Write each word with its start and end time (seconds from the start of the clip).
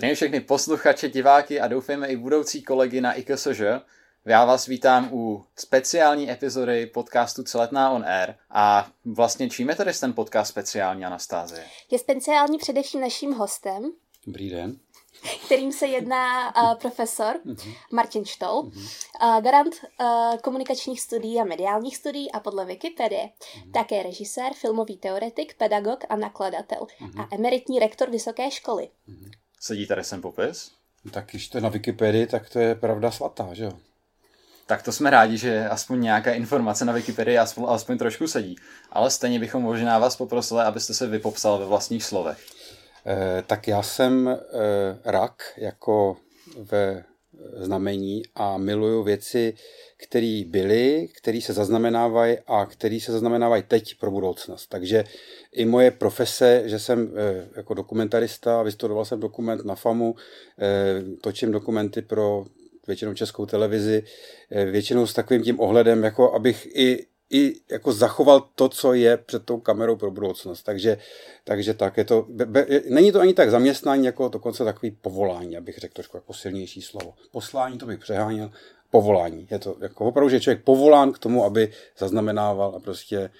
Zdravím 0.00 0.16
všechny 0.16 0.40
posluchače, 0.40 1.08
diváky 1.08 1.60
a 1.60 1.68
doufejme 1.68 2.08
i 2.08 2.16
budoucí 2.16 2.62
kolegy 2.62 3.00
na 3.00 3.12
IKSŽ. 3.12 3.60
Já 4.24 4.44
vás 4.44 4.66
vítám 4.66 5.08
u 5.12 5.44
speciální 5.56 6.30
epizody 6.30 6.86
podcastu 6.86 7.42
Celetná 7.42 7.90
on 7.90 8.04
Air. 8.04 8.34
A 8.50 8.88
vlastně 9.04 9.50
čím 9.50 9.68
je 9.68 9.74
tady 9.74 9.92
ten 9.92 10.12
podcast 10.12 10.50
speciální, 10.50 11.04
Anastázie? 11.04 11.64
Je 11.90 11.98
speciální 11.98 12.58
především 12.58 13.00
naším 13.00 13.32
hostem. 13.32 13.92
Dobrý 14.26 14.50
den 14.50 14.76
kterým 15.44 15.72
se 15.72 15.86
jedná 15.86 16.56
uh, 16.56 16.78
profesor 16.78 17.40
mm-hmm. 17.46 17.76
Martin 17.92 18.24
Štol, 18.24 18.62
mm-hmm. 18.62 19.36
uh, 19.36 19.42
garant 19.42 19.74
uh, 20.00 20.36
komunikačních 20.36 21.00
studií 21.00 21.40
a 21.40 21.44
mediálních 21.44 21.96
studií 21.96 22.32
a 22.32 22.40
podle 22.40 22.64
Wikipedie 22.64 23.24
mm-hmm. 23.24 23.72
také 23.72 24.02
režisér, 24.02 24.52
filmový 24.54 24.96
teoretik, 24.96 25.54
pedagog 25.56 26.04
a 26.08 26.16
nakladatel 26.16 26.86
a 27.18 27.34
emeritní 27.34 27.78
rektor 27.78 28.10
vysoké 28.10 28.50
školy. 28.50 28.88
Sedí 29.60 29.86
tady 29.86 30.04
sem 30.04 30.22
popis? 30.22 30.72
Tak 31.10 31.26
když 31.30 31.48
to 31.48 31.58
je 31.58 31.62
na 31.62 31.68
Wikipedii, 31.68 32.26
tak 32.26 32.50
to 32.50 32.58
je 32.58 32.74
pravda 32.74 33.10
svatá, 33.10 33.48
že 33.52 33.64
jo? 33.64 33.72
Tak 34.66 34.82
to 34.82 34.92
jsme 34.92 35.10
rádi, 35.10 35.38
že 35.38 35.68
aspoň 35.68 36.00
nějaká 36.00 36.32
informace 36.32 36.84
na 36.84 36.92
Wikipedii 36.92 37.38
aspoň, 37.38 37.64
aspoň 37.68 37.98
trošku 37.98 38.26
sedí. 38.26 38.56
Ale 38.90 39.10
stejně 39.10 39.38
bychom 39.38 39.62
možná 39.62 39.98
vás 39.98 40.16
poprosili, 40.16 40.60
abyste 40.60 40.94
se 40.94 41.06
vypopsal 41.06 41.58
ve 41.58 41.66
vlastních 41.66 42.04
slovech. 42.04 42.46
Eh, 43.06 43.42
tak 43.46 43.68
já 43.68 43.82
jsem 43.82 44.28
eh, 44.28 44.38
rak 45.04 45.42
jako 45.56 46.16
ve 46.56 47.04
znamení 47.56 48.22
a 48.34 48.58
miluju 48.58 49.02
věci, 49.02 49.54
které 49.96 50.42
byly, 50.46 51.08
které 51.16 51.40
se 51.40 51.52
zaznamenávají 51.52 52.36
a 52.46 52.66
které 52.66 52.98
se 53.00 53.12
zaznamenávají 53.12 53.62
teď 53.68 53.94
pro 54.00 54.10
budoucnost. 54.10 54.66
Takže 54.66 55.04
i 55.52 55.64
moje 55.64 55.90
profese, 55.90 56.62
že 56.66 56.78
jsem 56.78 57.12
eh, 57.16 57.48
jako 57.56 57.74
dokumentarista, 57.74 58.62
vystudoval 58.62 59.04
jsem 59.04 59.20
dokument 59.20 59.64
na 59.64 59.74
FAMu, 59.74 60.14
točím 61.20 61.52
dokumenty 61.52 62.02
pro 62.02 62.44
většinou 62.86 63.14
českou 63.14 63.46
televizi, 63.46 64.02
většinou 64.70 65.06
s 65.06 65.14
takovým 65.14 65.42
tím 65.42 65.60
ohledem, 65.60 66.04
jako 66.04 66.32
abych 66.32 66.68
i 66.74 67.06
i 67.30 67.60
jako 67.70 67.92
zachoval 67.92 68.48
to, 68.54 68.68
co 68.68 68.94
je 68.94 69.16
před 69.16 69.44
tou 69.44 69.60
kamerou 69.60 69.96
pro 69.96 70.10
budoucnost. 70.10 70.62
Takže, 70.62 70.98
takže 71.44 71.74
tak, 71.74 71.96
je 71.96 72.04
to, 72.04 72.26
be, 72.28 72.46
be, 72.46 72.66
není 72.88 73.12
to 73.12 73.20
ani 73.20 73.34
tak 73.34 73.50
zaměstnání, 73.50 74.06
jako 74.06 74.28
dokonce 74.28 74.64
takový 74.64 74.90
povolání, 74.90 75.56
abych 75.56 75.78
řekl 75.78 75.94
trošku 75.94 76.16
jako 76.16 76.32
silnější 76.32 76.82
slovo. 76.82 77.14
Poslání, 77.32 77.78
to 77.78 77.86
bych 77.86 77.98
přeháněl, 77.98 78.50
povolání. 78.90 79.48
Je 79.50 79.58
to 79.58 79.76
jako 79.80 80.04
opravdu, 80.04 80.28
že 80.28 80.40
člověk 80.40 80.64
povolán 80.64 81.12
k 81.12 81.18
tomu, 81.18 81.44
aby 81.44 81.72
zaznamenával 81.98 82.74
a 82.76 82.80
prostě 82.80 83.18
eh, 83.18 83.30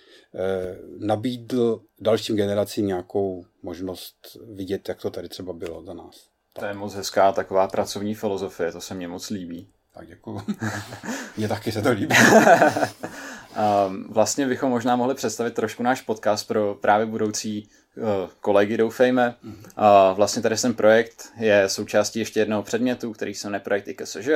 nabídl 0.98 1.80
dalším 2.00 2.36
generacím 2.36 2.86
nějakou 2.86 3.44
možnost 3.62 4.36
vidět, 4.54 4.88
jak 4.88 5.00
to 5.00 5.10
tady 5.10 5.28
třeba 5.28 5.52
bylo 5.52 5.84
za 5.84 5.94
nás. 5.94 6.28
To 6.52 6.64
je 6.64 6.74
moc 6.74 6.94
hezká 6.94 7.32
taková 7.32 7.68
pracovní 7.68 8.14
filozofie, 8.14 8.72
to 8.72 8.80
se 8.80 8.94
mně 8.94 9.08
moc 9.08 9.30
líbí. 9.30 9.68
Tak 9.94 10.08
děkuju. 10.08 10.42
Mně 11.36 11.48
taky 11.48 11.72
se 11.72 11.82
to 11.82 11.90
líbí. 11.90 12.16
Um, 13.50 14.06
vlastně 14.08 14.46
bychom 14.46 14.70
možná 14.70 14.96
mohli 14.96 15.14
představit 15.14 15.54
trošku 15.54 15.82
náš 15.82 16.00
podcast 16.00 16.48
pro 16.48 16.74
právě 16.74 17.06
budoucí 17.06 17.68
uh, 17.96 18.04
kolegy, 18.40 18.76
doufejme. 18.76 19.34
Mm-hmm. 19.44 20.10
Uh, 20.10 20.16
vlastně 20.16 20.42
tady 20.42 20.56
ten 20.56 20.74
projekt 20.74 21.28
je 21.36 21.68
součástí 21.68 22.18
ještě 22.18 22.40
jednoho 22.40 22.62
předmětu, 22.62 23.12
který 23.12 23.34
se 23.34 23.48
jmenuje 23.48 23.60
projekt 23.60 23.88
IKSŽ, 23.88 24.28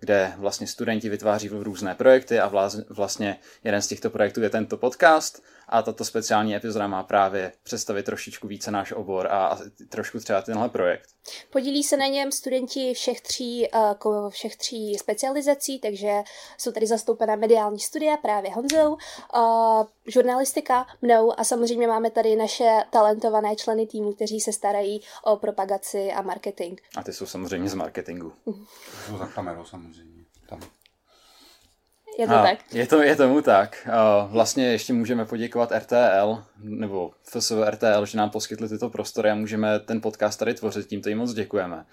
kde 0.00 0.32
vlastně 0.36 0.66
studenti 0.66 1.08
vytváří 1.08 1.48
různé 1.48 1.94
projekty 1.94 2.40
a 2.40 2.72
vlastně 2.90 3.36
jeden 3.64 3.82
z 3.82 3.86
těchto 3.86 4.10
projektů 4.10 4.42
je 4.42 4.50
tento 4.50 4.76
podcast 4.76 5.42
a 5.72 5.82
tato 5.82 6.04
speciální 6.04 6.56
epizoda 6.56 6.86
má 6.86 7.02
právě 7.02 7.52
představit 7.62 8.02
trošičku 8.02 8.48
více 8.48 8.70
náš 8.70 8.92
obor 8.92 9.26
a 9.30 9.58
trošku 9.88 10.20
třeba 10.20 10.42
tenhle 10.42 10.68
projekt. 10.68 11.10
Podílí 11.50 11.82
se 11.82 11.96
na 11.96 12.06
něm 12.06 12.32
studenti 12.32 12.94
všech 12.94 13.20
tří, 13.20 13.68
uh, 14.04 14.30
všech 14.30 14.56
tří 14.56 14.98
specializací, 14.98 15.78
takže 15.78 16.22
jsou 16.58 16.72
tady 16.72 16.86
zastoupená 16.86 17.36
mediální 17.36 17.78
studia 17.78 18.16
právě 18.16 18.50
Honzou, 18.50 18.92
uh, 19.36 19.86
žurnalistika 20.06 20.86
mnou 21.02 21.40
a 21.40 21.44
samozřejmě 21.44 21.88
máme 21.88 22.10
tady 22.10 22.36
naše 22.36 22.84
talentované 22.90 23.56
členy 23.56 23.86
týmu, 23.86 24.12
kteří 24.12 24.40
se 24.40 24.52
starají 24.52 25.00
o 25.24 25.36
propagaci 25.36 26.12
a 26.12 26.22
marketing. 26.22 26.80
A 26.96 27.02
ty 27.02 27.12
jsou 27.12 27.26
samozřejmě 27.26 27.68
z 27.68 27.74
marketingu. 27.74 28.32
Jsou 29.06 29.18
za 29.18 29.26
kamerou 29.26 29.64
samozřejmě. 29.64 30.24
Tam. 30.48 30.60
Je 32.18 32.26
to 32.26 32.34
a, 32.34 32.42
tak? 32.42 32.58
Je, 32.72 32.86
to, 32.86 33.02
je 33.02 33.16
tomu 33.16 33.42
tak. 33.42 33.88
Vlastně 34.28 34.66
ještě 34.66 34.92
můžeme 34.92 35.24
poděkovat 35.24 35.72
RTL, 35.72 36.42
nebo 36.58 37.10
FSV 37.22 37.52
RTL, 37.70 38.06
že 38.06 38.18
nám 38.18 38.30
poskytli 38.30 38.68
tyto 38.68 38.90
prostory 38.90 39.30
a 39.30 39.34
můžeme 39.34 39.80
ten 39.80 40.00
podcast 40.00 40.38
tady 40.38 40.54
tvořit. 40.54 40.86
Tímto 40.86 41.08
jim 41.08 41.18
moc 41.18 41.32
děkujeme. 41.32 41.84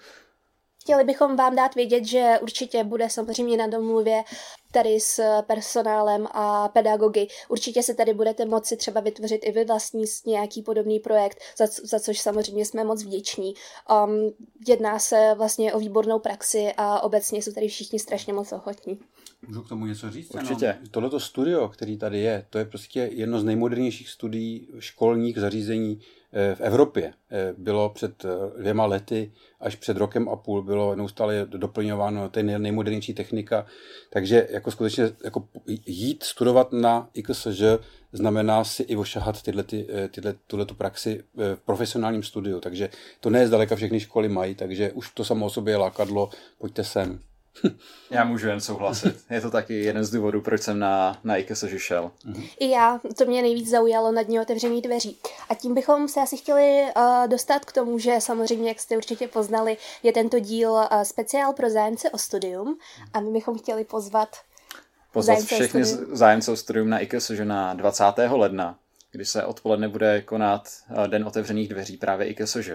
Chtěli 0.82 1.04
bychom 1.04 1.36
vám 1.36 1.56
dát 1.56 1.74
vědět, 1.74 2.04
že 2.04 2.38
určitě 2.42 2.84
bude 2.84 3.10
samozřejmě 3.10 3.56
na 3.56 3.66
domluvě 3.66 4.22
tady 4.72 5.00
s 5.00 5.42
personálem 5.42 6.26
a 6.32 6.68
pedagogy. 6.68 7.26
Určitě 7.48 7.82
se 7.82 7.94
tady 7.94 8.14
budete 8.14 8.44
moci 8.44 8.76
třeba 8.76 9.00
vytvořit 9.00 9.40
i 9.44 9.52
vy 9.52 9.64
vlastní 9.64 10.04
nějaký 10.26 10.62
podobný 10.62 11.00
projekt, 11.00 11.38
za, 11.56 11.66
za 11.66 12.00
což 12.00 12.20
samozřejmě 12.20 12.64
jsme 12.64 12.84
moc 12.84 13.04
vděční. 13.04 13.54
Um, 14.04 14.30
jedná 14.68 14.98
se 14.98 15.34
vlastně 15.34 15.74
o 15.74 15.78
výbornou 15.78 16.18
praxi 16.18 16.72
a 16.76 17.00
obecně 17.00 17.42
jsou 17.42 17.52
tady 17.52 17.68
všichni 17.68 17.98
strašně 17.98 18.32
moc 18.32 18.52
ochotní. 18.52 18.98
Můžu 19.48 19.62
k 19.62 19.68
tomu 19.68 19.86
něco 19.86 20.10
říct? 20.10 20.34
Určitě. 20.34 20.76
No, 20.80 20.88
tohleto 20.90 21.20
studio, 21.20 21.68
který 21.68 21.96
tady 21.96 22.18
je, 22.18 22.46
to 22.50 22.58
je 22.58 22.64
prostě 22.64 23.10
jedno 23.12 23.40
z 23.40 23.44
nejmodernějších 23.44 24.08
studií 24.08 24.68
školních 24.78 25.38
zařízení 25.38 26.00
eh, 26.32 26.54
v 26.54 26.60
Evropě. 26.60 27.12
Eh, 27.30 27.54
bylo 27.58 27.90
před 27.90 28.24
eh, 28.24 28.60
dvěma 28.60 28.86
lety 28.86 29.32
až 29.60 29.76
před 29.76 29.96
rokem 29.96 30.28
a 30.28 30.36
půl 30.36 30.62
bylo 30.62 30.96
neustále 30.96 31.46
doplňováno, 31.46 32.28
to 32.28 32.38
je 32.38 32.58
nejmodernější 32.58 33.14
technika, 33.14 33.66
takže 34.10 34.48
jako 34.50 34.70
skutečně 34.70 35.04
jako 35.24 35.48
jít 35.86 36.22
studovat 36.22 36.72
na 36.72 37.08
IKSŽ 37.14 37.62
znamená 38.12 38.64
si 38.64 38.82
i 38.82 38.96
ošahat 38.96 39.42
tyhle, 39.42 39.62
ty, 39.62 39.86
tyhle, 40.10 40.34
tuhle 40.46 40.66
tu 40.66 40.74
praxi 40.74 41.24
v 41.34 41.60
profesionálním 41.64 42.22
studiu, 42.22 42.60
takže 42.60 42.90
to 43.20 43.30
ne 43.30 43.46
zdaleka 43.46 43.76
všechny 43.76 44.00
školy 44.00 44.28
mají, 44.28 44.54
takže 44.54 44.92
už 44.92 45.10
to 45.10 45.24
samo 45.24 45.46
o 45.46 45.50
sobě 45.50 45.74
je 45.74 45.78
lákadlo, 45.78 46.30
pojďte 46.58 46.84
sem. 46.84 47.20
Já 48.10 48.24
můžu 48.24 48.48
jen 48.48 48.60
souhlasit. 48.60 49.24
Je 49.30 49.40
to 49.40 49.50
taky 49.50 49.84
jeden 49.84 50.04
z 50.04 50.10
důvodů, 50.10 50.40
proč 50.40 50.62
jsem 50.62 50.78
na, 50.78 51.18
na 51.24 51.36
IKES 51.36 51.64
šel. 51.76 52.10
I 52.60 52.70
já, 52.70 53.00
to 53.18 53.24
mě 53.24 53.42
nejvíc 53.42 53.70
zaujalo 53.70 54.12
na 54.12 54.22
dní 54.22 54.40
otevřených 54.40 54.82
dveří. 54.82 55.18
A 55.48 55.54
tím 55.54 55.74
bychom 55.74 56.08
se 56.08 56.20
asi 56.20 56.36
chtěli 56.36 56.82
uh, 56.96 57.28
dostat 57.28 57.64
k 57.64 57.72
tomu, 57.72 57.98
že 57.98 58.16
samozřejmě, 58.18 58.68
jak 58.68 58.80
jste 58.80 58.96
určitě 58.96 59.28
poznali, 59.28 59.76
je 60.02 60.12
tento 60.12 60.38
díl 60.38 60.70
uh, 60.70 60.86
speciál 61.02 61.52
pro 61.52 61.70
zájemce 61.70 62.10
o 62.10 62.18
studium 62.18 62.78
a 63.12 63.20
my 63.20 63.30
bychom 63.30 63.58
chtěli 63.58 63.84
pozvat 63.84 64.28
pozvat 65.12 65.38
všechny 65.38 65.84
zájemce 65.84 66.52
o 66.52 66.56
studium 66.56 66.88
na 66.88 66.98
IKES 66.98 67.30
na 67.44 67.74
20. 67.74 68.04
ledna, 68.30 68.78
kdy 69.12 69.24
se 69.24 69.44
odpoledne 69.44 69.88
bude 69.88 70.22
konat 70.22 70.68
uh, 70.90 71.06
Den 71.08 71.24
otevřených 71.24 71.68
dveří 71.68 71.96
právě 71.96 72.26
IKESŽ 72.26 72.70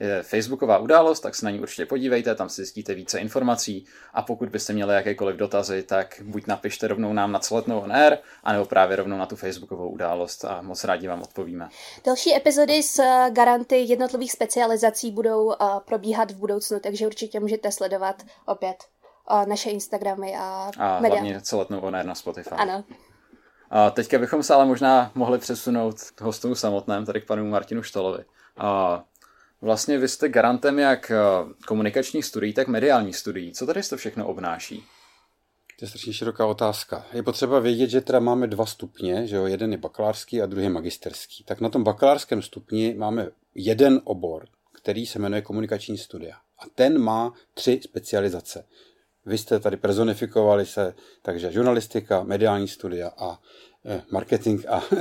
je 0.00 0.22
facebooková 0.22 0.78
událost, 0.78 1.20
tak 1.20 1.34
se 1.34 1.44
na 1.44 1.50
ní 1.50 1.60
určitě 1.60 1.86
podívejte, 1.86 2.34
tam 2.34 2.48
si 2.48 2.54
zjistíte 2.54 2.94
více 2.94 3.18
informací 3.18 3.86
a 4.14 4.22
pokud 4.22 4.48
byste 4.48 4.72
měli 4.72 4.94
jakékoliv 4.94 5.36
dotazy, 5.36 5.82
tak 5.82 6.22
buď 6.24 6.46
napište 6.46 6.88
rovnou 6.88 7.12
nám 7.12 7.32
na 7.32 7.38
celetnou 7.38 7.80
on 7.80 7.92
air, 7.92 8.18
anebo 8.44 8.64
právě 8.64 8.96
rovnou 8.96 9.18
na 9.18 9.26
tu 9.26 9.36
facebookovou 9.36 9.88
událost 9.88 10.44
a 10.44 10.62
moc 10.62 10.84
rádi 10.84 11.08
vám 11.08 11.22
odpovíme. 11.22 11.68
Další 12.06 12.36
epizody 12.36 12.82
s 12.82 12.98
eh, 12.98 13.30
garanty 13.30 13.76
jednotlivých 13.76 14.32
specializací 14.32 15.10
budou 15.10 15.52
eh, 15.52 15.56
probíhat 15.84 16.30
v 16.30 16.36
budoucnu, 16.36 16.80
takže 16.80 17.06
určitě 17.06 17.40
můžete 17.40 17.72
sledovat 17.72 18.22
opět 18.46 18.76
eh, 19.30 19.46
naše 19.46 19.70
Instagramy 19.70 20.36
a, 20.36 20.70
a 20.78 21.00
media. 21.00 21.20
hlavně 21.20 21.40
celetnou 21.40 21.80
on 21.80 21.96
air 21.96 22.06
na 22.06 22.14
Spotify. 22.14 22.50
Ano. 22.50 22.84
A 23.70 23.90
teďka 23.90 24.18
bychom 24.18 24.42
se 24.42 24.54
ale 24.54 24.66
možná 24.66 25.10
mohli 25.14 25.38
přesunout 25.38 25.96
k 26.14 26.20
hostům 26.20 26.54
samotném, 26.54 27.06
tady 27.06 27.20
k 27.20 27.26
panu 27.26 27.44
Martinu 27.44 27.82
Štolovi. 27.82 28.24
A 28.56 29.02
Vlastně 29.60 29.98
vy 29.98 30.08
jste 30.08 30.28
garantem 30.28 30.78
jak 30.78 31.10
eh, 31.10 31.16
komunikačních 31.66 32.24
studií, 32.24 32.52
tak 32.52 32.68
mediálních 32.68 33.16
studií. 33.16 33.52
Co 33.52 33.66
tady 33.66 33.82
to 33.82 33.96
všechno 33.96 34.26
obnáší? 34.26 34.84
To 35.78 35.84
je 35.84 35.88
strašně 35.88 36.12
široká 36.12 36.46
otázka. 36.46 37.06
Je 37.12 37.22
potřeba 37.22 37.58
vědět, 37.58 37.90
že 37.90 38.00
teda 38.00 38.20
máme 38.20 38.46
dva 38.46 38.66
stupně, 38.66 39.26
že 39.26 39.36
jo? 39.36 39.46
jeden 39.46 39.72
je 39.72 39.78
bakalářský 39.78 40.42
a 40.42 40.46
druhý 40.46 40.64
je 40.64 40.70
magisterský. 40.70 41.44
Tak 41.44 41.60
na 41.60 41.68
tom 41.68 41.84
bakalářském 41.84 42.42
stupni 42.42 42.94
máme 42.98 43.28
jeden 43.54 44.00
obor, 44.04 44.48
který 44.72 45.06
se 45.06 45.18
jmenuje 45.18 45.42
komunikační 45.42 45.98
studia. 45.98 46.36
A 46.58 46.62
ten 46.74 46.98
má 46.98 47.32
tři 47.54 47.80
specializace. 47.82 48.64
Vy 49.26 49.38
jste 49.38 49.60
tady 49.60 49.76
personifikovali 49.76 50.66
se, 50.66 50.94
takže 51.22 51.52
žurnalistika, 51.52 52.22
mediální 52.22 52.68
studia 52.68 53.10
a 53.18 53.40
eh, 53.86 54.02
marketing 54.10 54.66
a 54.68 54.82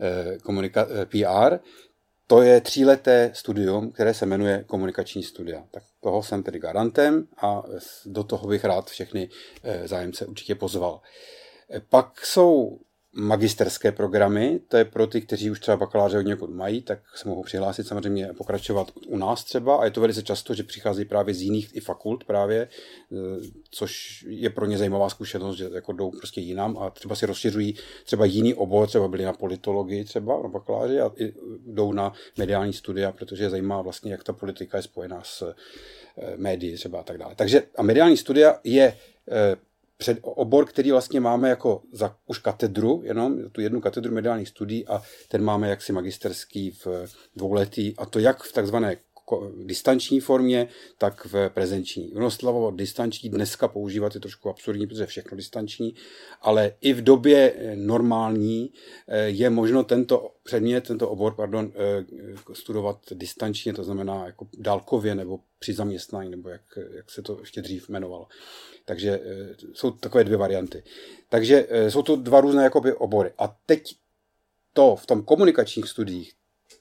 eh, 0.00 0.36
komunika- 0.42 0.86
PR 1.04 1.58
to 2.30 2.42
je 2.42 2.60
tříleté 2.60 3.30
studium, 3.34 3.92
které 3.92 4.14
se 4.14 4.26
jmenuje 4.26 4.64
komunikační 4.66 5.22
studia. 5.22 5.64
Tak 5.70 5.82
toho 6.00 6.22
jsem 6.22 6.42
tedy 6.42 6.58
garantem 6.58 7.26
a 7.42 7.62
do 8.06 8.24
toho 8.24 8.48
bych 8.48 8.64
rád 8.64 8.90
všechny 8.90 9.30
eh, 9.62 9.88
zájemce 9.88 10.26
určitě 10.26 10.54
pozval. 10.54 11.00
Eh, 11.70 11.80
pak 11.80 12.26
jsou 12.26 12.80
magisterské 13.12 13.92
programy, 13.92 14.60
to 14.68 14.76
je 14.76 14.84
pro 14.84 15.06
ty, 15.06 15.20
kteří 15.20 15.50
už 15.50 15.60
třeba 15.60 15.76
bakaláře 15.76 16.18
od 16.18 16.22
někud 16.22 16.50
mají, 16.50 16.82
tak 16.82 16.98
se 17.14 17.28
mohou 17.28 17.42
přihlásit 17.42 17.86
samozřejmě 17.86 18.30
pokračovat 18.36 18.92
u 19.06 19.16
nás 19.16 19.44
třeba 19.44 19.76
a 19.76 19.84
je 19.84 19.90
to 19.90 20.00
velice 20.00 20.22
často, 20.22 20.54
že 20.54 20.62
přicházejí 20.62 21.04
právě 21.04 21.34
z 21.34 21.42
jiných 21.42 21.76
i 21.76 21.80
fakult 21.80 22.24
právě, 22.24 22.60
e, 22.62 22.68
což 23.70 24.24
je 24.28 24.50
pro 24.50 24.66
ně 24.66 24.78
zajímavá 24.78 25.08
zkušenost, 25.08 25.56
že 25.56 25.70
jako 25.74 25.92
jdou 25.92 26.10
prostě 26.10 26.40
jinam 26.40 26.78
a 26.78 26.90
třeba 26.90 27.14
si 27.14 27.26
rozšiřují 27.26 27.74
třeba 28.04 28.24
jiný 28.24 28.54
obor, 28.54 28.88
třeba 28.88 29.08
byli 29.08 29.24
na 29.24 29.32
politologii 29.32 30.04
třeba 30.04 30.42
na 30.42 30.48
bakaláři 30.48 31.00
a 31.00 31.12
jdou 31.66 31.92
na 31.92 32.12
mediální 32.38 32.72
studia, 32.72 33.12
protože 33.12 33.44
je 33.44 33.50
zajímá 33.50 33.82
vlastně, 33.82 34.12
jak 34.12 34.24
ta 34.24 34.32
politika 34.32 34.76
je 34.76 34.82
spojená 34.82 35.22
s 35.24 35.42
e, 35.42 35.54
médií 36.36 36.74
třeba 36.74 37.00
a 37.00 37.02
tak 37.02 37.18
dále. 37.18 37.34
Takže 37.34 37.62
a 37.76 37.82
mediální 37.82 38.16
studia 38.16 38.58
je 38.64 38.96
před 39.98 40.18
obor, 40.22 40.66
který 40.66 40.90
vlastně 40.90 41.20
máme 41.20 41.48
jako 41.48 41.82
za 41.92 42.16
už 42.26 42.38
katedru, 42.38 43.02
jenom 43.04 43.50
tu 43.50 43.60
jednu 43.60 43.80
katedru 43.80 44.14
mediálních 44.14 44.48
studií 44.48 44.86
a 44.86 45.02
ten 45.28 45.44
máme 45.44 45.68
jaksi 45.68 45.92
magisterský 45.92 46.70
v 46.70 46.86
dvouletý 47.36 47.94
a 47.96 48.06
to 48.06 48.18
jak 48.18 48.42
v 48.42 48.52
takzvané 48.52 48.96
distanční 49.64 50.20
formě, 50.20 50.68
tak 50.98 51.24
v 51.24 51.48
prezenční. 51.48 52.12
Ono 52.12 52.30
slovo 52.30 52.70
distanční 52.70 53.30
dneska 53.30 53.68
používat 53.68 54.14
je 54.14 54.20
trošku 54.20 54.48
absurdní, 54.48 54.86
protože 54.86 55.06
všechno 55.06 55.36
distanční, 55.36 55.94
ale 56.42 56.74
i 56.80 56.92
v 56.92 57.02
době 57.02 57.54
normální 57.74 58.72
eh, 59.08 59.28
je 59.28 59.50
možno 59.50 59.84
tento 59.84 60.34
předmět, 60.42 60.86
tento 60.86 61.08
obor, 61.08 61.34
pardon, 61.34 61.72
eh, 61.74 62.04
studovat 62.52 62.98
distančně, 63.12 63.72
to 63.72 63.84
znamená 63.84 64.26
jako 64.26 64.48
dálkově 64.58 65.14
nebo 65.14 65.40
při 65.58 65.72
zaměstnání, 65.72 66.30
nebo 66.30 66.48
jak, 66.48 66.62
jak 66.96 67.10
se 67.10 67.22
to 67.22 67.36
ještě 67.40 67.62
dřív 67.62 67.88
jmenovalo. 67.88 68.26
Takže 68.88 69.20
eh, 69.22 69.54
jsou 69.72 69.90
takové 69.90 70.24
dvě 70.24 70.36
varianty. 70.36 70.82
Takže 71.28 71.66
jsou 71.88 72.02
to 72.02 72.16
dva 72.16 72.40
různé 72.40 72.64
jakoby 72.64 72.92
obory. 72.92 73.32
A 73.38 73.56
teď 73.66 73.96
to 74.72 74.96
v 74.96 75.06
tom 75.06 75.22
komunikačních 75.22 75.88
studiích, 75.88 76.32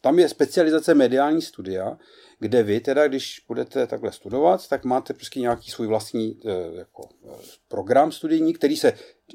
tam 0.01 0.19
je 0.19 0.29
specializace 0.29 0.93
mediální 0.93 1.41
studia, 1.41 1.97
kde 2.39 2.63
vy 2.63 2.79
teda, 2.79 3.07
když 3.07 3.43
budete 3.47 3.87
takhle 3.87 4.11
studovat, 4.11 4.67
tak 4.67 4.83
máte 4.83 5.13
prostě 5.13 5.39
nějaký 5.39 5.71
svůj 5.71 5.87
vlastní 5.87 6.39
eh, 6.45 6.77
jako, 6.77 7.09
eh, 7.25 7.35
program 7.67 8.11
studijní, 8.11 8.53
který 8.53 8.77
se 8.77 8.93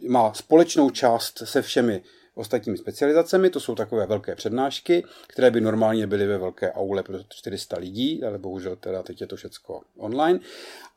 má 0.09 0.35
společnou 0.35 0.91
část 0.91 1.43
se 1.45 1.63
všemi 1.63 2.03
ostatními 2.35 2.79
specializacemi, 2.79 3.51
to 3.51 3.61
jsou 3.61 3.75
takové 3.75 4.07
velké 4.07 4.35
přednášky, 4.35 5.05
které 5.27 5.51
by 5.51 5.61
normálně 5.61 6.07
byly 6.07 6.27
ve 6.27 6.39
velké 6.39 6.73
aule 6.73 7.03
pro 7.03 7.19
400 7.29 7.79
lidí, 7.79 8.25
ale 8.25 8.39
bohužel 8.39 8.77
teda 8.77 9.03
teď 9.03 9.21
je 9.21 9.27
to 9.27 9.37
všechno 9.37 9.81
online. 9.97 10.41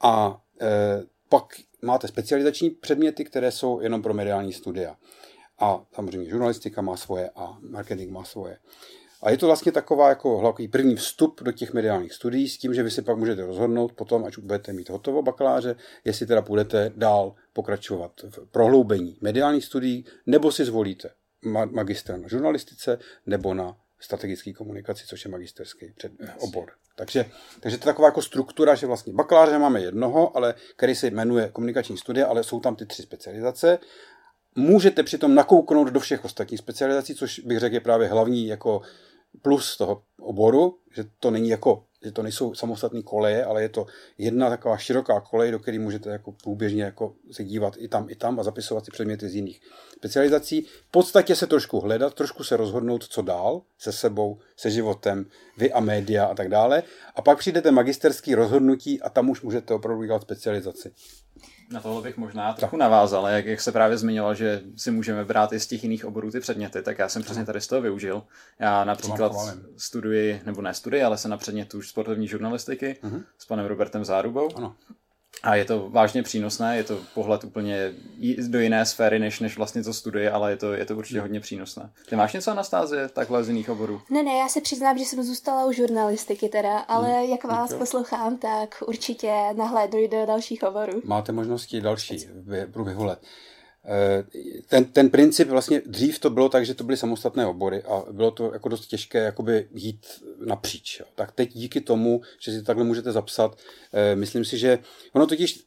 A 0.01 0.42
pak 1.30 1.45
máte 1.81 2.07
specializační 2.07 2.69
předměty, 2.69 3.25
které 3.25 3.51
jsou 3.51 3.81
jenom 3.81 4.01
pro 4.01 4.13
mediální 4.13 4.54
studia. 4.54 4.95
A 5.60 5.86
samozřejmě 5.94 6.30
žurnalistika 6.30 6.81
má 6.81 6.98
svoje 6.98 7.30
a 7.36 7.57
marketing 7.69 8.12
má 8.12 8.24
svoje. 8.24 8.57
A 9.22 9.30
je 9.30 9.38
to 9.38 9.45
vlastně 9.45 9.72
taková 9.72 10.10
jako 10.10 10.38
hlavní 10.38 10.68
první 10.68 10.95
vstup 10.95 11.42
do 11.44 11.51
těch 11.51 11.74
mediálních 11.74 12.13
studií 12.13 12.50
s 12.50 12.57
tím, 12.57 12.74
že 12.74 12.83
vy 12.83 12.92
si 12.92 13.01
pak 13.01 13.18
můžete 13.18 13.45
rozhodnout 13.45 13.94
potom, 13.94 14.25
až 14.25 14.38
budete 14.38 14.74
mít 14.74 14.89
hotovo 14.89 15.22
bakaláře, 15.22 15.75
jestli 16.06 16.25
teda 16.25 16.42
půjdete 16.42 16.92
dál 16.95 17.36
pokračovat 17.54 18.12
v 18.30 18.45
prohloubení 18.51 19.18
mediálních 19.22 19.66
studií, 19.66 20.06
nebo 20.25 20.51
si 20.51 20.66
zvolíte 20.66 21.10
magistra 21.72 22.18
na 22.18 22.27
žurnalistice 22.27 23.00
nebo 23.25 23.54
na 23.54 23.77
strategické 24.06 24.54
komunikaci, 24.54 25.04
což 25.07 25.25
je 25.25 25.31
magisterský 25.31 25.94
před, 25.98 26.12
obor. 26.40 26.72
Takže, 26.96 27.25
takže 27.60 27.78
to 27.78 27.81
je 27.81 27.86
taková 27.86 28.07
jako 28.07 28.22
struktura, 28.22 28.75
že 28.75 28.88
vlastně 28.88 29.13
bakaláře 29.13 29.60
máme 29.60 29.81
jednoho, 29.81 30.38
ale 30.38 30.54
který 30.75 30.96
se 30.96 31.07
jmenuje 31.07 31.50
komunikační 31.54 31.98
studie, 31.98 32.25
ale 32.25 32.44
jsou 32.44 32.60
tam 32.60 32.75
ty 32.75 32.86
tři 32.86 33.02
specializace. 33.02 33.80
Můžete 34.56 35.04
přitom 35.04 35.36
nakouknout 35.36 35.88
do 35.88 36.00
všech 36.00 36.25
ostatních 36.25 36.60
specializací, 36.60 37.16
což 37.16 37.40
bych 37.40 37.60
řekl 37.60 37.75
je 37.75 37.80
právě 37.80 38.07
hlavní 38.07 38.48
jako 38.48 38.81
plus 39.42 39.78
toho 39.78 40.02
oboru, 40.20 40.78
že 40.96 41.06
to 41.20 41.32
není 41.32 41.50
jako, 41.50 41.84
že 42.04 42.12
to 42.12 42.24
nejsou 42.24 42.54
samostatné 42.54 43.02
koleje, 43.02 43.46
ale 43.46 43.62
je 43.62 43.70
to 43.70 43.86
jedna 44.18 44.50
taková 44.50 44.78
široká 44.78 45.22
kolej, 45.22 45.52
do 45.52 45.60
které 45.60 45.80
můžete 45.80 46.10
jako 46.10 46.32
průběžně 46.32 46.84
jako 46.84 47.14
se 47.32 47.44
dívat 47.44 47.74
i 47.78 47.88
tam, 47.88 48.10
i 48.10 48.16
tam 48.16 48.40
a 48.40 48.44
zapisovat 48.44 48.86
si 48.86 48.92
předměty 48.92 49.30
z 49.30 49.36
jiných 49.36 49.62
specializací. 49.98 50.62
V 50.62 50.92
podstatě 50.92 51.36
se 51.36 51.48
trošku 51.48 51.80
hledat, 51.80 52.14
trošku 52.14 52.44
se 52.44 52.58
rozhodnout, 52.58 53.04
co 53.04 53.22
dál 53.22 53.62
se 53.78 53.92
sebou, 53.92 54.40
se 54.58 54.72
životem, 54.72 55.26
vy 55.58 55.72
a 55.72 55.80
média 55.80 56.26
a 56.26 56.36
tak 56.36 56.50
dále. 56.50 56.84
A 57.16 57.22
pak 57.22 57.38
přijdete 57.38 57.72
magisterský 57.72 58.36
rozhodnutí 58.36 59.02
a 59.02 59.10
tam 59.10 59.30
už 59.30 59.42
můžete 59.42 59.74
opravdu 59.74 60.04
dělat 60.04 60.22
specializaci. 60.22 60.92
Na 61.72 61.82
tohle 61.82 62.02
bych 62.02 62.18
možná 62.18 62.54
trochu 62.54 62.78
navázal, 62.78 63.28
jak, 63.28 63.46
jak 63.46 63.62
se 63.62 63.72
právě 63.72 63.98
zmiňoval, 63.98 64.36
že 64.36 64.62
si 64.76 64.92
můžeme 64.92 65.26
brát 65.26 65.54
i 65.54 65.60
z 65.60 65.68
těch 65.68 65.84
jiných 65.84 66.06
oborů 66.06 66.32
ty 66.32 66.40
předměty, 66.40 66.82
tak 66.82 67.00
já 67.00 67.10
jsem 67.10 67.24
přesně 67.24 67.46
tady 67.46 67.62
z 67.62 67.68
toho 67.68 67.82
využil. 67.82 68.24
Já 68.60 68.84
například 68.84 69.32
studuji, 69.78 70.42
nebo 70.46 70.62
ne 70.62 70.74
studuji, 70.74 71.04
ale 71.04 71.18
jsem 71.18 71.32
na 71.32 71.38
předmětu 71.38 71.82
sportovní 71.82 72.28
žurnalistiky 72.28 72.98
uh-huh. 73.04 73.24
s 73.38 73.46
panem 73.46 73.66
Robertem 73.66 74.06
Zárubou. 74.06 74.50
Ano. 74.56 74.76
A 75.44 75.56
je 75.56 75.66
to 75.66 75.90
vážně 75.90 76.24
přínosné, 76.24 76.78
je 76.78 76.84
to 76.84 77.00
pohled 77.14 77.44
úplně 77.44 77.94
do 78.48 78.60
jiné 78.60 78.86
sféry, 78.86 79.20
než, 79.20 79.40
než 79.40 79.58
vlastně 79.58 79.84
to 79.84 79.94
studuje, 79.94 80.32
ale 80.32 80.52
je 80.52 80.58
to, 80.58 80.74
je 80.74 80.86
to 80.86 80.96
určitě 80.96 81.22
hodně 81.22 81.40
přínosné. 81.40 81.90
Ty 82.10 82.16
máš 82.16 82.34
něco 82.34 82.54
na 82.54 82.64
stáze 82.64 83.10
takhle 83.14 83.44
z 83.44 83.48
jiných 83.50 83.70
oborů? 83.70 84.02
Ne, 84.10 84.24
ne, 84.24 84.38
já 84.38 84.48
se 84.48 84.62
přiznám, 84.62 84.98
že 84.98 85.06
jsem 85.06 85.24
zůstala 85.24 85.66
u 85.66 85.72
žurnalistiky 85.72 86.50
teda, 86.50 86.78
ale 86.78 87.12
hmm. 87.12 87.30
jak 87.32 87.44
vás 87.44 87.70
okay. 87.70 87.80
poslouchám, 87.80 88.38
tak 88.38 88.84
určitě 88.88 89.34
nahlédnu 89.56 90.08
do 90.08 90.26
dalších 90.26 90.64
oborů. 90.64 91.02
Máte 91.04 91.32
možnosti 91.32 91.82
další 91.82 92.28
v 92.34 92.72
průběhu 92.72 93.04
let. 93.04 93.20
Eh, 93.88 94.24
ten, 94.68 94.86
ten 94.86 95.10
princip 95.10 95.48
vlastně 95.48 95.82
dřív 95.86 96.20
to 96.20 96.30
bylo 96.30 96.50
tak, 96.50 96.66
že 96.66 96.74
to 96.74 96.84
byly 96.84 96.98
samostatné 96.98 97.46
obory 97.46 97.84
a 97.84 98.04
bylo 98.12 98.32
to 98.32 98.54
jako 98.54 98.70
dost 98.70 98.88
těžké 98.88 99.20
jakoby 99.24 99.68
jít 99.74 100.06
napříč. 100.46 101.00
Jo. 101.00 101.06
Tak 101.16 101.32
teď 101.32 101.54
díky 101.54 101.82
tomu, 101.82 102.22
že 102.40 102.52
si 102.52 102.60
to 102.60 102.66
takhle 102.66 102.86
můžete 102.86 103.12
zapsat, 103.12 103.58
eh, 103.94 104.16
myslím 104.16 104.46
si, 104.46 104.58
že 104.58 104.80
ono 105.14 105.28
totiž, 105.28 105.64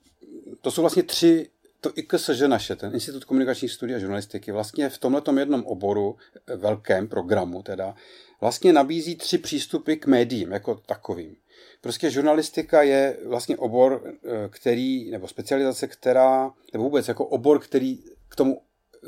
to 0.60 0.70
jsou 0.70 0.80
vlastně 0.80 1.02
tři 1.02 1.48
to 1.80 1.92
IKSŽ 1.94 2.40
naše, 2.46 2.76
ten 2.76 2.94
Institut 2.94 3.24
komunikačních 3.24 3.72
studií 3.72 3.96
a 3.96 3.98
žurnalistiky, 3.98 4.52
vlastně 4.52 4.88
v 4.88 4.98
tomhle 4.98 5.22
jednom 5.38 5.64
oboru, 5.66 6.16
eh, 6.46 6.56
velkém 6.56 7.08
programu 7.08 7.62
teda, 7.62 7.94
vlastně 8.40 8.72
nabízí 8.72 9.16
tři 9.16 9.38
přístupy 9.38 9.94
k 9.94 10.06
médiím 10.06 10.52
jako 10.52 10.74
takovým. 10.86 11.36
Prostě 11.80 12.10
žurnalistika 12.10 12.82
je 12.82 13.16
vlastně 13.26 13.56
obor, 13.56 14.02
eh, 14.04 14.48
který, 14.48 15.10
nebo 15.10 15.28
specializace, 15.28 15.86
která, 15.86 16.50
nebo 16.72 16.84
vůbec 16.84 17.08
jako 17.08 17.26
obor, 17.26 17.58
který 17.58 17.98
k 18.28 18.36
tomu 18.36 18.62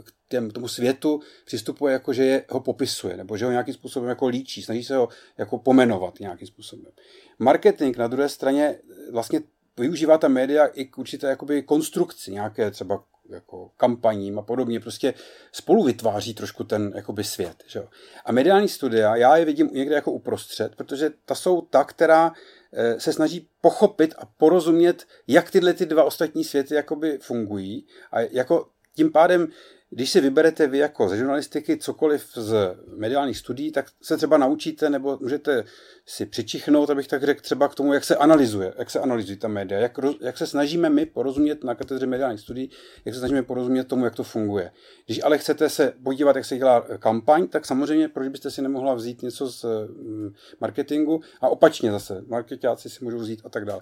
k 0.05 0.13
těm, 0.29 0.51
tomu 0.51 0.69
světu 0.69 1.21
přistupuje 1.45 1.93
jako, 1.93 2.13
že 2.13 2.25
je, 2.25 2.45
ho 2.51 2.61
popisuje, 2.61 3.17
nebo 3.17 3.37
že 3.37 3.45
ho 3.45 3.51
nějakým 3.51 3.75
způsobem 3.75 4.09
jako 4.09 4.27
líčí, 4.27 4.63
snaží 4.63 4.85
se 4.85 4.97
ho 4.97 5.09
jako 5.39 5.59
pomenovat 5.59 6.21
nějakým 6.21 6.47
způsobem. 6.47 6.93
Marketing 7.39 7.97
na 7.97 8.09
druhé 8.09 8.29
straně 8.29 8.79
vlastně 9.11 9.41
využívá 9.79 10.19
ta 10.19 10.29
média 10.29 10.67
i 10.67 10.85
k 10.85 10.99
určité 10.99 11.27
jakoby 11.27 11.63
konstrukci, 11.63 12.33
nějaké 12.33 12.71
třeba 12.71 13.05
jako 13.29 13.71
kampaním 13.77 14.39
a 14.39 14.43
podobně, 14.43 14.81
prostě 14.81 15.15
spolu 15.53 15.85
vytváří 15.85 16.35
trošku 16.35 16.65
ten 16.65 16.93
jakoby 16.95 17.25
svět. 17.25 17.65
Že? 17.67 17.83
A 18.25 18.33
mediální 18.33 18.69
studia, 18.69 19.17
já 19.17 19.37
je 19.37 19.45
vidím 19.45 19.71
někde 19.73 19.95
jako 19.95 20.13
uprostřed, 20.13 20.77
protože 20.77 21.11
ta 21.25 21.35
jsou 21.35 21.61
ta, 21.61 21.85
která 21.85 22.33
eh, 22.33 22.60
se 22.99 23.13
snaží 23.13 23.49
pochopit 23.61 24.15
a 24.19 24.27
porozumět, 24.27 25.07
jak 25.29 25.51
tyhle 25.51 25.73
ty 25.73 25.87
dva 25.87 26.05
ostatní 26.05 26.45
světy 26.45 26.75
jakoby 26.75 27.19
fungují 27.19 27.87
a 28.13 28.21
jako 28.21 28.69
tím 29.01 29.13
pádem 29.13 29.49
když 29.93 30.11
si 30.11 30.21
vyberete 30.21 30.67
vy 30.67 30.79
jako 30.79 31.09
ze 31.09 31.17
žurnalistiky 31.17 31.77
cokoliv 31.77 32.27
z 32.35 32.77
mediálních 32.97 33.39
studií, 33.39 33.73
tak 33.73 33.87
se 34.03 34.17
třeba 34.17 34.39
naučíte 34.39 34.91
nebo 34.91 35.19
můžete 35.21 35.65
si 36.07 36.27
přičichnout, 36.27 36.91
abych 36.91 37.09
tak 37.09 37.25
řekl, 37.25 37.41
třeba 37.41 37.69
k 37.69 37.75
tomu, 37.75 37.93
jak 37.93 38.05
se 38.05 38.17
analyzuje, 38.17 38.73
jak 38.79 38.91
se 38.91 39.01
analyzují 39.01 39.39
ta 39.39 39.49
média, 39.49 39.81
jak, 39.81 39.99
jak 40.21 40.39
se 40.39 40.47
snažíme 40.47 40.91
my 40.91 41.07
porozumět 41.07 41.65
na 41.65 41.75
katedře 41.75 42.07
mediálních 42.07 42.41
studií, 42.41 42.71
jak 43.05 43.15
se 43.15 43.19
snažíme 43.19 43.43
porozumět 43.43 43.85
tomu, 43.85 44.05
jak 44.05 44.15
to 44.15 44.23
funguje. 44.23 44.71
Když 45.07 45.21
ale 45.25 45.39
chcete 45.39 45.69
se 45.69 45.93
podívat, 46.03 46.37
jak 46.37 46.45
se 46.45 46.57
dělá 46.57 46.81
kampaň, 46.99 47.47
tak 47.47 47.67
samozřejmě, 47.67 48.09
proč 48.09 48.29
byste 48.29 48.51
si 48.51 48.63
nemohla 48.63 48.95
vzít 48.95 49.23
něco 49.23 49.51
z 49.51 49.65
mm, 49.65 50.35
marketingu 50.61 51.21
a 51.41 51.49
opačně 51.49 51.91
zase, 51.91 52.25
marketáci 52.27 52.91
si 52.91 53.05
můžou 53.05 53.19
vzít 53.19 53.41
a 53.45 53.49
tak 53.49 53.65
dále. 53.65 53.81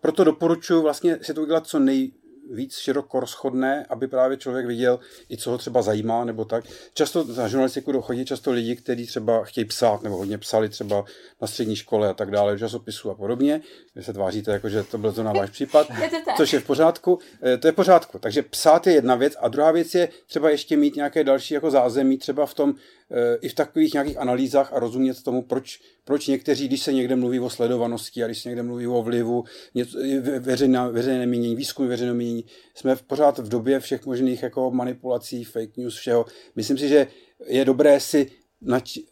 Proto 0.00 0.24
doporučuji 0.24 0.82
vlastně 0.82 1.18
si 1.22 1.34
to 1.34 1.42
udělat 1.42 1.66
co 1.66 1.78
nej, 1.78 2.12
víc 2.50 2.76
široko 2.76 3.20
rozchodné, 3.20 3.86
aby 3.88 4.08
právě 4.08 4.36
člověk 4.36 4.66
viděl 4.66 5.00
i 5.30 5.36
co 5.36 5.50
ho 5.50 5.58
třeba 5.58 5.82
zajímá 5.82 6.24
nebo 6.24 6.44
tak. 6.44 6.64
Často 6.94 7.24
na 7.24 7.48
žurnalistiku 7.48 7.92
dochodí 7.92 8.24
často 8.24 8.52
lidi, 8.52 8.76
kteří 8.76 9.06
třeba 9.06 9.44
chtějí 9.44 9.64
psát 9.64 10.02
nebo 10.02 10.16
hodně 10.16 10.38
psali 10.38 10.68
třeba 10.68 11.04
na 11.40 11.48
střední 11.48 11.76
škole 11.76 12.08
a 12.08 12.14
tak 12.14 12.30
dále, 12.30 12.58
časopisu 12.58 13.10
a 13.10 13.14
podobně. 13.14 13.60
Vy 13.94 14.02
se 14.02 14.12
tváříte, 14.12 14.50
jako, 14.50 14.68
že 14.68 14.82
to 14.82 14.98
byl 14.98 15.12
to 15.12 15.22
na 15.22 15.32
váš 15.32 15.50
případ, 15.50 15.86
což 16.36 16.52
je 16.52 16.60
v 16.60 16.66
pořádku. 16.66 17.18
Eh, 17.42 17.56
to 17.56 17.68
je 17.68 17.72
v 17.72 17.74
pořádku. 17.74 18.18
Takže 18.18 18.42
psát 18.42 18.86
je 18.86 18.92
jedna 18.92 19.14
věc 19.14 19.36
a 19.40 19.48
druhá 19.48 19.70
věc 19.70 19.94
je 19.94 20.08
třeba 20.26 20.50
ještě 20.50 20.76
mít 20.76 20.96
nějaké 20.96 21.24
další 21.24 21.54
jako 21.54 21.70
zázemí, 21.70 22.18
třeba 22.18 22.46
v 22.46 22.54
tom, 22.54 22.74
eh, 23.10 23.36
i 23.40 23.48
v 23.48 23.54
takových 23.54 23.92
nějakých 23.92 24.18
analýzách 24.18 24.72
a 24.72 24.78
rozumět 24.78 25.22
tomu, 25.22 25.42
proč, 25.42 25.80
proč 26.04 26.26
někteří, 26.26 26.68
když 26.68 26.82
se 26.82 26.92
někde 26.92 27.16
mluví 27.16 27.40
o 27.40 27.50
sledovanosti 27.50 28.24
a 28.24 28.26
když 28.26 28.42
se 28.42 28.48
někde 28.48 28.62
mluví 28.62 28.86
o 28.86 29.02
vlivu, 29.02 29.44
něco, 29.74 29.98
veřejné, 30.38 30.88
veřejné 30.90 31.26
mínění, 31.26 31.56
výzkum 31.56 31.88
veřejného 31.88 32.16
mínění, 32.16 32.44
jsme 32.74 32.96
v 32.96 33.02
pořád 33.02 33.38
v 33.38 33.48
době 33.48 33.80
všech 33.80 34.06
možných 34.06 34.42
jako 34.42 34.70
manipulací, 34.70 35.44
fake 35.44 35.76
news, 35.76 35.96
všeho. 35.96 36.26
Myslím 36.56 36.78
si, 36.78 36.88
že 36.88 37.06
je 37.46 37.64
dobré 37.64 38.00
si 38.00 38.30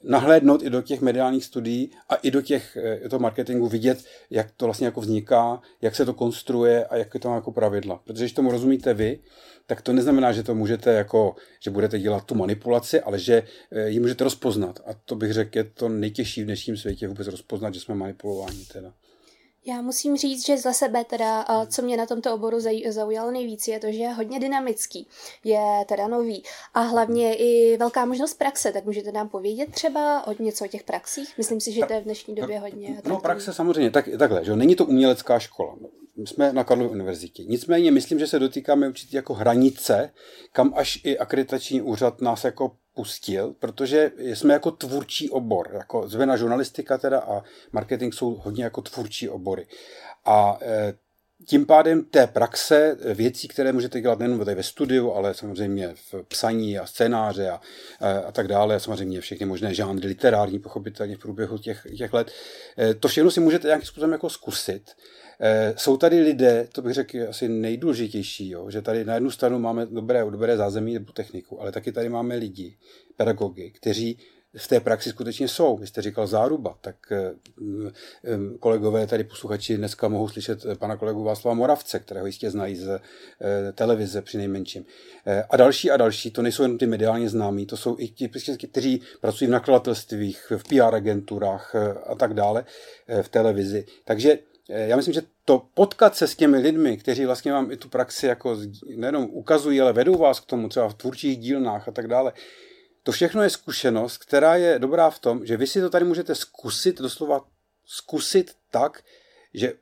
nahlédnout 0.04 0.62
i 0.62 0.70
do 0.70 0.82
těch 0.82 1.00
mediálních 1.00 1.44
studií 1.44 1.90
a 2.08 2.14
i 2.14 2.30
do 2.30 2.42
těch 2.42 2.76
eh, 2.76 3.08
toho 3.08 3.20
marketingu, 3.20 3.68
vidět, 3.68 4.04
jak 4.30 4.50
to 4.50 4.64
vlastně 4.64 4.84
jako 4.84 5.00
vzniká, 5.00 5.60
jak 5.82 5.94
se 5.94 6.04
to 6.04 6.14
konstruuje 6.14 6.84
a 6.84 6.96
jak 6.96 7.14
je 7.14 7.20
to 7.20 7.34
jako 7.34 7.52
pravidla. 7.52 8.00
Protože 8.04 8.24
když 8.24 8.32
tomu 8.32 8.50
rozumíte 8.50 8.94
vy, 8.94 9.18
tak 9.66 9.82
to 9.82 9.92
neznamená, 9.92 10.32
že 10.32 10.42
to 10.42 10.54
můžete 10.54 10.92
jako, 10.92 11.36
že 11.60 11.70
budete 11.70 11.98
dělat 11.98 12.24
tu 12.24 12.34
manipulaci, 12.34 13.00
ale 13.00 13.18
že 13.18 13.42
eh, 13.72 13.88
ji 13.88 14.00
můžete 14.00 14.24
rozpoznat. 14.24 14.80
A 14.86 14.94
to 15.04 15.16
bych 15.16 15.32
řekl, 15.32 15.58
je 15.58 15.64
to 15.64 15.88
nejtěžší 15.88 16.42
v 16.42 16.46
dnešním 16.46 16.76
světě 16.76 17.08
vůbec 17.08 17.26
rozpoznat, 17.26 17.74
že 17.74 17.80
jsme 17.80 17.94
manipulováni 17.94 18.64
teda. 18.72 18.92
Já 19.66 19.82
musím 19.82 20.16
říct, 20.16 20.46
že 20.46 20.58
za 20.58 20.72
sebe 20.72 21.04
teda, 21.04 21.46
co 21.66 21.82
mě 21.82 21.96
na 21.96 22.06
tomto 22.06 22.34
oboru 22.34 22.58
zaujalo 22.88 23.30
nejvíc, 23.30 23.68
je 23.68 23.80
to, 23.80 23.86
že 23.92 23.98
je 23.98 24.08
hodně 24.08 24.40
dynamický, 24.40 25.08
je 25.44 25.84
teda 25.88 26.08
nový 26.08 26.42
a 26.74 26.80
hlavně 26.80 27.34
i 27.34 27.76
velká 27.76 28.04
možnost 28.04 28.34
praxe, 28.34 28.72
tak 28.72 28.84
můžete 28.84 29.12
nám 29.12 29.28
povědět 29.28 29.70
třeba 29.70 30.26
o 30.26 30.42
něco 30.42 30.64
o 30.64 30.68
těch 30.68 30.82
praxích? 30.82 31.38
Myslím 31.38 31.60
si, 31.60 31.72
že 31.72 31.86
to 31.86 31.92
je 31.92 32.00
v 32.00 32.04
dnešní 32.04 32.34
době 32.34 32.58
hodně. 32.58 33.02
No 33.04 33.20
praxe 33.20 33.52
samozřejmě, 33.52 33.90
tak, 33.90 34.08
takhle, 34.18 34.44
že 34.44 34.56
není 34.56 34.76
to 34.76 34.86
umělecká 34.86 35.38
škola. 35.38 35.76
Jsme 36.24 36.52
na 36.52 36.64
Karlově 36.64 36.90
univerzitě. 36.90 37.44
Nicméně 37.44 37.90
myslím, 37.90 38.18
že 38.18 38.26
se 38.26 38.38
dotýkáme 38.38 38.88
určitě 38.88 39.16
jako 39.16 39.34
hranice, 39.34 40.10
kam 40.52 40.72
až 40.76 41.00
i 41.04 41.18
akreditační 41.18 41.82
úřad 41.82 42.20
nás 42.20 42.44
jako 42.44 42.76
pustil, 42.98 43.54
protože 43.58 44.12
jsme 44.18 44.52
jako 44.52 44.70
tvůrčí 44.70 45.30
obor, 45.30 45.70
jako 45.72 46.08
zvená 46.08 46.36
žurnalistika 46.36 46.98
teda 46.98 47.20
a 47.20 47.42
marketing 47.72 48.14
jsou 48.14 48.34
hodně 48.34 48.64
jako 48.64 48.82
tvůrčí 48.82 49.28
obory. 49.28 49.66
A 50.24 50.58
e, 50.62 50.94
tím 51.46 51.66
pádem 51.66 52.04
té 52.04 52.26
praxe, 52.26 52.96
věcí, 53.14 53.48
které 53.48 53.72
můžete 53.72 54.00
dělat 54.00 54.18
nejen 54.18 54.38
tady 54.38 54.54
ve 54.54 54.62
studiu, 54.62 55.12
ale 55.12 55.34
samozřejmě 55.34 55.94
v 55.94 56.22
psaní 56.28 56.78
a 56.78 56.86
scénáře 56.86 57.50
a, 57.50 57.60
a 58.26 58.32
tak 58.32 58.48
dále, 58.48 58.80
samozřejmě 58.80 59.20
všechny 59.20 59.46
možné 59.46 59.74
žánry 59.74 60.08
literární, 60.08 60.58
pochopitelně 60.58 61.16
v 61.16 61.18
průběhu 61.18 61.58
těch, 61.58 61.86
těch 61.96 62.12
let, 62.12 62.32
e, 62.78 62.94
to 62.94 63.08
všechno 63.08 63.30
si 63.30 63.40
můžete 63.40 63.66
nějakým 63.68 63.86
způsobem 63.86 64.12
jako 64.12 64.30
zkusit. 64.30 64.82
Eh, 65.40 65.74
jsou 65.76 65.96
tady 65.96 66.20
lidé, 66.20 66.68
to 66.72 66.82
bych 66.82 66.94
řekl 66.94 67.18
asi 67.28 67.48
nejdůležitější, 67.48 68.50
jo, 68.50 68.70
že 68.70 68.82
tady 68.82 69.04
na 69.04 69.14
jednu 69.14 69.30
stranu 69.30 69.58
máme 69.58 69.86
dobré, 69.86 70.24
dobré 70.30 70.56
zázemí 70.56 70.94
nebo 70.94 71.12
techniku, 71.12 71.60
ale 71.60 71.72
taky 71.72 71.92
tady 71.92 72.08
máme 72.08 72.34
lidi, 72.36 72.76
pedagogy, 73.16 73.70
kteří 73.70 74.18
v 74.56 74.68
té 74.68 74.80
praxi 74.80 75.10
skutečně 75.10 75.48
jsou. 75.48 75.76
Vy 75.76 75.86
jste 75.86 76.02
říkal 76.02 76.26
záruba, 76.26 76.78
tak 76.80 76.96
eh, 77.12 77.34
kolegové 78.60 79.06
tady 79.06 79.24
posluchači 79.24 79.76
dneska 79.76 80.08
mohou 80.08 80.28
slyšet 80.28 80.66
eh, 80.66 80.74
pana 80.74 80.96
kolegu 80.96 81.24
Václava 81.24 81.54
Moravce, 81.54 81.98
kterého 81.98 82.26
jistě 82.26 82.50
znají 82.50 82.76
z 82.76 83.00
televize 83.74 84.22
při 84.22 84.38
nejmenším. 84.38 84.84
A 85.50 85.56
další 85.56 85.90
a 85.90 85.96
další, 85.96 86.30
to 86.30 86.42
nejsou 86.42 86.62
jen 86.62 86.78
ty 86.78 86.86
mediálně 86.86 87.28
známí, 87.28 87.66
to 87.66 87.76
jsou 87.76 87.96
i 87.98 88.08
ti, 88.08 88.30
kteří 88.68 89.02
pracují 89.20 89.48
v 89.48 89.50
nakladatelstvích, 89.50 90.52
v 90.56 90.64
PR 90.64 90.94
agenturách 90.94 91.74
a 92.06 92.14
tak 92.14 92.34
dále 92.34 92.64
v 93.22 93.28
televizi. 93.28 93.84
Takže 94.04 94.38
Eh, 94.70 94.88
já 94.88 94.96
myslím, 94.96 95.14
že 95.14 95.22
to 95.44 95.62
potkat 95.74 96.16
se 96.16 96.26
s 96.26 96.36
těmi 96.36 96.58
lidmi, 96.58 96.96
kteří 96.96 97.26
vlastně 97.26 97.52
vám 97.52 97.70
i 97.70 97.76
tu 97.76 97.88
praxi 97.88 98.26
jako 98.26 98.56
nejenom 98.96 99.28
ukazují, 99.30 99.80
ale 99.80 99.92
vedou 99.92 100.14
vás 100.14 100.40
k 100.40 100.46
tomu 100.46 100.68
třeba 100.68 100.88
v 100.88 100.94
tvůrčích 100.94 101.38
dílnách 101.38 101.88
a 101.88 101.92
tak 101.92 102.08
dále, 102.08 102.32
to 103.08 103.12
všechno 103.12 103.42
je 103.42 103.50
zkušenost, 103.50 104.16
která 104.16 104.56
je 104.56 104.78
dobrá 104.78 105.10
v 105.10 105.18
tom, 105.18 105.46
že 105.46 105.56
vy 105.56 105.66
si 105.66 105.80
to 105.80 105.90
tady 105.90 106.04
můžete 106.04 106.34
zkusit, 106.34 107.00
doslova 107.00 107.44
zkusit 107.86 108.54
tak, 108.70 109.04
že 109.54 109.68
e, 109.68 109.74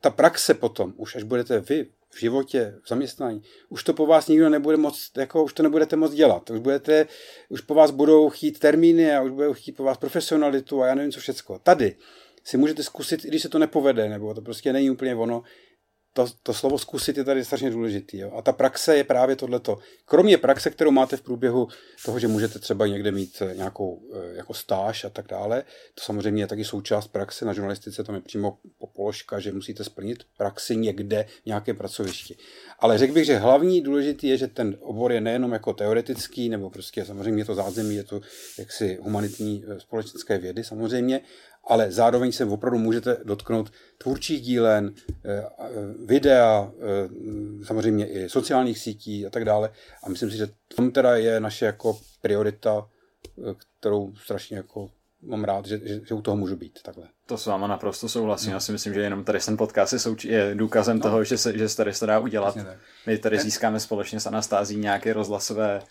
ta 0.00 0.10
praxe 0.10 0.54
potom, 0.54 0.94
už 0.96 1.16
až 1.16 1.22
budete 1.22 1.60
vy 1.60 1.86
v 2.10 2.20
životě, 2.20 2.74
v 2.84 2.88
zaměstnání, 2.88 3.42
už 3.68 3.84
to 3.84 3.94
po 3.94 4.06
vás 4.06 4.28
nikdo 4.28 4.48
nebude 4.48 4.76
moc, 4.76 5.10
jako 5.16 5.44
už 5.44 5.52
to 5.52 5.62
nebudete 5.62 5.96
moc 5.96 6.12
dělat. 6.12 6.50
Už, 6.50 6.58
budete, 6.58 7.06
už 7.48 7.60
po 7.60 7.74
vás 7.74 7.90
budou 7.90 8.30
chtít 8.30 8.58
termíny 8.58 9.14
a 9.14 9.22
už 9.22 9.30
budou 9.30 9.52
chtít 9.52 9.72
po 9.72 9.84
vás 9.84 9.98
profesionalitu 9.98 10.82
a 10.82 10.86
já 10.86 10.94
nevím 10.94 11.12
co 11.12 11.20
všecko. 11.20 11.58
Tady 11.58 11.96
si 12.44 12.56
můžete 12.56 12.82
zkusit, 12.82 13.24
i 13.24 13.28
když 13.28 13.42
se 13.42 13.48
to 13.48 13.58
nepovede, 13.58 14.08
nebo 14.08 14.34
to 14.34 14.40
prostě 14.40 14.72
není 14.72 14.90
úplně 14.90 15.14
ono, 15.14 15.42
to, 16.12 16.26
to 16.42 16.54
slovo 16.54 16.78
zkusit 16.78 17.16
je 17.16 17.24
tady 17.24 17.44
strašně 17.44 17.70
důležitý. 17.70 18.18
Jo? 18.18 18.32
A 18.36 18.42
ta 18.42 18.52
praxe 18.52 18.96
je 18.96 19.04
právě 19.04 19.36
tohleto. 19.36 19.78
Kromě 20.04 20.38
praxe, 20.38 20.70
kterou 20.70 20.90
máte 20.90 21.16
v 21.16 21.22
průběhu 21.22 21.68
toho, 22.04 22.18
že 22.18 22.28
můžete 22.28 22.58
třeba 22.58 22.86
někde 22.86 23.10
mít 23.10 23.42
eh, 23.42 23.54
nějakou 23.54 24.02
eh, 24.14 24.36
jako 24.36 24.54
stáž 24.54 25.04
a 25.04 25.10
tak 25.10 25.26
dále, 25.26 25.62
to 25.94 26.04
samozřejmě 26.04 26.42
je 26.42 26.46
taky 26.46 26.64
součást 26.64 27.08
praxe 27.08 27.44
na 27.44 27.52
žurnalistice, 27.52 28.04
tam 28.04 28.14
je 28.14 28.20
přímo 28.20 28.58
položka, 28.96 29.40
že 29.40 29.52
musíte 29.52 29.84
splnit 29.84 30.18
praxi 30.36 30.76
někde 30.76 31.26
v 31.42 31.46
nějaké 31.46 31.74
pracovišti. 31.74 32.36
Ale 32.78 32.98
řekl 32.98 33.14
bych, 33.14 33.24
že 33.24 33.36
hlavní 33.36 33.80
důležitý 33.80 34.26
je, 34.26 34.36
že 34.36 34.46
ten 34.46 34.76
obor 34.80 35.12
je 35.12 35.20
nejenom 35.20 35.52
jako 35.52 35.72
teoretický, 35.72 36.48
nebo 36.48 36.70
prostě 36.70 37.04
samozřejmě 37.04 37.40
je 37.40 37.46
to 37.46 37.54
zázemí, 37.54 37.94
je 37.94 38.04
to 38.04 38.20
jaksi 38.58 38.98
humanitní 39.02 39.64
eh, 39.68 39.80
společenské 39.80 40.38
vědy 40.38 40.64
samozřejmě, 40.64 41.20
ale 41.64 41.92
zároveň 41.92 42.32
se 42.32 42.44
opravdu 42.44 42.78
můžete 42.78 43.16
dotknout 43.24 43.72
tvůrčích 43.98 44.40
dílen, 44.40 44.94
eh, 45.24 45.44
videa, 46.04 46.72
eh, 46.72 47.64
samozřejmě 47.64 48.06
i 48.06 48.28
sociálních 48.28 48.78
sítí 48.78 49.26
a 49.26 49.30
tak 49.30 49.44
dále. 49.44 49.70
A 50.02 50.08
myslím 50.08 50.30
si, 50.30 50.36
že 50.36 50.48
tom 50.76 50.90
teda 50.90 51.16
je 51.16 51.40
naše 51.40 51.66
jako 51.66 51.98
priorita, 52.22 52.88
eh, 53.38 53.54
kterou 53.80 54.14
strašně 54.14 54.56
jako 54.56 54.90
mám 55.22 55.44
rád, 55.44 55.66
že, 55.66 55.80
že, 55.84 56.00
že 56.06 56.14
u 56.14 56.22
toho 56.22 56.36
můžu 56.36 56.56
být 56.56 56.82
takhle. 56.82 57.08
To 57.26 57.38
s 57.38 57.46
váma 57.46 57.66
naprosto 57.66 58.08
souhlasím. 58.08 58.50
No. 58.50 58.56
Já 58.56 58.60
si 58.60 58.72
myslím, 58.72 58.94
že 58.94 59.00
jenom 59.00 59.24
tady 59.24 59.38
ten 59.38 59.56
podcast 59.56 59.92
je, 59.92 59.98
souč- 59.98 60.28
je 60.28 60.54
důkazem 60.54 60.96
no. 60.96 61.02
toho, 61.02 61.24
že 61.24 61.38
se, 61.38 61.58
že 61.58 61.68
se 61.68 61.76
tady 61.76 61.94
se 61.94 62.06
dá 62.06 62.18
udělat. 62.18 62.56
My 63.06 63.18
tady 63.18 63.38
získáme 63.38 63.80
společně 63.80 64.20
s 64.20 64.26
Anastází 64.26 64.76
nějaké 64.76 65.12
rozhlasové 65.12 65.82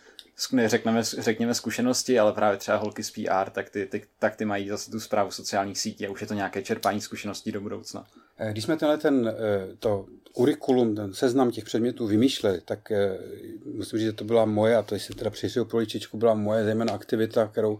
řekneme, 0.65 1.03
řekněme 1.03 1.53
zkušenosti, 1.53 2.19
ale 2.19 2.33
právě 2.33 2.57
třeba 2.57 2.77
holky 2.77 3.03
z 3.03 3.11
PR, 3.11 3.50
tak 3.51 3.69
ty, 3.69 3.85
ty, 3.85 4.03
tak 4.19 4.35
ty 4.35 4.45
mají 4.45 4.69
zase 4.69 4.91
tu 4.91 5.00
zprávu 5.00 5.31
sociálních 5.31 5.79
sítí 5.79 6.07
a 6.07 6.11
už 6.11 6.21
je 6.21 6.27
to 6.27 6.33
nějaké 6.33 6.61
čerpání 6.61 7.01
zkušeností 7.01 7.51
do 7.51 7.61
budoucna. 7.61 8.05
Eh, 8.38 8.51
když 8.51 8.63
jsme 8.63 8.77
tenhle 8.77 8.97
ten, 8.97 9.27
eh, 9.27 9.75
to 9.79 10.05
kurikulum, 10.33 10.95
ten 10.95 11.13
seznam 11.13 11.51
těch 11.51 11.63
předmětů 11.63 12.07
vymýšleli, 12.07 12.61
tak 12.65 12.91
eh, 12.91 13.17
musím 13.65 14.00
říct, 14.00 14.05
že 14.05 14.13
to 14.13 14.23
byla 14.23 14.45
moje, 14.45 14.75
a 14.75 14.81
to 14.81 14.95
jestli 14.95 15.15
teda 15.15 15.29
přišel 15.29 15.65
poličičku, 15.65 16.17
byla 16.17 16.33
moje 16.33 16.63
zejména 16.63 16.93
aktivita, 16.93 17.47
kterou 17.47 17.79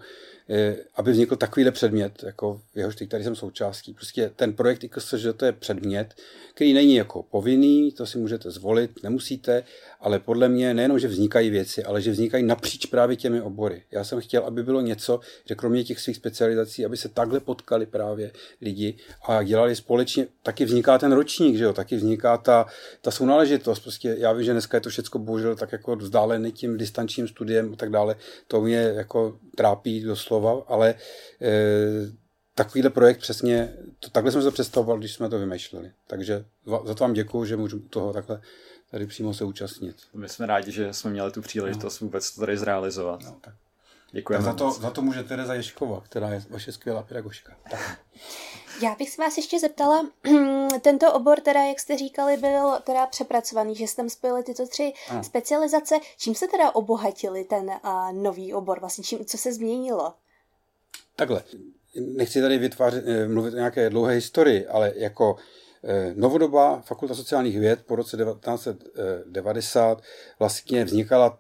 aby 0.96 1.12
vznikl 1.12 1.36
takovýhle 1.36 1.72
předmět, 1.72 2.24
jako 2.24 2.62
jehož 2.76 2.96
teď 2.96 3.10
tady 3.10 3.24
jsem 3.24 3.36
součástí. 3.36 3.94
Prostě 3.94 4.32
ten 4.36 4.54
projekt 4.54 4.84
IKS, 4.84 5.14
že 5.14 5.34
to 5.34 5.46
je 5.46 5.52
předmět, 5.52 6.16
který 6.54 6.74
není 6.74 6.96
jako 6.96 7.24
povinný, 7.24 7.92
to 7.92 8.06
si 8.06 8.18
můžete 8.18 8.52
zvolit, 8.52 9.04
nemusíte, 9.04 9.64
ale 10.00 10.20
podle 10.20 10.50
mě 10.50 10.74
nejenom, 10.74 11.00
že 11.00 11.08
vznikají 11.08 11.50
věci, 11.50 11.84
ale 11.84 12.02
že 12.02 12.12
vznikají 12.12 12.44
napříč 12.44 12.86
právě 12.86 13.16
těmi 13.16 13.42
obory. 13.42 13.84
Já 13.92 14.04
jsem 14.04 14.22
chtěl, 14.22 14.44
aby 14.44 14.64
bylo 14.64 14.82
něco, 14.82 15.20
že 15.46 15.56
kromě 15.56 15.84
těch 15.84 16.00
svých 16.00 16.16
specializací, 16.16 16.86
aby 16.86 16.98
se 16.98 17.10
takhle 17.10 17.40
potkali 17.40 17.86
právě 17.86 18.32
lidi 18.62 18.96
a 19.28 19.44
dělali 19.44 19.76
společně, 19.76 20.28
taky 20.44 20.66
vzniká 20.66 20.98
ten 20.98 21.12
ročník, 21.12 21.58
že 21.58 21.64
jo, 21.64 21.74
taky 21.74 21.96
vzniká 21.96 22.38
ta, 22.38 22.66
ta 23.02 23.12
sounáležitost. 23.12 23.80
Prostě 23.80 24.16
já 24.20 24.34
vím, 24.34 24.44
že 24.44 24.52
dneska 24.52 24.78
je 24.78 24.82
to 24.82 24.90
všechno 24.90 25.20
bohužel 25.20 25.56
tak 25.56 25.72
jako 25.72 25.96
vzdálený 25.96 26.52
tím 26.52 26.78
distančním 26.78 27.28
studiem 27.28 27.74
a 27.74 27.76
tak 27.76 27.90
dále. 27.90 28.16
To 28.48 28.62
mě 28.62 28.78
jako 28.78 29.40
trápí 29.56 30.02
doslova, 30.02 30.41
ale 30.68 30.90
e, 30.90 30.96
takovýhle 32.56 32.90
projekt 32.90 33.20
přesně, 33.20 33.74
to, 34.00 34.10
takhle 34.10 34.32
jsme 34.32 34.42
se 34.42 34.52
představoval, 34.52 34.98
když 34.98 35.14
jsme 35.14 35.30
to 35.30 35.40
vymýšleli. 35.40 35.92
Takže 36.08 36.46
za 36.86 36.96
to 36.96 37.04
vám 37.04 37.14
děkuju, 37.14 37.46
že 37.46 37.58
můžu 37.58 37.80
toho 37.80 38.14
takhle 38.14 38.42
tady 38.92 39.08
přímo 39.08 39.34
se 39.34 39.44
účastnit. 39.44 39.96
My 40.14 40.30
jsme 40.30 40.46
rádi, 40.46 40.72
že 40.72 40.94
jsme 40.94 41.12
měli 41.12 41.32
tu 41.32 41.42
příležitost 41.42 42.02
no. 42.02 42.06
vůbec 42.06 42.32
to 42.32 42.42
tady 42.42 42.58
zrealizovat. 42.58 43.22
No, 43.24 43.38
tak. 43.42 43.54
Děkujeme. 44.12 44.46
za 44.46 44.54
to, 44.54 44.72
za 44.72 44.90
to 44.90 45.02
může 45.02 45.24
Tereza 45.24 45.54
Ješkova, 45.54 46.02
která 46.02 46.30
je 46.30 46.44
vaše 46.50 46.72
skvělá 46.72 47.04
pedagožka. 47.04 47.56
Já 48.82 48.96
bych 48.96 49.10
se 49.10 49.22
vás 49.22 49.38
ještě 49.38 49.60
zeptala, 49.60 50.10
tento 50.82 51.14
obor 51.14 51.40
teda, 51.40 51.64
jak 51.64 51.80
jste 51.80 51.98
říkali, 51.98 52.38
byl 52.38 52.80
teda 52.84 53.08
přepracovaný, 53.08 53.76
že 53.76 53.88
jste 53.88 54.02
tam 54.02 54.10
spojili 54.10 54.44
tyto 54.44 54.68
tři 54.68 54.94
ano. 55.10 55.24
specializace. 55.24 55.96
Čím 56.18 56.36
se 56.36 56.48
teda 56.48 56.76
obohatili 56.76 57.44
ten 57.44 57.66
uh, 57.66 58.14
nový 58.14 58.54
obor? 58.54 58.80
Vlastně 58.80 59.04
čím, 59.04 59.26
co 59.26 59.38
se 59.38 59.54
změnilo? 59.54 60.14
Takhle, 61.22 61.44
nechci 62.00 62.42
tady 62.42 62.58
vytvářet, 62.58 63.04
eh, 63.08 63.28
mluvit 63.28 63.54
o 63.54 63.58
nějaké 63.58 63.90
dlouhé 63.90 64.14
historii, 64.14 64.68
ale 64.68 64.94
jako 64.96 65.36
eh, 65.84 66.14
novodobá 66.16 66.82
fakulta 66.82 67.16
sociálních 67.16 67.60
věd 67.60 67.80
po 67.86 67.96
roce 67.96 68.18
1990 68.18 70.02
vlastně 70.40 70.86
vznikala 70.86 71.40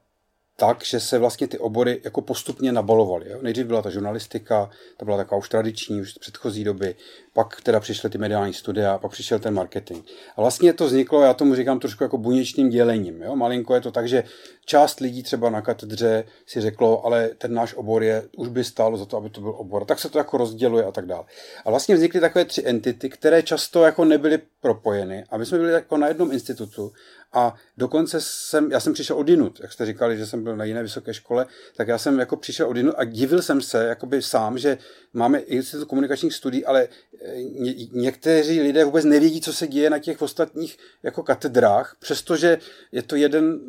tak, 0.62 0.86
že 0.86 1.00
se 1.00 1.18
vlastně 1.18 1.48
ty 1.48 1.58
obory 1.58 2.01
jako 2.03 2.22
postupně 2.22 2.72
nabalovaly. 2.72 3.25
Jo? 3.30 3.39
Nejdřív 3.41 3.65
byla 3.65 3.82
ta 3.82 3.89
žurnalistika, 3.89 4.70
ta 4.98 5.06
byla 5.06 5.18
taková 5.18 5.39
už 5.39 5.50
tradiční, 5.50 6.01
už 6.01 6.12
z 6.12 6.18
předchozí 6.18 6.63
doby. 6.63 6.96
pak 7.34 7.62
teda 7.62 7.80
přišly 7.80 8.10
ty 8.10 8.18
mediální 8.18 8.53
studia 8.53 8.98
pak 8.98 9.12
přišel 9.12 9.39
ten 9.39 9.53
marketing. 9.53 10.06
A 10.38 10.41
vlastně 10.41 10.74
to 10.74 10.86
vzniklo, 10.86 11.22
já 11.22 11.34
tomu 11.34 11.56
říkám 11.56 11.80
trošku 11.80 12.03
jako 12.03 12.18
buněčným 12.18 12.70
dělením. 12.70 13.22
Jo? 13.22 13.36
Malinko 13.36 13.75
je 13.75 13.82
to 13.82 13.91
tak, 13.91 14.08
že 14.08 14.24
část 14.65 15.00
lidí 15.00 15.24
třeba 15.24 15.50
na 15.50 15.62
katedře 15.62 16.24
si 16.46 16.62
řeklo, 16.62 17.06
ale 17.06 17.30
ten 17.38 17.53
náš 17.53 17.74
obor 17.74 18.03
je, 18.03 18.24
už 18.38 18.48
by 18.48 18.63
stálo 18.63 18.98
za 18.98 19.06
to, 19.06 19.18
aby 19.18 19.30
to 19.30 19.41
byl 19.41 19.53
obor. 19.58 19.86
Tak 19.86 20.00
se 20.00 20.10
to 20.10 20.18
jako 20.18 20.38
rozděluje 20.38 20.86
a 20.86 20.91
tak 20.91 21.06
dále. 21.06 21.24
A 21.65 21.70
vlastně 21.70 21.96
vznikly 21.96 22.20
takové 22.20 22.46
tři 22.46 22.63
entity, 22.65 23.10
které 23.10 23.44
často 23.44 23.84
jako 23.84 24.06
nebyly 24.06 24.39
propojeny. 24.62 25.25
A 25.30 25.38
my 25.38 25.46
jsme 25.46 25.58
byli 25.58 25.72
jako 25.72 25.98
na 25.98 26.08
jednom 26.08 26.32
institutu 26.32 26.91
a 27.34 27.56
dokonce 27.78 28.22
jsem, 28.22 28.72
já 28.72 28.80
jsem 28.80 28.94
přišel 28.94 29.18
od 29.18 29.30
jinut, 29.30 29.60
jak 29.60 29.72
jste 29.72 29.86
říkali, 29.86 30.18
že 30.18 30.26
jsem 30.26 30.44
byl 30.44 30.58
na 30.58 30.66
jiné 30.66 30.84
vysoké 30.84 31.14
škole, 31.14 31.46
tak 31.76 31.88
já 31.88 31.98
jsem 31.98 32.20
jako 32.20 32.38
přišel 32.38 32.68
od 32.68 32.78
jinut 32.78 32.96
a 32.98 33.04
divil 33.04 33.42
jsem 33.42 33.62
se 33.62 33.84
jakoby 33.84 34.22
sám, 34.22 34.58
že 34.58 34.78
máme 35.14 35.40
institut 35.40 35.88
komunikačních 35.88 36.34
studií, 36.34 36.66
ale 36.66 36.88
eh, 37.22 37.44
ně, 37.44 37.74
někteří 37.92 38.62
lidé 38.62 38.86
vůbec 38.86 39.06
nevědí, 39.06 39.42
co 39.42 39.54
se 39.54 39.68
děje 39.68 39.90
na 39.90 40.00
těch 40.00 40.22
ostatních 40.22 40.78
jako 41.04 41.24
katedrách, 41.24 41.96
přestože 42.00 42.58
je 42.92 43.02
to 43.02 43.16
jeden 43.16 43.60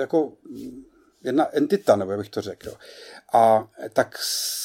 jako 0.00 0.32
jedna 1.24 1.56
entita, 1.56 1.96
nebo 1.96 2.10
jak 2.10 2.20
bych 2.20 2.28
to 2.28 2.40
řekl. 2.40 2.72
A 3.32 3.68
tak 3.92 4.18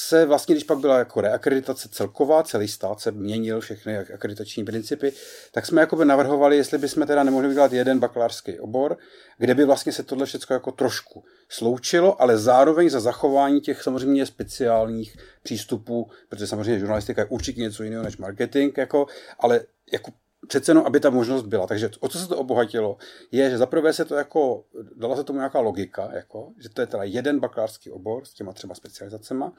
se 0.10 0.26
vlastně, 0.26 0.56
když 0.56 0.64
pak 0.64 0.78
byla 0.78 0.98
jako 1.00 1.22
reakreditace 1.22 1.90
celková, 1.90 2.44
celý 2.44 2.68
stát 2.68 3.00
se 3.00 3.12
měnil 3.12 3.62
všechny 3.62 3.98
akreditační 3.98 4.66
principy, 4.66 5.14
tak 5.52 5.66
jsme 5.66 5.82
jako 5.82 5.96
by 5.96 6.06
navrhovali, 6.06 6.58
jestli 6.58 6.78
bychom 6.78 7.08
teda 7.08 7.24
nemohli 7.24 7.48
udělat 7.48 7.74
jeden 7.74 8.00
bakalářský 8.00 8.60
obor, 8.60 8.98
kde 9.38 9.56
by 9.56 9.66
vlastně 9.66 9.92
se 9.92 10.04
tohle 10.04 10.26
všechno 10.26 10.54
jako 10.54 10.72
trošku 10.72 11.24
sloučilo, 11.50 12.22
ale 12.22 12.38
zároveň 12.38 12.90
za 12.90 13.00
zachování 13.00 13.62
těch 13.62 13.84
samozřejmě 13.84 14.26
speciálních 14.26 15.18
přístupů, 15.44 16.12
protože 16.30 16.48
samozřejmě 16.48 16.80
žurnalistika 16.80 17.22
je 17.22 17.28
určitě 17.28 17.62
něco 17.62 17.84
jiného 17.84 18.04
než 18.04 18.18
marketing, 18.18 18.78
jako, 18.78 19.08
ale 19.40 19.62
jako 19.94 20.12
přece 20.48 20.72
jenom, 20.72 20.86
aby 20.86 21.00
ta 21.00 21.10
možnost 21.10 21.44
byla. 21.44 21.68
Takže 21.68 21.90
o 22.00 22.08
co 22.08 22.20
se 22.20 22.28
to 22.28 22.38
obohatilo, 22.38 22.98
je, 23.32 23.50
že 23.50 23.58
zaprvé 23.58 23.94
se 23.94 24.06
to 24.06 24.16
jako, 24.16 24.64
dala 24.96 25.16
se 25.16 25.24
tomu 25.24 25.40
nějaká 25.40 25.60
logika, 25.60 26.10
jako, 26.14 26.52
že 26.58 26.70
to 26.70 26.82
je 26.82 26.88
teda 26.88 27.04
jeden 27.04 27.40
bakalářský 27.40 27.92
obor 27.92 28.26
s 28.26 28.34
těma 28.34 28.54
třeba 28.54 28.76
specializacema 28.76 29.54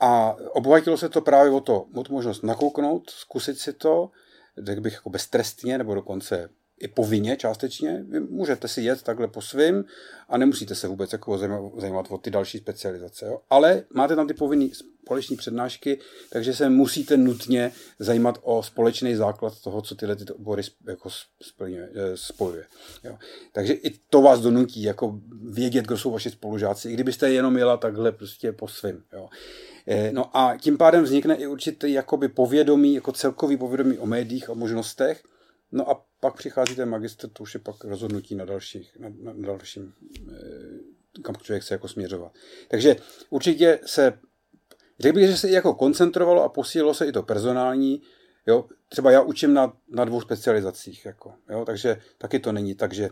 a 0.00 0.36
obohatilo 0.52 0.96
se 0.96 1.08
to 1.08 1.20
právě 1.20 1.52
o 1.52 1.60
to, 1.60 1.86
o 1.94 2.02
tu 2.02 2.12
možnost 2.12 2.42
nakouknout, 2.42 3.10
zkusit 3.10 3.58
si 3.58 3.72
to, 3.72 4.10
řekl 4.62 4.80
bych 4.80 4.92
jako 4.92 5.10
beztrestně, 5.10 5.78
nebo 5.78 5.94
dokonce 5.94 6.48
i 6.82 6.88
povinně 6.88 7.36
částečně. 7.36 8.04
Vy 8.08 8.20
můžete 8.20 8.68
si 8.68 8.82
jet 8.82 9.02
takhle 9.02 9.28
po 9.28 9.42
svým 9.42 9.84
a 10.28 10.38
nemusíte 10.38 10.74
se 10.74 10.88
vůbec 10.88 11.12
jako 11.12 11.38
zajímat 11.76 12.06
o 12.08 12.18
ty 12.18 12.30
další 12.30 12.58
specializace. 12.58 13.26
Jo? 13.26 13.40
Ale 13.50 13.84
máte 13.94 14.16
tam 14.16 14.28
ty 14.28 14.34
povinné 14.34 14.68
společní 15.02 15.36
přednášky, 15.36 15.98
takže 16.30 16.54
se 16.54 16.70
musíte 16.70 17.16
nutně 17.16 17.72
zajímat 17.98 18.38
o 18.42 18.62
společný 18.62 19.14
základ 19.14 19.60
toho, 19.60 19.82
co 19.82 19.94
tyhle 19.94 20.16
ty 20.16 20.32
obory 20.32 20.62
jako 20.88 21.08
eh, 21.10 22.16
spojuje. 22.16 22.66
Jo? 23.04 23.18
Takže 23.52 23.72
i 23.72 23.90
to 24.10 24.22
vás 24.22 24.40
donutí 24.40 24.82
jako 24.82 25.20
vědět, 25.50 25.84
kdo 25.84 25.98
jsou 25.98 26.10
vaši 26.10 26.30
spolužáci, 26.30 26.90
i 26.90 26.94
kdybyste 26.94 27.32
jenom 27.32 27.56
jela 27.56 27.76
takhle 27.76 28.12
prostě 28.12 28.52
po 28.52 28.68
svým. 28.68 29.02
Jo? 29.12 29.28
Eh, 29.86 30.10
no 30.12 30.36
a 30.36 30.56
tím 30.60 30.78
pádem 30.78 31.04
vznikne 31.04 31.34
i 31.34 31.46
určitý 31.46 31.92
jakoby 31.92 32.28
povědomí, 32.28 32.94
jako 32.94 33.12
celkový 33.12 33.56
povědomí 33.56 33.98
o 33.98 34.06
médiích, 34.06 34.50
o 34.50 34.54
možnostech, 34.54 35.22
No 35.72 35.90
a 35.90 36.04
pak 36.22 36.34
přichází 36.34 36.76
ten 36.76 36.88
magistr, 36.88 37.28
to 37.28 37.42
už 37.42 37.54
je 37.54 37.60
pak 37.60 37.84
rozhodnutí 37.84 38.34
na, 38.34 38.44
dalších, 38.44 38.96
na, 38.98 39.08
na, 39.22 39.32
na 39.32 39.46
dalším, 39.46 39.94
eh, 40.32 41.22
kam 41.22 41.36
člověk 41.36 41.62
chce 41.62 41.74
jako 41.74 41.88
směřovat. 41.88 42.32
Takže 42.68 42.96
určitě 43.30 43.80
se, 43.86 44.18
řekl 45.00 45.14
bych, 45.14 45.28
že 45.28 45.36
se 45.36 45.50
jako 45.50 45.74
koncentrovalo 45.74 46.42
a 46.42 46.48
posílilo 46.48 46.94
se 46.94 47.06
i 47.06 47.12
to 47.12 47.22
personální, 47.22 48.02
jo, 48.46 48.68
třeba 48.88 49.10
já 49.10 49.20
učím 49.20 49.54
na, 49.54 49.72
na 49.88 50.04
dvou 50.04 50.20
specializacích, 50.20 51.06
jako, 51.06 51.34
jo, 51.50 51.64
takže 51.64 51.96
taky 52.18 52.38
to 52.38 52.52
není 52.52 52.74
tak, 52.74 52.92
že 52.92 53.10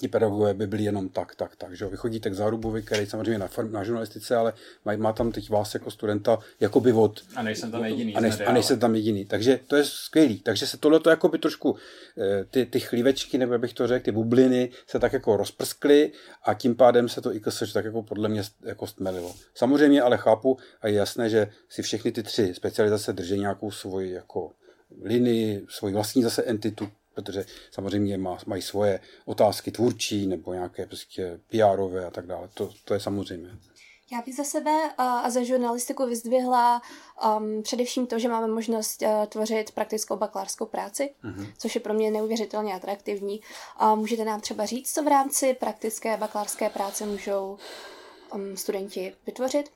ti 0.00 0.08
pedagogové 0.08 0.54
by 0.54 0.66
byli 0.66 0.84
jenom 0.84 1.08
tak, 1.08 1.34
tak, 1.34 1.56
tak. 1.56 1.76
Že? 1.76 1.86
Vy 1.86 1.96
chodíte 1.96 2.30
k 2.30 2.34
Zárubovi, 2.34 2.82
který 2.82 3.06
samozřejmě 3.06 3.38
na, 3.38 3.48
na 3.70 3.84
žurnalistice, 3.84 4.36
ale 4.36 4.52
má, 4.84 4.96
má 4.96 5.12
tam 5.12 5.32
teď 5.32 5.50
vás 5.50 5.74
jako 5.74 5.90
studenta 5.90 6.38
jakoby 6.60 6.92
od... 6.92 7.20
A 7.36 7.42
nejsem 7.42 7.70
tam 7.70 7.84
jediný. 7.84 8.16
A, 8.16 8.20
nej, 8.20 8.32
a 8.46 8.52
nejsem 8.52 8.78
tam 8.78 8.94
jediný. 8.94 9.24
Takže 9.24 9.60
to 9.66 9.76
je 9.76 9.84
skvělý. 9.84 10.38
Takže 10.38 10.66
se 10.66 10.76
tohle 10.76 11.00
jakoby 11.08 11.38
trošku, 11.38 11.76
eh, 12.18 12.44
ty, 12.44 12.66
ty 12.66 12.80
chlívečky, 12.80 13.38
nebo 13.38 13.58
bych 13.58 13.74
to 13.74 13.86
řekl, 13.86 14.04
ty 14.04 14.12
bubliny 14.12 14.70
se 14.86 14.98
tak 14.98 15.12
jako 15.12 15.36
rozprskly 15.36 16.12
a 16.44 16.54
tím 16.54 16.74
pádem 16.74 17.08
se 17.08 17.20
to 17.20 17.34
IKS 17.34 17.72
tak 17.72 17.84
jako 17.84 18.02
podle 18.02 18.28
mě 18.28 18.42
jako 18.64 18.86
stmelilo. 18.86 19.34
Samozřejmě 19.54 20.02
ale 20.02 20.18
chápu 20.18 20.58
a 20.80 20.88
je 20.88 20.94
jasné, 20.94 21.30
že 21.30 21.50
si 21.68 21.82
všechny 21.82 22.12
ty 22.12 22.22
tři 22.22 22.54
specializace 22.54 23.12
drží 23.12 23.40
nějakou 23.40 23.70
svoji 23.70 24.12
jako 24.12 24.50
linii, 25.04 25.66
svoji 25.68 25.94
vlastní 25.94 26.22
zase 26.22 26.42
entitu, 26.42 26.88
protože 27.14 27.44
samozřejmě 27.70 28.18
má, 28.18 28.38
mají 28.46 28.62
svoje 28.62 29.00
otázky 29.24 29.70
tvůrčí 29.70 30.26
nebo 30.26 30.52
nějaké 30.54 30.86
prostě 30.86 31.40
PRové 31.50 32.06
a 32.06 32.10
tak 32.10 32.26
dále. 32.26 32.48
To, 32.54 32.70
to 32.84 32.94
je 32.94 33.00
samozřejmě. 33.00 33.50
Já 34.12 34.22
bych 34.22 34.34
za 34.34 34.44
sebe 34.44 34.90
a 34.98 35.30
za 35.30 35.42
žurnalistiku 35.42 36.06
vyzdvihla 36.06 36.82
um, 37.38 37.62
především 37.62 38.06
to, 38.06 38.18
že 38.18 38.28
máme 38.28 38.48
možnost 38.48 39.02
uh, 39.02 39.26
tvořit 39.26 39.70
praktickou 39.70 40.16
bakalářskou 40.16 40.66
práci, 40.66 41.14
uh-huh. 41.24 41.52
což 41.58 41.74
je 41.74 41.80
pro 41.80 41.94
mě 41.94 42.10
neuvěřitelně 42.10 42.74
atraktivní. 42.74 43.40
A 43.76 43.94
můžete 43.94 44.24
nám 44.24 44.40
třeba 44.40 44.66
říct, 44.66 44.94
co 44.94 45.02
v 45.02 45.08
rámci 45.08 45.54
praktické 45.54 46.16
bakalářské 46.16 46.70
práce 46.70 47.06
můžou 47.06 47.58
um, 48.34 48.56
studenti 48.56 49.14
vytvořit? 49.26 49.70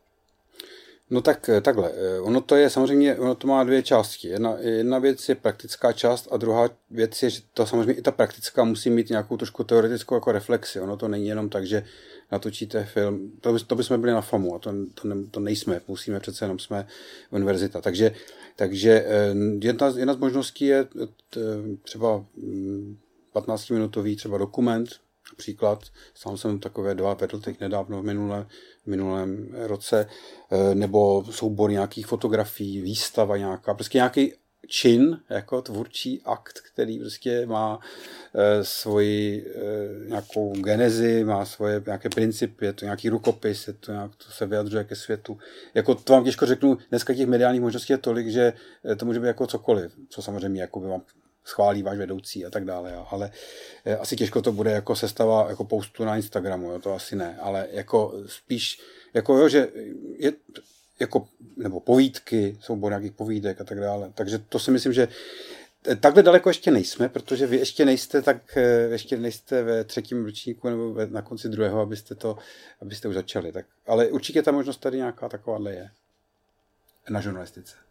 No 1.10 1.20
tak 1.20 1.48
eh, 1.48 1.60
takhle, 1.60 1.92
eh, 1.94 2.20
ono 2.20 2.40
to 2.40 2.56
je 2.56 2.70
samozřejmě, 2.70 3.16
ono 3.16 3.34
to 3.34 3.46
má 3.46 3.64
dvě 3.64 3.82
části. 3.82 4.28
Jedna, 4.28 4.56
jedna 4.58 4.98
věc 4.98 5.28
je 5.28 5.34
praktická 5.34 5.92
část 5.92 6.28
a 6.30 6.36
druhá 6.36 6.70
věc 6.90 7.22
je, 7.22 7.30
že 7.30 7.40
to 7.54 7.66
samozřejmě 7.66 7.92
i 7.92 8.02
ta 8.02 8.10
praktická 8.10 8.64
musí 8.64 8.90
mít 8.90 9.08
nějakou 9.08 9.36
trošku 9.36 9.64
teoretickou 9.64 10.14
jako 10.14 10.32
reflexi. 10.32 10.80
Ono 10.80 10.96
to 10.96 11.08
není 11.08 11.26
jenom 11.26 11.48
tak, 11.48 11.66
že 11.66 11.84
natočíte 12.32 12.84
film, 12.84 13.32
to, 13.40 13.52
by, 13.52 13.58
to 13.58 13.74
bychom 13.74 14.00
byli 14.00 14.12
na 14.12 14.20
FAMu 14.20 14.54
a 14.54 14.58
to, 14.58 14.72
to, 14.94 15.08
ne, 15.08 15.14
to 15.30 15.40
nejsme, 15.40 15.80
musíme 15.88 16.20
přece 16.20 16.44
jenom 16.44 16.58
jsme 16.58 16.86
univerzita. 17.30 17.80
Takže, 17.80 18.14
takže 18.56 19.04
eh, 19.06 19.34
jedna, 19.62 19.92
jedna 19.96 20.14
z 20.14 20.18
možností 20.18 20.64
je 20.64 20.86
třeba 21.82 22.24
15-minutový 23.34 24.10
mm, 24.10 24.16
třeba 24.16 24.38
dokument, 24.38 24.88
Příklad, 25.36 25.84
sám 26.14 26.36
jsem 26.36 26.58
takové 26.58 26.94
dva 26.94 27.14
vedl 27.14 27.40
teď 27.40 27.60
nedávno 27.60 28.02
v 28.02 28.04
minulé, 28.04 28.46
v 28.84 28.86
minulém 28.86 29.48
roce, 29.52 30.08
eh, 30.50 30.74
nebo 30.74 31.24
soubor 31.30 31.70
nějakých 31.70 32.06
fotografií, 32.06 32.80
výstava 32.80 33.36
nějaká, 33.36 33.74
prostě 33.74 33.98
nějaký 33.98 34.32
čin, 34.66 35.20
jako 35.30 35.62
tvůrčí 35.62 36.22
akt, 36.24 36.60
který 36.60 36.98
prostě 36.98 37.46
má 37.46 37.80
e, 38.34 38.64
svoji 38.64 39.46
e, 39.46 40.08
nějakou 40.08 40.52
genezi, 40.52 41.24
má 41.24 41.44
svoje 41.44 41.82
nějaké 41.86 42.08
principy, 42.08 42.66
je 42.66 42.72
to 42.72 42.84
nějaký 42.84 43.08
rukopis, 43.08 43.66
je 43.66 43.72
to 43.72 43.92
nějak, 43.92 44.16
to 44.16 44.30
se 44.30 44.46
vyjadřuje 44.46 44.84
ke 44.84 44.96
světu. 44.96 45.38
Jako 45.74 45.94
to 45.94 46.12
vám 46.12 46.24
těžko 46.24 46.46
řeknu, 46.46 46.78
dneska 46.90 47.14
těch 47.14 47.26
mediálních 47.26 47.62
možností 47.62 47.92
je 47.92 47.98
tolik, 47.98 48.28
že 48.28 48.52
to 48.96 49.06
může 49.06 49.20
být 49.20 49.26
jako 49.26 49.46
cokoliv, 49.46 49.92
co 50.08 50.22
samozřejmě 50.22 50.60
jako 50.60 50.80
by 50.80 50.86
vám 50.86 51.02
schválí 51.46 51.82
váš 51.82 51.98
vedoucí 51.98 52.46
a 52.46 52.50
tak 52.50 52.64
dále. 52.64 52.92
Jo. 52.92 53.06
Ale 53.10 53.30
eh, 53.84 53.96
asi 53.96 54.16
těžko 54.16 54.42
to 54.42 54.52
bude 54.52 54.70
jako 54.70 54.96
sestava 54.96 55.46
jako 55.48 55.64
postu 55.64 56.04
na 56.04 56.16
Instagramu, 56.16 56.72
jo, 56.72 56.78
to 56.78 56.94
asi 56.94 57.16
ne, 57.16 57.38
ale 57.40 57.68
jako 57.70 58.14
spíš, 58.26 58.80
jako 59.14 59.38
jo, 59.38 59.48
že 59.48 59.68
je, 60.18 60.32
jako, 61.00 61.28
nebo 61.56 61.80
povídky, 61.80 62.58
soubor 62.60 62.90
nějakých 62.90 63.12
povídek 63.12 63.60
a 63.60 63.64
tak 63.64 63.80
dále. 63.80 64.12
Takže 64.14 64.38
to 64.38 64.58
si 64.58 64.70
myslím, 64.70 64.92
že 64.92 65.08
eh, 65.88 65.96
takhle 65.96 66.22
daleko 66.22 66.50
ještě 66.50 66.70
nejsme, 66.70 67.08
protože 67.08 67.46
vy 67.46 67.56
ještě 67.56 67.84
nejste 67.84 68.22
tak, 68.22 68.56
eh, 68.56 68.88
ještě 68.90 69.16
nejste 69.16 69.62
ve 69.62 69.84
třetím 69.84 70.24
ročníku 70.24 70.68
nebo 70.68 70.92
ve, 70.92 71.06
na 71.06 71.22
konci 71.22 71.48
druhého, 71.48 71.80
abyste 71.80 72.14
to, 72.14 72.38
abyste 72.82 73.08
už 73.08 73.14
začali. 73.14 73.52
Tak, 73.52 73.66
ale 73.86 74.06
určitě 74.06 74.42
ta 74.42 74.52
možnost 74.52 74.80
tady 74.80 74.96
nějaká 74.96 75.28
takováhle 75.28 75.72
je. 75.72 75.90
Na 77.08 77.20
žurnalistice. 77.20 77.85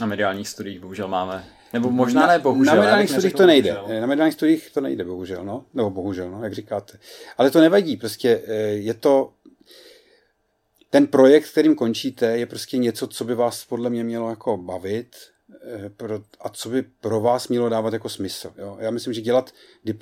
Na 0.00 0.06
mediálních 0.06 0.48
studiích 0.48 0.80
bohužel 0.80 1.08
máme. 1.08 1.44
Nebo 1.72 1.90
možná 1.90 2.26
ne, 2.26 2.38
bohužel. 2.38 2.74
Na 2.74 2.80
mediálních 2.80 3.10
studiích 3.10 3.34
to 3.34 3.46
nejde. 3.46 3.72
Bohužel. 3.72 4.00
Na 4.00 4.06
mediálních 4.06 4.34
studiích 4.34 4.70
to 4.70 4.80
nejde, 4.80 5.04
bohužel. 5.04 5.44
No. 5.44 5.64
Nebo 5.74 5.90
bohužel, 5.90 6.30
no, 6.30 6.44
jak 6.44 6.54
říkáte. 6.54 6.98
Ale 7.38 7.50
to 7.50 7.60
nevadí, 7.60 7.96
prostě 7.96 8.42
eh, 8.46 8.52
je 8.62 8.94
to... 8.94 9.32
Ten 10.90 11.06
projekt, 11.06 11.50
kterým 11.50 11.74
končíte, 11.74 12.38
je 12.38 12.46
prostě 12.46 12.78
něco, 12.78 13.06
co 13.06 13.24
by 13.24 13.34
vás 13.34 13.64
podle 13.64 13.90
mě 13.90 14.04
mělo 14.04 14.30
jako 14.30 14.56
bavit 14.56 15.16
eh, 15.64 15.90
a 16.40 16.48
co 16.48 16.68
by 16.68 16.82
pro 16.82 17.20
vás 17.20 17.48
mělo 17.48 17.68
dávat 17.68 17.92
jako 17.92 18.08
smysl. 18.08 18.52
Jo? 18.58 18.76
Já 18.80 18.90
myslím, 18.90 19.14
že 19.14 19.20
dělat 19.20 19.50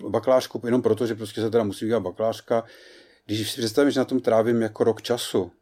bakalářku 0.09 0.61
jenom 0.65 0.83
proto, 0.83 1.07
že 1.07 1.15
prostě 1.15 1.41
se 1.41 1.51
teda 1.51 1.65
musí 1.65 1.87
dělat 1.87 2.01
bakalářka, 2.01 2.65
když 3.27 3.51
si 3.51 3.61
představím, 3.61 3.91
že 3.91 4.01
na 4.01 4.05
tom 4.05 4.21
trávím 4.21 4.63
jako 4.63 4.85
rok 4.85 5.03
času, 5.03 5.53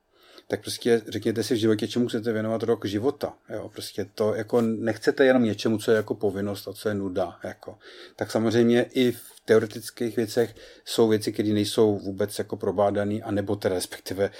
tak 0.49 0.61
prostě 0.61 1.03
řekněte 1.09 1.43
si 1.43 1.55
v 1.55 1.59
životě, 1.59 1.89
čemu 1.89 2.09
chcete 2.09 2.33
věnovat 2.33 2.63
rok 2.63 2.87
života. 2.87 3.35
Jo? 3.49 3.69
Prostě 3.69 4.07
to 4.15 4.35
jako 4.35 4.61
nechcete 4.61 5.25
jenom 5.25 5.45
něčemu, 5.45 5.79
co 5.79 5.91
je 5.91 5.97
jako 5.97 6.15
povinnost 6.15 6.69
a 6.69 6.73
co 6.73 6.89
je 6.89 6.95
nuda. 6.95 7.39
Jako. 7.45 7.79
Tak 8.17 8.31
samozřejmě 8.31 8.87
i 8.95 9.17
teoretických 9.47 10.17
věcech 10.17 10.55
jsou 10.85 11.09
věci, 11.09 11.33
které 11.33 11.49
nejsou 11.49 11.99
vůbec 11.99 12.39
jako 12.39 12.57
probádaný, 12.57 13.23
anebo 13.23 13.57
teda 13.57 13.75
respektive 13.75 14.31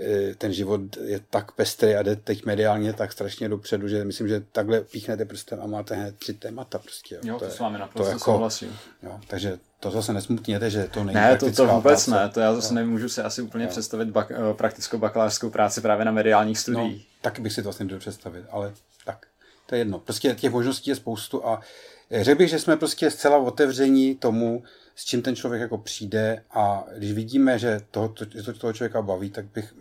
eh, 0.00 0.34
ten 0.34 0.52
život 0.52 0.80
je 0.96 1.20
tak 1.30 1.52
pestrý 1.52 1.94
a 1.94 2.02
jde 2.02 2.16
teď 2.16 2.44
mediálně 2.44 2.92
tak 2.92 3.12
strašně 3.12 3.48
dopředu, 3.48 3.88
že 3.88 4.04
myslím, 4.04 4.28
že 4.28 4.40
takhle 4.52 4.80
píchnete 4.80 5.24
prstem 5.24 5.60
a 5.62 5.66
máte 5.66 5.94
hned 5.94 6.16
tři 6.16 6.34
témata. 6.34 6.78
Prostě, 6.78 7.14
jo. 7.14 7.20
jo 7.24 7.38
to, 7.38 7.44
to 7.44 7.50
s 7.50 7.58
vámi 7.58 7.78
naprosto 7.78 8.10
jako, 8.12 8.32
souhlasím. 8.32 8.76
Jo, 9.02 9.20
takže 9.26 9.58
to 9.80 9.90
zase 9.90 10.12
nesmutněte, 10.12 10.70
že 10.70 10.84
to 10.84 11.04
není 11.04 11.14
Ne, 11.14 11.36
to, 11.38 11.52
to 11.52 11.66
vůbec 11.66 12.04
práce. 12.04 12.10
ne, 12.10 12.28
to 12.28 12.40
já 12.40 12.54
zase 12.54 12.74
nemůžu 12.74 13.08
si 13.08 13.20
asi 13.20 13.42
úplně 13.42 13.64
jo. 13.64 13.70
představit 13.70 14.08
bak, 14.08 14.30
eh, 14.30 14.54
praktickou 14.54 14.98
bakalářskou 14.98 15.50
práci 15.50 15.80
právě 15.80 16.04
na 16.04 16.12
mediálních 16.12 16.58
studiích. 16.58 16.96
No, 16.96 17.20
taky 17.20 17.42
bych 17.42 17.52
si 17.52 17.62
to 17.62 17.66
vlastně 17.66 17.84
nedovedl 17.84 18.00
představit, 18.00 18.44
ale 18.50 18.74
tak, 19.04 19.26
to 19.66 19.74
je 19.74 19.78
jedno. 19.80 19.98
Prostě 19.98 20.34
těch 20.34 20.52
možností 20.52 20.90
je 20.90 20.96
spoustu 20.96 21.46
a 21.46 21.60
řekl 22.10 22.38
bych, 22.38 22.50
že 22.50 22.58
jsme 22.58 22.76
prostě 22.76 23.10
zcela 23.10 23.38
otevření 23.38 24.14
tomu, 24.14 24.62
s 24.94 25.04
čím 25.04 25.22
ten 25.22 25.36
člověk 25.36 25.60
jako 25.60 25.78
přijde 25.78 26.44
a 26.50 26.84
když 26.96 27.12
vidíme, 27.12 27.58
že 27.58 27.80
toho, 27.90 28.08
to, 28.08 28.26
to 28.26 28.52
toho 28.52 28.72
člověka 28.72 29.02
baví, 29.02 29.30
tak 29.30 29.44
bych, 29.44 29.74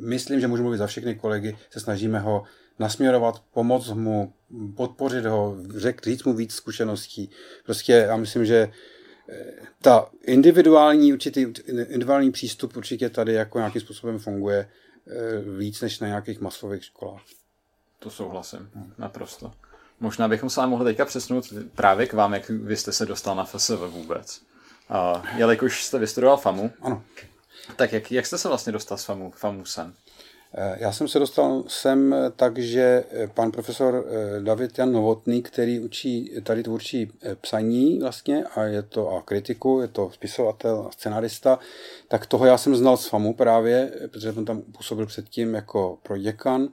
myslím, 0.00 0.40
že 0.40 0.48
můžu 0.48 0.62
mluvit 0.62 0.78
za 0.78 0.86
všechny 0.86 1.14
kolegy, 1.14 1.58
se 1.70 1.80
snažíme 1.80 2.18
ho 2.18 2.44
nasměrovat, 2.78 3.42
pomoct 3.52 3.88
mu, 3.88 4.32
podpořit 4.76 5.24
ho, 5.24 5.56
řek, 5.76 6.02
říct 6.04 6.24
mu 6.24 6.32
víc 6.32 6.54
zkušeností. 6.54 7.30
Prostě 7.64 7.92
já 7.92 8.16
myslím, 8.16 8.44
že 8.44 8.72
eh, 9.28 9.44
ta 9.82 10.10
individuální, 10.22 11.12
určitý 11.12 11.40
individuální 11.66 12.32
přístup 12.32 12.76
určitě 12.76 13.10
tady 13.10 13.32
jako 13.32 13.58
nějakým 13.58 13.80
způsobem 13.80 14.18
funguje 14.18 14.68
eh, 15.06 15.40
víc 15.58 15.80
než 15.80 16.00
na 16.00 16.06
nějakých 16.06 16.40
masových 16.40 16.84
školách. 16.84 17.22
To 17.98 18.10
souhlasím, 18.10 18.70
naprosto. 18.98 19.52
Možná 20.00 20.28
bychom 20.28 20.50
se 20.50 20.60
ale 20.60 20.70
mohli 20.70 20.84
teďka 20.84 21.04
přesnout 21.04 21.44
právě 21.74 22.06
k 22.06 22.12
vám, 22.12 22.34
jak 22.34 22.48
vy 22.48 22.76
jste 22.76 22.92
se 22.92 23.06
dostal 23.06 23.36
na 23.36 23.44
FSV 23.44 23.70
vůbec. 23.70 24.40
A 24.88 25.22
jelikož 25.36 25.84
jste 25.84 25.98
vystudoval 25.98 26.36
FAMu, 26.36 26.70
ano. 26.80 27.02
tak 27.76 27.92
jak, 27.92 28.12
jak 28.12 28.26
jste 28.26 28.38
se 28.38 28.48
vlastně 28.48 28.72
dostal 28.72 28.98
s 28.98 29.04
FAMu, 29.04 29.30
FAMu 29.30 29.64
sem? 29.64 29.94
Eh, 30.54 30.76
já 30.80 30.92
jsem 30.92 31.08
se 31.08 31.18
dostal 31.18 31.64
sem 31.66 32.14
tak, 32.36 32.58
že 32.58 33.04
eh, 33.10 33.26
pan 33.26 33.50
profesor 33.50 34.04
eh, 34.06 34.40
David 34.40 34.78
Jan 34.78 34.92
Novotný, 34.92 35.42
který 35.42 35.80
učí 35.80 36.32
tady 36.42 36.62
tvůrčí 36.62 37.12
psaní 37.40 37.98
vlastně 37.98 38.44
a 38.44 38.62
je 38.62 38.82
to 38.82 39.08
a 39.08 39.22
kritiku, 39.22 39.80
je 39.80 39.88
to 39.88 40.10
spisovatel 40.10 40.84
a 40.88 40.92
scenarista, 40.92 41.58
tak 42.08 42.26
toho 42.26 42.46
já 42.46 42.58
jsem 42.58 42.76
znal 42.76 42.96
z 42.96 43.08
FAMu 43.08 43.34
právě, 43.34 43.92
protože 44.10 44.32
jsem 44.32 44.44
tam 44.44 44.62
působil 44.62 45.06
předtím 45.06 45.54
jako 45.54 45.98
proděkan 46.02 46.68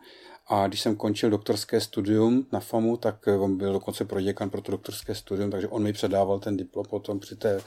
a 0.47 0.67
když 0.67 0.81
jsem 0.81 0.95
končil 0.95 1.29
doktorské 1.29 1.81
studium 1.81 2.45
na 2.51 2.59
FAMu, 2.59 2.97
tak 2.97 3.27
eh, 3.27 3.37
on 3.37 3.57
byl 3.57 3.73
dokonce 3.73 4.05
proděkan 4.05 4.49
pro 4.49 4.61
to 4.61 4.71
doktorské 4.71 5.15
studium, 5.15 5.51
takže 5.51 5.67
on 5.67 5.83
mi 5.83 5.93
předával 5.93 6.39
ten 6.39 6.57
diplom 6.57 6.85
potom 6.85 7.19
při 7.19 7.35
té, 7.35 7.61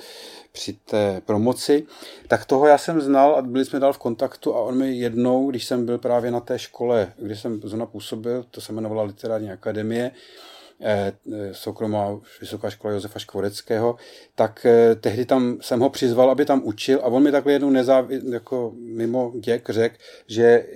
při 0.52 0.72
té 0.72 1.22
promoci. 1.24 1.86
Tak 2.28 2.44
toho 2.44 2.66
já 2.66 2.78
jsem 2.78 3.00
znal 3.00 3.34
a 3.34 3.42
byli 3.42 3.64
jsme 3.64 3.80
dál 3.80 3.92
v 3.92 3.98
kontaktu 3.98 4.54
a 4.54 4.60
on 4.60 4.78
mi 4.78 4.98
jednou, 4.98 5.50
když 5.50 5.64
jsem 5.64 5.86
byl 5.86 5.98
právě 5.98 6.30
na 6.30 6.40
té 6.40 6.58
škole, 6.58 7.12
kde 7.16 7.36
jsem 7.36 7.60
zrovna 7.60 7.86
působil, 7.86 8.44
to 8.50 8.60
se 8.60 8.72
jmenovala 8.72 9.02
Literární 9.02 9.50
akademie, 9.50 10.10
eh, 10.80 11.12
eh, 11.32 11.54
soukromá 11.54 12.20
vysoká 12.40 12.70
škola 12.70 12.94
Josefa 12.94 13.18
Škvoreckého, 13.18 13.96
tak 14.34 14.66
tehdy 15.00 15.24
tam 15.24 15.58
jsem 15.60 15.80
ho 15.80 15.90
přizval, 15.90 16.30
aby 16.30 16.44
tam 16.44 16.60
učil 16.64 17.00
a 17.02 17.06
on 17.06 17.22
mi 17.22 17.32
takhle 17.32 17.52
jednou 17.52 17.70
nezávi, 17.70 18.20
jako 18.30 18.72
mimo 18.76 19.32
děk 19.40 19.70
řekl, 19.70 19.96
že 20.26 20.66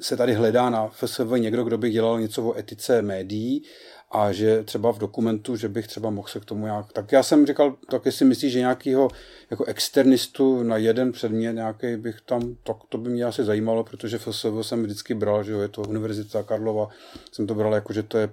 se 0.00 0.16
tady 0.16 0.34
hledá 0.34 0.70
na 0.70 0.88
FSV 0.88 1.30
někdo, 1.38 1.64
kdo 1.64 1.78
by 1.78 1.90
dělal 1.90 2.20
něco 2.20 2.44
o 2.44 2.58
etice 2.58 3.02
médií 3.02 3.62
a 4.10 4.32
že 4.32 4.64
třeba 4.64 4.92
v 4.92 4.98
dokumentu, 4.98 5.56
že 5.56 5.68
bych 5.68 5.86
třeba 5.86 6.10
mohl 6.10 6.28
se 6.28 6.40
k 6.40 6.44
tomu 6.44 6.64
nějak... 6.64 6.92
Tak 6.92 7.12
já 7.12 7.22
jsem 7.22 7.46
říkal, 7.46 7.76
tak 7.90 8.06
jestli 8.06 8.24
myslíš, 8.24 8.52
že 8.52 8.58
nějakýho 8.58 9.08
jako 9.50 9.64
externistu 9.64 10.62
na 10.62 10.76
jeden 10.76 11.12
předmět 11.12 11.52
nějaký 11.52 11.96
bych 11.96 12.20
tam, 12.20 12.56
tak 12.62 12.76
to 12.88 12.98
by 12.98 13.10
mě 13.10 13.24
asi 13.24 13.44
zajímalo, 13.44 13.84
protože 13.84 14.18
FSV 14.18 14.46
jsem 14.62 14.82
vždycky 14.82 15.14
bral, 15.14 15.44
že 15.44 15.52
jo, 15.52 15.60
je 15.60 15.68
to 15.68 15.82
Univerzita 15.82 16.42
Karlova, 16.42 16.88
jsem 17.32 17.46
to 17.46 17.54
bral 17.54 17.74
jako, 17.74 17.92
že 17.92 18.02
to 18.02 18.18
je 18.18 18.28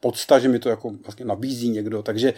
podsta, 0.00 0.38
že 0.38 0.48
mi 0.48 0.58
to 0.58 0.68
jako 0.68 0.90
vlastně 0.90 1.24
nabízí 1.24 1.68
někdo. 1.68 2.02
Takže, 2.02 2.34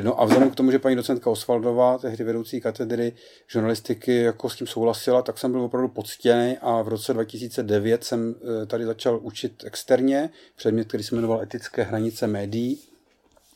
no 0.00 0.20
a 0.20 0.24
vzhledem 0.24 0.50
k 0.50 0.54
tomu, 0.54 0.70
že 0.70 0.78
paní 0.78 0.96
docentka 0.96 1.30
Osvaldová, 1.30 1.98
tehdy 1.98 2.24
vedoucí 2.24 2.60
katedry 2.60 3.12
žurnalistiky, 3.46 4.14
jako 4.14 4.50
s 4.50 4.56
tím 4.56 4.66
souhlasila, 4.66 5.22
tak 5.22 5.38
jsem 5.38 5.52
byl 5.52 5.60
opravdu 5.60 5.88
poctěný 5.88 6.58
a 6.60 6.82
v 6.82 6.88
roce 6.88 7.12
2009 7.12 8.04
jsem 8.04 8.34
eh, 8.62 8.66
tady 8.66 8.84
začal 8.84 9.20
učit 9.22 9.64
externě 9.66 10.30
předmět, 10.56 10.88
který 10.88 11.02
se 11.02 11.14
jmenoval 11.14 11.42
Etické 11.42 11.82
hranice 11.82 12.26
médií 12.26 12.78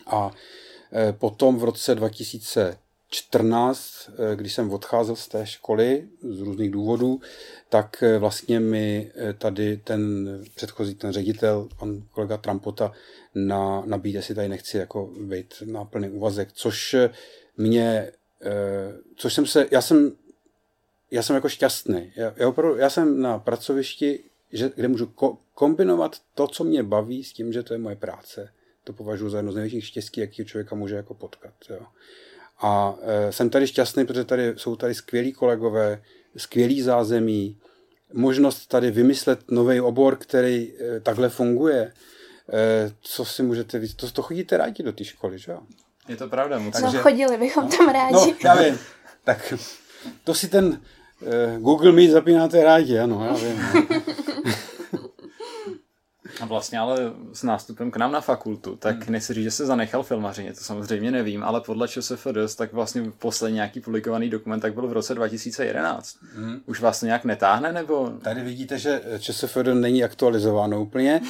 a 0.06 0.30
eh, 0.92 1.12
potom 1.12 1.58
v 1.58 1.64
roce 1.64 1.94
2000 1.94 2.78
14, 3.12 4.10
eh, 4.32 4.36
když 4.36 4.54
jsem 4.54 4.70
odcházel 4.70 5.16
z 5.16 5.28
té 5.28 5.46
školy 5.46 6.08
z 6.22 6.40
různých 6.40 6.70
důvodů, 6.70 7.20
tak 7.68 8.02
eh, 8.02 8.18
vlastně 8.18 8.60
mi 8.60 9.12
eh, 9.14 9.32
tady 9.32 9.76
ten 9.76 10.28
předchozí, 10.54 10.94
ten 10.94 11.12
ředitel, 11.12 11.68
pan 11.78 12.02
kolega 12.10 12.36
Trampota, 12.36 12.92
na, 13.34 13.82
nabídl, 13.86 14.16
jestli 14.16 14.34
tady 14.34 14.48
nechci 14.48 14.78
jako 14.78 15.10
být 15.20 15.54
na 15.64 15.84
plný 15.84 16.08
úvazek, 16.10 16.48
což 16.52 16.96
mě, 17.56 18.12
což 19.16 19.34
jsem 19.34 19.46
se, 19.46 19.66
já 19.70 19.80
jsem, 19.80 20.12
já 21.10 21.22
jsem 21.22 21.34
jako 21.34 21.48
šťastný. 21.48 22.12
Já, 22.16 22.34
já, 22.36 22.48
opravdu, 22.48 22.76
já 22.76 22.90
jsem 22.90 23.20
na 23.20 23.38
pracovišti, 23.38 24.20
že, 24.52 24.72
kde 24.74 24.88
můžu 24.88 25.06
ko, 25.06 25.38
kombinovat 25.54 26.16
to, 26.34 26.46
co 26.46 26.64
mě 26.64 26.82
baví, 26.82 27.24
s 27.24 27.32
tím, 27.32 27.52
že 27.52 27.62
to 27.62 27.74
je 27.74 27.78
moje 27.78 27.96
práce. 27.96 28.52
To 28.84 28.92
považuji 28.92 29.30
za 29.30 29.38
jedno 29.38 29.52
z 29.52 29.54
největších 29.54 29.86
štěstí, 29.86 30.20
jaký 30.20 30.44
člověka 30.44 30.76
může 30.76 30.94
jako 30.94 31.14
potkat. 31.14 31.54
Jo. 31.70 31.86
A 32.62 32.94
e, 33.02 33.32
jsem 33.32 33.50
tady 33.50 33.66
šťastný, 33.66 34.06
protože 34.06 34.24
tady 34.24 34.54
jsou 34.56 34.76
tady 34.76 34.94
skvělí 34.94 35.32
kolegové, 35.32 36.02
skvělý 36.36 36.82
zázemí, 36.82 37.58
možnost 38.12 38.66
tady 38.66 38.90
vymyslet 38.90 39.40
nový 39.50 39.80
obor, 39.80 40.16
který 40.16 40.72
e, 40.72 41.00
takhle 41.00 41.28
funguje. 41.28 41.92
E, 42.52 42.92
co 43.00 43.24
si 43.24 43.42
můžete 43.42 43.78
víc? 43.78 43.94
To, 43.94 44.10
to 44.10 44.22
chodíte 44.22 44.56
rádi 44.56 44.82
do 44.82 44.92
té 44.92 45.04
školy, 45.04 45.38
že 45.38 45.52
jo? 45.52 45.60
Je 46.08 46.16
to 46.16 46.28
pravda. 46.28 46.58
Moc. 46.58 46.80
Takže, 46.80 46.96
no, 46.96 47.02
chodili 47.02 47.36
bychom 47.36 47.64
no, 47.64 47.70
tam 47.70 47.88
rádi. 47.88 48.14
No, 48.14 48.34
já 48.44 48.54
vím. 48.54 48.78
Tak 49.24 49.54
to 50.24 50.34
si 50.34 50.48
ten 50.48 50.80
Google 51.58 51.92
Meet 51.92 52.10
zapínáte 52.10 52.64
rádi, 52.64 52.98
ano, 52.98 53.26
já 53.26 53.32
vím. 53.32 53.62
A 56.40 56.46
vlastně 56.46 56.78
ale 56.78 57.12
s 57.32 57.42
nástupem 57.42 57.90
k 57.90 57.96
nám 57.96 58.12
na 58.12 58.20
fakultu, 58.20 58.76
tak 58.76 59.04
hmm. 59.04 59.12
nechci 59.12 59.34
říct, 59.34 59.44
že 59.44 59.50
se 59.50 59.66
zanechal 59.66 60.02
filmařině, 60.02 60.52
to 60.52 60.64
samozřejmě 60.64 61.10
nevím, 61.10 61.44
ale 61.44 61.60
podle 61.60 61.88
ČSFD, 61.88 62.56
tak 62.56 62.72
vlastně 62.72 63.12
poslední 63.18 63.54
nějaký 63.54 63.80
publikovaný 63.80 64.30
dokument 64.30 64.60
tak 64.60 64.74
byl 64.74 64.88
v 64.88 64.92
roce 64.92 65.14
2011. 65.14 66.16
Hmm. 66.34 66.60
Už 66.66 66.80
vlastně 66.80 67.06
nějak 67.06 67.24
netáhne, 67.24 67.72
nebo? 67.72 68.12
Tady 68.22 68.40
vidíte, 68.40 68.78
že 68.78 69.00
ČSFD 69.18 69.56
není 69.74 70.04
aktualizováno 70.04 70.82
úplně. 70.82 71.20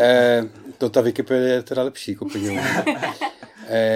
e, 0.00 0.44
to 0.78 0.90
ta 0.90 1.00
Wikipedie 1.00 1.52
je 1.54 1.62
teda 1.62 1.82
lepší, 1.82 2.12
jako 2.12 2.26
Eh, 2.34 2.62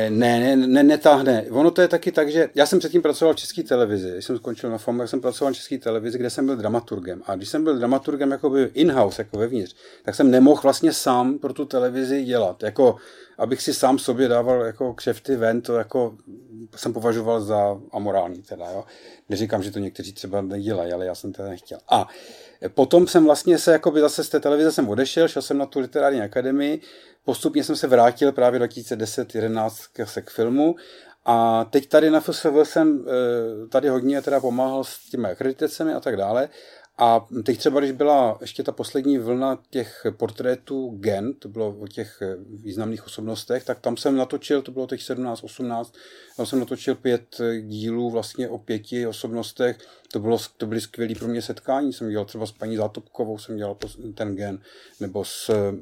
ne, 0.08 0.40
ne, 0.40 0.56
ne, 0.56 0.82
netáhne. 0.82 1.46
Ono 1.50 1.70
to 1.70 1.82
je 1.82 1.88
taky 1.88 2.12
tak, 2.12 2.30
že 2.30 2.48
já 2.54 2.66
jsem 2.66 2.78
předtím 2.78 3.02
pracoval 3.02 3.34
v 3.34 3.36
české 3.36 3.62
televizi. 3.62 4.10
Když 4.10 4.24
jsem 4.24 4.36
skončil 4.36 4.70
na 4.70 4.78
FAMu, 4.78 4.98
tak 4.98 5.08
jsem 5.08 5.20
pracoval 5.20 5.52
v 5.52 5.56
české 5.56 5.78
televizi, 5.78 6.18
kde 6.18 6.30
jsem 6.30 6.46
byl 6.46 6.56
dramaturgem. 6.56 7.22
A 7.26 7.34
když 7.34 7.48
jsem 7.48 7.64
byl 7.64 7.78
dramaturgem 7.78 8.30
jakoby 8.30 8.70
in-house, 8.74 9.22
jako 9.22 9.38
vevnitř, 9.38 9.74
tak 10.04 10.14
jsem 10.14 10.30
nemohl 10.30 10.60
vlastně 10.62 10.92
sám 10.92 11.38
pro 11.38 11.52
tu 11.52 11.64
televizi 11.64 12.24
dělat. 12.24 12.62
Jako, 12.62 12.96
abych 13.38 13.62
si 13.62 13.74
sám 13.74 13.98
sobě 13.98 14.28
dával 14.28 14.60
jako 14.64 14.94
kšefty 14.94 15.36
ven, 15.36 15.60
to 15.60 15.74
jako 15.74 16.14
jsem 16.76 16.92
považoval 16.92 17.40
za 17.40 17.80
amorální 17.92 18.42
teda, 18.42 18.70
jo. 18.70 18.84
Neříkám, 19.28 19.62
že 19.62 19.70
to 19.70 19.78
někteří 19.78 20.12
třeba 20.12 20.40
nedělají, 20.40 20.92
ale 20.92 21.06
já 21.06 21.14
jsem 21.14 21.32
to 21.32 21.42
nechtěl. 21.42 21.78
A 21.88 22.08
potom 22.74 23.06
jsem 23.06 23.24
vlastně 23.24 23.58
se 23.58 23.72
jakoby 23.72 24.00
zase 24.00 24.24
z 24.24 24.28
té 24.28 24.40
televize 24.40 24.72
jsem 24.72 24.88
odešel, 24.88 25.28
šel 25.28 25.42
jsem 25.42 25.58
na 25.58 25.66
tu 25.66 25.80
literární 25.80 26.20
akademii, 26.20 26.80
postupně 27.26 27.64
jsem 27.64 27.76
se 27.76 27.86
vrátil 27.86 28.32
právě 28.32 28.60
2010-11 28.60 30.04
se 30.04 30.22
k 30.22 30.30
filmu 30.30 30.76
a 31.24 31.64
teď 31.64 31.88
tady 31.88 32.10
na 32.10 32.20
FSV 32.20 32.46
jsem 32.62 33.04
eh, 33.08 33.68
tady 33.68 33.88
hodně 33.88 34.22
teda 34.22 34.40
pomáhal 34.40 34.84
s 34.84 35.10
těmi 35.10 35.28
akreditacemi 35.28 35.94
a 35.94 36.00
tak 36.00 36.16
dále 36.16 36.48
A 36.98 37.26
teď 37.44 37.58
třeba, 37.58 37.80
když 37.80 37.92
byla 37.92 38.38
ještě 38.40 38.62
ta 38.62 38.72
poslední 38.72 39.18
vlna 39.18 39.58
těch 39.70 40.06
portrétů 40.16 40.96
Gen, 41.00 41.34
to 41.34 41.48
bylo 41.48 41.76
o 41.80 41.86
těch 41.88 42.22
významných 42.48 43.06
osobnostech, 43.06 43.64
tak 43.64 43.80
tam 43.80 43.96
jsem 43.96 44.16
natočil, 44.16 44.62
to 44.62 44.72
bylo 44.72 44.86
těch 44.86 45.02
17, 45.02 45.44
18, 45.44 45.94
tam 46.36 46.46
jsem 46.46 46.60
natočil 46.60 46.94
pět 46.94 47.40
dílů 47.60 48.10
vlastně 48.10 48.48
o 48.48 48.58
pěti 48.58 49.06
osobnostech. 49.06 49.78
To, 50.12 50.20
bylo, 50.20 50.38
to 50.56 50.66
byly 50.66 50.80
skvělé 50.80 51.14
pro 51.14 51.28
mě 51.28 51.42
setkání. 51.42 51.92
Jsem 51.92 52.10
dělal 52.10 52.24
třeba 52.24 52.46
s 52.46 52.52
paní 52.52 52.76
Zátopkovou, 52.76 53.38
jsem 53.38 53.56
dělal 53.56 53.76
ten 54.14 54.36
gen, 54.36 54.58
nebo 55.00 55.24
s 55.24 55.48
e, 55.48 55.72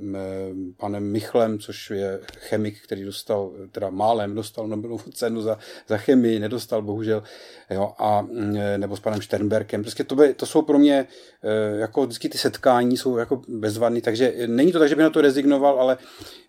panem 0.76 1.12
Michlem, 1.12 1.58
což 1.58 1.90
je 1.90 2.20
chemik, 2.38 2.82
který 2.82 3.04
dostal, 3.04 3.52
teda 3.72 3.90
málem 3.90 4.34
dostal 4.34 4.68
Nobelovu 4.68 5.10
cenu 5.10 5.42
za, 5.42 5.58
za 5.88 5.96
chemii, 5.96 6.38
nedostal 6.38 6.82
bohužel, 6.82 7.22
jo, 7.70 7.92
a, 7.98 8.26
e, 8.56 8.78
nebo 8.78 8.96
s 8.96 9.00
panem 9.00 9.22
Sternberkem. 9.22 9.82
Prostě 9.82 10.04
to, 10.04 10.14
by, 10.14 10.34
to 10.34 10.46
jsou 10.46 10.62
pro 10.62 10.78
mě, 10.78 11.06
e, 11.42 11.76
jako 11.76 12.02
vždycky 12.02 12.28
ty 12.28 12.38
setkání 12.38 12.96
jsou 12.96 13.16
jako 13.16 13.42
bezvadný, 13.48 14.00
takže 14.00 14.34
není 14.46 14.72
to 14.72 14.78
tak, 14.78 14.88
že 14.88 14.96
by 14.96 15.02
na 15.02 15.10
to 15.10 15.20
rezignoval, 15.20 15.80
ale 15.80 15.98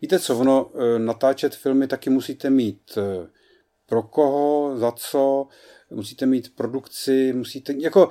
víte 0.01 0.19
co, 0.19 0.37
ono, 0.37 0.71
natáčet 0.97 1.55
filmy 1.55 1.87
taky 1.87 2.09
musíte 2.09 2.49
mít 2.49 2.97
pro 3.85 4.03
koho, 4.03 4.77
za 4.77 4.91
co, 4.91 5.47
musíte 5.89 6.25
mít 6.25 6.55
produkci, 6.55 7.33
musíte, 7.33 7.73
jako, 7.77 8.09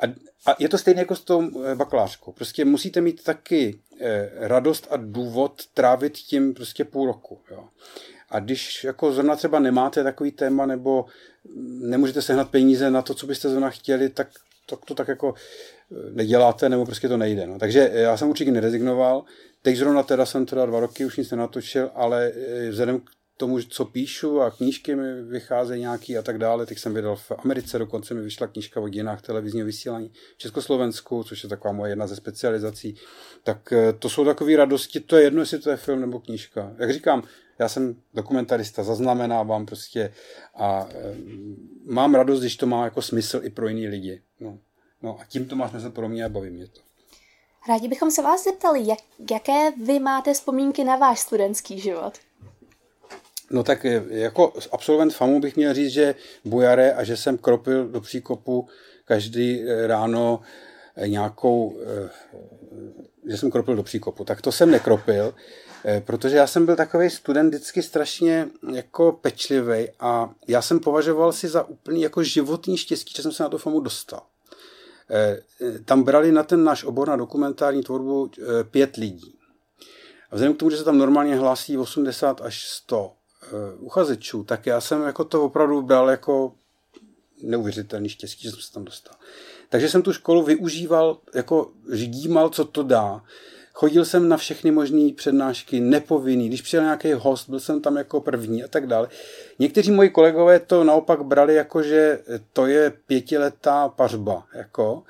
a, 0.00 0.06
a 0.46 0.56
je 0.58 0.68
to 0.68 0.78
stejné 0.78 1.00
jako 1.00 1.16
s 1.16 1.20
tou 1.20 1.64
eh, 1.64 1.74
bakalářkou. 1.74 2.32
Prostě 2.32 2.64
musíte 2.64 3.00
mít 3.00 3.24
taky 3.24 3.78
eh, 4.00 4.30
radost 4.34 4.86
a 4.90 4.96
důvod 4.96 5.62
trávit 5.74 6.12
tím 6.12 6.54
prostě 6.54 6.84
půl 6.84 7.06
roku. 7.06 7.40
Jo. 7.50 7.68
A 8.30 8.40
když 8.40 8.84
jako 8.84 9.12
zrovna 9.12 9.36
třeba 9.36 9.58
nemáte 9.58 10.02
takový 10.02 10.32
téma 10.32 10.66
nebo 10.66 11.04
nemůžete 11.80 12.22
sehnat 12.22 12.50
peníze 12.50 12.90
na 12.90 13.02
to, 13.02 13.14
co 13.14 13.26
byste 13.26 13.48
zrovna 13.48 13.70
chtěli, 13.70 14.08
tak 14.08 14.28
to, 14.66 14.76
to 14.76 14.94
tak 14.94 15.08
jako 15.08 15.34
eh, 15.36 15.94
neděláte 16.10 16.68
nebo 16.68 16.86
prostě 16.86 17.08
to 17.08 17.16
nejde. 17.16 17.46
No. 17.46 17.58
Takže 17.58 17.90
já 17.92 18.16
jsem 18.16 18.28
určitě 18.28 18.50
nerezignoval. 18.50 19.24
Teď 19.62 19.76
zrovna 19.76 20.02
teda 20.02 20.26
jsem 20.26 20.46
teda 20.46 20.66
dva 20.66 20.80
roky 20.80 21.04
už 21.04 21.16
nic 21.16 21.30
nenatočil, 21.30 21.90
ale 21.94 22.32
vzhledem 22.70 23.00
k 23.00 23.10
tomu, 23.36 23.62
co 23.62 23.84
píšu 23.84 24.40
a 24.40 24.50
knížky 24.50 24.96
mi 24.96 25.22
vycházejí 25.22 25.80
nějaký 25.80 26.18
a 26.18 26.22
tak 26.22 26.38
dále. 26.38 26.66
Teď 26.66 26.78
jsem 26.78 26.94
vydal 26.94 27.16
v 27.16 27.32
Americe, 27.44 27.78
dokonce 27.78 28.14
mi 28.14 28.22
vyšla 28.22 28.46
knížka 28.46 28.80
o 28.80 28.88
dějinách 28.88 29.22
televizního 29.22 29.66
vysílání 29.66 30.10
v 30.34 30.38
Československu, 30.38 31.24
což 31.24 31.42
je 31.42 31.48
taková 31.48 31.72
moje 31.72 31.92
jedna 31.92 32.06
ze 32.06 32.16
specializací. 32.16 32.96
Tak 33.44 33.72
eh, 33.72 33.92
to 33.92 34.08
jsou 34.08 34.24
takové 34.24 34.56
radosti, 34.56 35.00
to 35.00 35.16
je 35.16 35.22
jedno, 35.22 35.40
jestli 35.40 35.58
to 35.58 35.70
je 35.70 35.76
film 35.76 36.00
nebo 36.00 36.20
knížka. 36.20 36.72
Jak 36.78 36.92
říkám, 36.92 37.22
já 37.58 37.68
jsem 37.68 37.96
dokumentarista, 38.14 38.82
zaznamenávám 38.84 39.66
prostě 39.66 40.14
a 40.54 40.88
e, 40.90 41.14
mám 41.86 42.14
radost, 42.14 42.40
když 42.40 42.56
to 42.56 42.66
má 42.66 42.84
jako 42.84 43.02
smysl 43.02 43.40
i 43.42 43.50
pro 43.50 43.68
jiný 43.68 43.88
lidi. 43.88 44.22
No, 44.40 44.58
no 45.02 45.20
a 45.20 45.24
tím 45.24 45.48
to 45.48 45.56
má 45.56 45.68
smysl 45.68 45.90
pro 45.90 46.08
mě 46.08 46.24
a 46.24 46.28
baví 46.28 46.50
mě 46.50 46.66
to. 46.66 46.80
Rádi 47.68 47.88
bychom 47.88 48.10
se 48.10 48.22
vás 48.22 48.44
zeptali, 48.44 48.86
jak, 48.86 48.98
jaké 49.30 49.70
vy 49.70 49.98
máte 49.98 50.34
vzpomínky 50.34 50.84
na 50.84 50.96
váš 50.96 51.20
studentský 51.20 51.80
život? 51.80 52.12
No 53.50 53.62
tak 53.62 53.84
eh, 53.84 54.04
jako 54.08 54.52
absolvent 54.72 55.14
FAMu 55.14 55.40
bych 55.40 55.56
měl 55.56 55.74
říct, 55.74 55.92
že 55.92 56.14
bujare 56.44 56.92
a 56.92 57.04
že 57.04 57.16
jsem 57.16 57.38
kropil 57.38 57.88
do 57.88 58.00
příkopu 58.00 58.68
každý 59.04 59.62
eh, 59.62 59.86
ráno 59.86 60.40
eh, 60.96 61.08
nějakou, 61.08 61.78
že 63.30 63.36
jsem 63.36 63.50
kropil 63.50 63.76
do 63.76 63.82
příkopu. 63.82 64.24
Tak 64.24 64.42
to 64.42 64.52
jsem 64.52 64.70
nekropil, 64.70 65.34
protože 66.04 66.36
já 66.36 66.46
jsem 66.46 66.66
byl 66.66 66.76
takový 66.76 67.10
student 67.10 67.54
vždycky 67.54 67.82
strašně 67.82 68.48
jako 68.72 69.12
pečlivý 69.12 69.88
a 70.00 70.30
já 70.48 70.62
jsem 70.62 70.80
považoval 70.80 71.32
si 71.32 71.48
za 71.48 71.62
úplný 71.62 72.02
jako 72.02 72.22
životní 72.22 72.76
štěstí, 72.76 73.14
že 73.16 73.22
jsem 73.22 73.32
se 73.32 73.42
na 73.42 73.48
to 73.48 73.58
FAMu 73.58 73.80
dostal. 73.80 74.22
Tam 75.84 76.02
brali 76.02 76.32
na 76.32 76.42
ten 76.42 76.64
náš 76.64 76.84
obor 76.84 77.08
na 77.08 77.16
dokumentární 77.16 77.82
tvorbu 77.82 78.30
pět 78.70 78.96
lidí. 78.96 79.34
A 80.30 80.34
vzhledem 80.34 80.54
k 80.54 80.58
tomu, 80.58 80.70
že 80.70 80.76
se 80.76 80.84
tam 80.84 80.98
normálně 80.98 81.36
hlásí 81.36 81.78
80 81.78 82.40
až 82.40 82.64
100 82.68 83.06
uh, 83.06 83.12
uchazečů, 83.78 84.44
tak 84.44 84.66
já 84.66 84.80
jsem 84.80 85.02
jako 85.02 85.24
to 85.24 85.44
opravdu 85.44 85.82
bral 85.82 86.10
jako 86.10 86.52
neuvěřitelný 87.42 88.08
štěstí, 88.08 88.42
že 88.42 88.50
jsem 88.50 88.60
se 88.60 88.72
tam 88.72 88.84
dostal. 88.84 89.14
Takže 89.68 89.88
jsem 89.88 90.02
tu 90.02 90.12
školu 90.12 90.42
využíval, 90.42 91.18
jako 91.34 91.70
řídímal, 91.92 92.48
co 92.48 92.64
to 92.64 92.82
dá. 92.82 93.22
Chodil 93.72 94.04
jsem 94.04 94.28
na 94.28 94.36
všechny 94.36 94.70
možné 94.70 95.12
přednášky, 95.16 95.80
nepovinný. 95.80 96.48
Když 96.48 96.62
přijel 96.62 96.82
nějaký 96.82 97.12
host, 97.12 97.48
byl 97.48 97.60
jsem 97.60 97.80
tam 97.80 97.96
jako 97.96 98.20
první 98.20 98.64
a 98.64 98.68
tak 98.68 98.86
dále. 98.86 99.08
Někteří 99.58 99.90
moji 99.90 100.10
kolegové 100.10 100.60
to 100.60 100.84
naopak 100.84 101.22
brali 101.22 101.54
jako, 101.54 101.82
že 101.82 102.20
to 102.52 102.66
je 102.66 102.92
pětiletá 103.06 103.88
pařba. 103.88 104.46
Jako. 104.54 105.02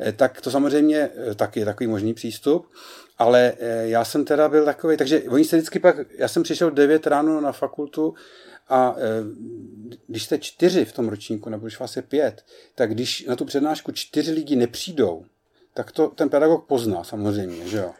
Eh, 0.00 0.12
tak 0.12 0.40
to 0.40 0.50
samozřejmě 0.50 1.10
eh, 1.30 1.34
taky 1.34 1.60
je 1.60 1.66
takový 1.66 1.86
možný 1.86 2.14
přístup. 2.14 2.66
Ale 3.20 3.52
eh, 3.58 3.88
já 3.88 4.04
jsem 4.04 4.24
teda 4.24 4.48
byl 4.48 4.64
takový, 4.64 4.96
takže 4.96 5.22
oni 5.22 5.44
se 5.44 5.56
vždycky 5.56 5.78
pak, 5.78 5.96
já 6.18 6.28
jsem 6.28 6.42
přišel 6.42 6.70
9 6.70 7.06
ráno 7.06 7.40
na 7.40 7.52
fakultu 7.52 8.14
a 8.68 8.96
když 10.06 10.24
jste 10.24 10.38
čtyři 10.38 10.84
v 10.84 10.92
tom 10.92 11.08
ročníku, 11.08 11.50
nebo 11.50 11.66
když 11.66 11.80
vás 11.80 11.96
je 11.96 12.02
pět, 12.02 12.44
tak 12.74 12.90
když 12.94 13.24
na 13.26 13.36
tu 13.36 13.44
přednášku 13.44 13.92
čtyři 13.92 14.32
lidi 14.32 14.56
nepřijdou, 14.56 15.24
tak 15.74 15.92
to 15.92 16.08
ten 16.08 16.28
pedagog 16.28 16.66
pozná 16.66 17.04
samozřejmě, 17.04 17.68
že 17.68 17.76
jo. 17.76 17.92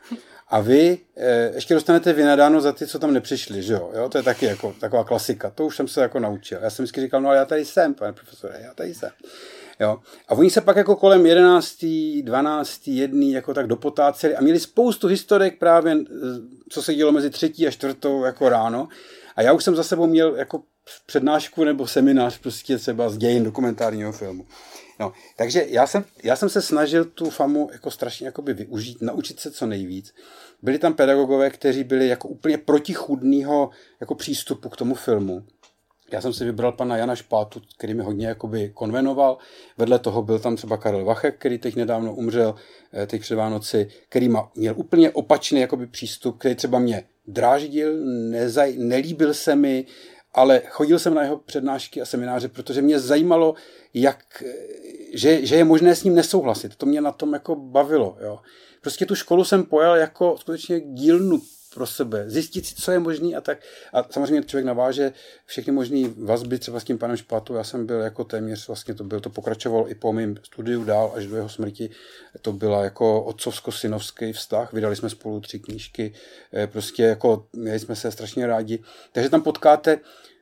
A 0.50 0.60
vy 0.60 0.98
e, 1.16 1.54
ještě 1.54 1.74
dostanete 1.74 2.12
vynadáno 2.12 2.60
za 2.60 2.72
ty, 2.72 2.86
co 2.86 2.98
tam 2.98 3.12
nepřišli, 3.12 3.62
že 3.62 3.72
jo? 3.72 3.90
jo? 3.94 4.08
To 4.08 4.18
je 4.18 4.24
taky 4.24 4.46
jako 4.46 4.74
taková 4.80 5.04
klasika. 5.04 5.50
To 5.50 5.66
už 5.66 5.76
jsem 5.76 5.88
se 5.88 6.00
jako 6.00 6.20
naučil. 6.20 6.58
Já 6.62 6.70
jsem 6.70 6.82
vždycky 6.82 7.00
říkal, 7.00 7.20
no 7.20 7.28
ale 7.28 7.38
já 7.38 7.44
tady 7.44 7.64
jsem, 7.64 7.94
pane 7.94 8.12
profesore, 8.12 8.60
já 8.62 8.74
tady 8.74 8.94
jsem. 8.94 9.10
Jo. 9.80 9.98
A 10.28 10.34
oni 10.34 10.50
se 10.50 10.60
pak 10.60 10.76
jako 10.76 10.96
kolem 10.96 11.26
11., 11.26 11.84
12., 12.22 12.88
1. 12.88 13.20
jako 13.22 13.54
tak 13.54 13.66
dopotáceli 13.66 14.36
a 14.36 14.40
měli 14.40 14.60
spoustu 14.60 15.06
historek 15.06 15.58
právě, 15.58 15.92
e, 15.92 16.04
co 16.68 16.82
se 16.82 16.94
dělo 16.94 17.12
mezi 17.12 17.30
třetí 17.30 17.66
a 17.66 17.70
čtvrtou 17.70 18.24
jako 18.24 18.48
ráno. 18.48 18.88
A 19.36 19.42
já 19.42 19.52
už 19.52 19.64
jsem 19.64 19.76
za 19.76 19.82
sebou 19.82 20.06
měl 20.06 20.36
jako 20.36 20.62
přednášku 21.06 21.64
nebo 21.64 21.86
seminář 21.86 22.38
prostě 22.38 22.78
třeba 22.78 23.10
z 23.10 23.16
dějin 23.16 23.44
dokumentárního 23.44 24.12
filmu. 24.12 24.46
No, 25.00 25.12
takže 25.36 25.64
já 25.68 25.86
jsem, 25.86 26.04
já 26.22 26.36
jsem 26.36 26.48
se 26.48 26.62
snažil 26.62 27.04
tu 27.04 27.30
famu 27.30 27.68
jako 27.72 27.90
strašně 27.90 28.26
jakoby 28.26 28.54
využít, 28.54 29.02
naučit 29.02 29.40
se 29.40 29.50
co 29.50 29.66
nejvíc. 29.66 30.14
Byli 30.62 30.78
tam 30.78 30.94
pedagogové, 30.94 31.50
kteří 31.50 31.84
byli 31.84 32.08
jako 32.08 32.28
úplně 32.28 32.58
protichudného 32.58 33.70
jako 34.00 34.14
přístupu 34.14 34.68
k 34.68 34.76
tomu 34.76 34.94
filmu. 34.94 35.44
Já 36.12 36.20
jsem 36.20 36.32
si 36.32 36.44
vybral 36.44 36.72
pana 36.72 36.96
Jana 36.96 37.16
Špátu, 37.16 37.60
který 37.76 37.94
mi 37.94 38.02
hodně 38.02 38.26
jakoby 38.26 38.70
konvenoval. 38.74 39.38
Vedle 39.78 39.98
toho 39.98 40.22
byl 40.22 40.38
tam 40.38 40.56
třeba 40.56 40.76
Karel 40.76 41.04
Vachek, 41.04 41.38
který 41.38 41.58
teď 41.58 41.76
nedávno 41.76 42.14
umřel, 42.14 42.54
eh, 42.94 43.06
teď 43.06 43.20
před 43.20 43.34
Vánoci, 43.34 43.88
který 44.08 44.28
má, 44.28 44.50
měl 44.54 44.74
úplně 44.76 45.10
opačný 45.10 45.60
jakoby 45.60 45.86
přístup, 45.86 46.38
který 46.38 46.54
třeba 46.54 46.78
mě 46.78 47.02
dráždil, 47.26 48.04
nezaj, 48.04 48.74
nelíbil 48.78 49.34
se 49.34 49.56
mi, 49.56 49.86
ale 50.34 50.62
chodil 50.68 50.98
jsem 50.98 51.14
na 51.14 51.22
jeho 51.22 51.36
přednášky 51.36 52.00
a 52.00 52.04
semináře, 52.04 52.48
protože 52.48 52.82
mě 52.82 52.98
zajímalo, 52.98 53.54
jak, 53.94 54.42
že, 55.14 55.46
že 55.46 55.56
je 55.56 55.64
možné 55.64 55.96
s 55.96 56.04
ním 56.04 56.14
nesouhlasit. 56.14 56.76
To 56.76 56.86
mě 56.86 57.00
na 57.00 57.12
tom 57.12 57.32
jako 57.32 57.54
bavilo. 57.56 58.16
Jo. 58.20 58.38
Prostě 58.80 59.06
tu 59.06 59.14
školu 59.14 59.44
jsem 59.44 59.64
pojal 59.64 59.96
jako 59.96 60.36
skutečně 60.38 60.80
dílnu 60.80 61.40
pro 61.74 61.86
sebe, 61.86 62.24
zjistit 62.30 62.66
si, 62.66 62.74
co 62.74 62.92
je 62.92 62.98
možný 62.98 63.36
a 63.36 63.40
tak. 63.40 63.58
A 63.92 64.02
samozřejmě 64.10 64.42
člověk 64.42 64.66
naváže 64.66 65.12
všechny 65.46 65.72
možné 65.72 66.08
vazby, 66.16 66.58
třeba 66.58 66.80
s 66.80 66.84
tím 66.84 66.98
panem 66.98 67.16
Špatu, 67.16 67.54
já 67.54 67.64
jsem 67.64 67.86
byl 67.86 68.00
jako 68.00 68.24
téměř, 68.24 68.66
vlastně 68.66 68.94
to 68.94 69.04
byl, 69.04 69.20
to 69.20 69.30
pokračovalo 69.30 69.90
i 69.90 69.94
po 69.94 70.12
mém 70.12 70.36
studiu 70.42 70.84
dál 70.84 71.12
až 71.16 71.26
do 71.26 71.36
jeho 71.36 71.48
smrti. 71.48 71.90
To 72.42 72.52
byla 72.52 72.84
jako 72.84 73.22
otcovsko-synovský 73.22 74.32
vztah, 74.32 74.72
vydali 74.72 74.96
jsme 74.96 75.10
spolu 75.10 75.40
tři 75.40 75.58
knížky, 75.58 76.12
eh, 76.54 76.66
prostě 76.66 77.02
jako 77.02 77.46
měli 77.52 77.78
jsme 77.78 77.96
se 77.96 78.12
strašně 78.12 78.46
rádi. 78.46 78.78
Takže 79.12 79.30
tam 79.30 79.42
potkáte 79.42 80.00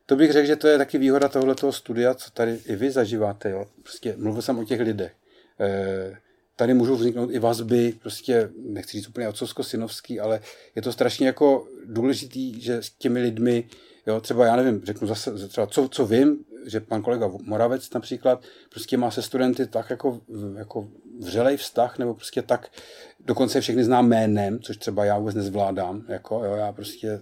to 0.09 0.17
bych 0.17 0.33
řekl, 0.33 0.47
že 0.47 0.57
to 0.57 0.69
je 0.69 0.79
taky 0.79 0.99
výhoda 0.99 1.29
tohoto 1.29 1.73
studia, 1.73 2.15
co 2.15 2.31
tady 2.31 2.59
i 2.67 2.77
vy 2.77 2.91
zažíváte. 2.91 3.51
Jo? 3.51 3.67
Prostě 3.83 4.15
mluvil 4.17 4.43
jsem 4.43 4.59
o 4.59 4.65
těch 4.65 4.81
lidech. 4.81 5.13
E, 5.61 6.17
tady 6.59 6.75
můžou 6.75 6.97
vzniknout 6.97 7.31
i 7.31 7.39
vazby, 7.39 7.95
prostě 8.03 8.51
nechci 8.57 8.97
říct 8.97 9.09
úplně 9.09 9.29
otcovsko-synovský, 9.29 10.21
ale 10.21 10.41
je 10.75 10.83
to 10.83 10.93
strašně 10.93 11.27
jako 11.27 11.69
důležitý, 11.85 12.61
že 12.61 12.83
s 12.83 12.91
těmi 12.91 13.21
lidmi, 13.21 13.65
jo, 14.07 14.21
třeba 14.21 14.47
já 14.47 14.57
nevím, 14.57 14.81
řeknu 14.85 15.09
zase, 15.09 15.49
třeba 15.49 15.67
co, 15.67 15.89
co 15.89 16.07
vím, 16.07 16.45
že 16.67 16.81
pan 16.81 17.03
kolega 17.03 17.31
Moravec 17.43 17.91
například 17.91 18.43
prostě 18.71 18.97
má 18.97 19.11
se 19.11 19.23
studenty 19.23 19.67
tak 19.67 19.91
jako, 19.91 20.21
jako 20.57 20.89
vřelej 21.21 21.57
vztah, 21.57 21.99
nebo 21.99 22.15
prostě 22.15 22.43
tak, 22.43 22.71
dokonce 23.21 23.61
všechny 23.61 23.85
znám 23.85 24.09
jménem, 24.09 24.61
což 24.61 24.77
třeba 24.77 25.05
já 25.05 25.19
vůbec 25.19 25.35
nezvládám, 25.35 26.05
jako, 26.09 26.45
jo, 26.45 26.55
já 26.55 26.73
prostě 26.73 27.21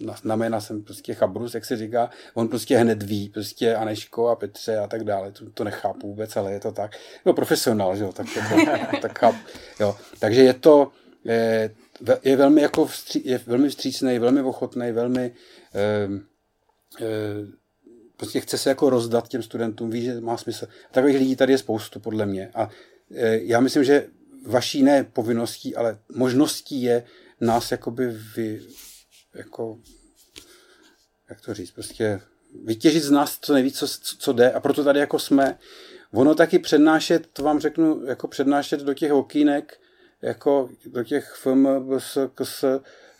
na, 0.00 0.14
na 0.24 0.36
jména 0.36 0.60
jsem 0.60 0.82
prostě 0.82 1.14
chabrus, 1.14 1.54
jak 1.54 1.64
se 1.64 1.76
říká, 1.76 2.10
on 2.34 2.48
prostě 2.48 2.78
hned 2.78 3.02
ví, 3.02 3.28
prostě 3.28 3.74
Aneško 3.74 4.28
a 4.28 4.36
Petře 4.36 4.78
a 4.78 4.86
tak 4.86 5.04
dále, 5.04 5.32
to, 5.32 5.50
to 5.50 5.64
nechápu 5.64 6.08
vůbec, 6.08 6.36
ale 6.36 6.52
je 6.52 6.60
to 6.60 6.72
tak, 6.72 6.96
no 7.26 7.32
profesionál, 7.32 7.96
že 7.96 8.04
jo, 8.04 8.12
tak, 8.12 8.26
jako, 8.36 8.56
tak 9.02 9.18
chápu, 9.18 9.38
jo, 9.80 9.96
takže 10.18 10.42
je 10.42 10.54
to, 10.54 10.92
je, 11.24 11.70
je 12.22 12.36
velmi 12.36 12.62
jako 12.62 12.86
vstří, 12.86 13.22
je 13.24 13.40
velmi 13.46 13.68
vstřícný, 13.68 14.18
velmi 14.18 14.42
ochotný, 14.42 14.92
velmi 14.92 15.32
eh, 15.74 16.08
eh, 17.00 17.61
prostě 18.22 18.40
chce 18.40 18.58
se 18.58 18.68
jako 18.68 18.90
rozdat 18.90 19.28
těm 19.28 19.42
studentům, 19.42 19.90
ví, 19.90 20.02
že 20.04 20.20
má 20.20 20.36
smysl. 20.36 20.68
Takových 20.92 21.16
lidí 21.16 21.36
tady 21.36 21.52
je 21.52 21.58
spoustu, 21.58 22.00
podle 22.00 22.26
mě. 22.26 22.50
A 22.54 22.70
e, 23.14 23.38
já 23.42 23.60
myslím, 23.60 23.84
že 23.84 24.06
vaší 24.46 24.82
ne 24.82 25.04
povinností, 25.04 25.76
ale 25.76 25.98
možností 26.14 26.82
je 26.82 27.04
nás 27.40 27.70
jakoby 27.70 28.06
vy, 28.36 28.60
jako, 29.34 29.78
jak 31.30 31.40
to 31.40 31.54
říct, 31.54 31.70
prostě 31.70 32.20
vytěžit 32.64 33.02
z 33.02 33.10
nás 33.10 33.38
co 33.40 33.52
nejvíc, 33.52 33.78
co, 33.78 33.86
co 34.18 34.32
jde 34.32 34.52
a 34.52 34.60
proto 34.60 34.84
tady 34.84 35.00
jako 35.00 35.18
jsme. 35.18 35.58
Ono 36.12 36.34
taky 36.34 36.58
přednášet, 36.58 37.26
to 37.32 37.42
vám 37.42 37.60
řeknu, 37.60 38.04
jako 38.06 38.28
přednášet 38.28 38.80
do 38.80 38.94
těch 38.94 39.12
okýnek, 39.12 39.80
jako 40.22 40.70
do 40.86 41.04
těch 41.04 41.34
FM, 41.34 41.66
BS, 41.66 42.18
KS, 42.34 42.64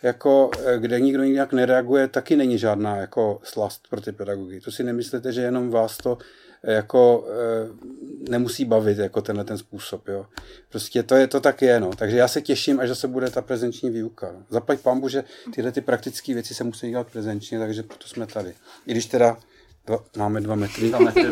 jako, 0.03 0.51
eh, 0.65 0.79
kde 0.79 0.99
nikdo 0.99 1.23
nějak 1.23 1.53
nereaguje, 1.53 2.07
taky 2.07 2.35
není 2.35 2.57
žádná 2.57 2.97
jako 2.97 3.39
slast 3.43 3.87
pro 3.89 4.01
ty 4.01 4.11
pedagogy. 4.11 4.61
To 4.61 4.71
si 4.71 4.83
nemyslíte, 4.83 5.31
že 5.31 5.41
jenom 5.41 5.69
vás 5.69 5.97
to 5.97 6.17
eh, 6.63 6.73
jako 6.73 7.27
e, 7.27 8.31
nemusí 8.31 8.65
bavit 8.65 8.97
jako 8.97 9.21
tenhle 9.21 9.43
ten 9.43 9.57
způsob, 9.57 10.07
jo. 10.07 10.25
Prostě 10.69 11.03
to 11.03 11.15
je, 11.15 11.27
to 11.27 11.39
tak 11.39 11.61
je, 11.61 11.79
no. 11.79 11.89
Takže 11.89 12.17
já 12.17 12.27
se 12.27 12.41
těším, 12.41 12.79
až 12.79 12.89
zase 12.89 13.07
bude 13.07 13.29
ta 13.29 13.41
prezenční 13.41 13.89
výuka. 13.89 14.31
No. 14.33 14.45
Zaplať 14.49 14.79
pambu, 14.79 15.09
že 15.09 15.23
tyhle 15.53 15.71
ty 15.71 15.81
praktické 15.81 16.33
věci 16.33 16.53
se 16.53 16.63
musí 16.63 16.89
dělat 16.89 17.07
prezenčně, 17.11 17.59
takže 17.59 17.83
proto 17.83 18.07
jsme 18.07 18.27
tady. 18.27 18.53
I 18.87 18.91
když 18.91 19.05
teda 19.05 19.37
Dva, 19.85 19.99
máme 20.17 20.41
dva 20.41 20.55
metry. 20.55 20.89
Dva 20.89 20.99
metry 20.99 21.23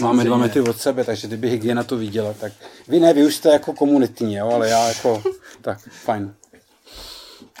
máme 0.00 0.24
dva 0.24 0.36
metry 0.36 0.60
od 0.60 0.80
sebe, 0.80 1.04
takže 1.04 1.26
kdyby 1.26 1.50
hygiena 1.50 1.84
to 1.84 1.96
viděla, 1.96 2.32
tak 2.32 2.52
vy 2.88 3.00
ne, 3.00 3.12
vy 3.12 3.26
už 3.26 3.36
jste 3.36 3.48
jako 3.48 3.72
komunitní, 3.72 4.34
jo, 4.34 4.48
ale 4.48 4.68
já 4.68 4.88
jako, 4.88 5.22
tak, 5.62 5.78
fajn. 5.80 6.34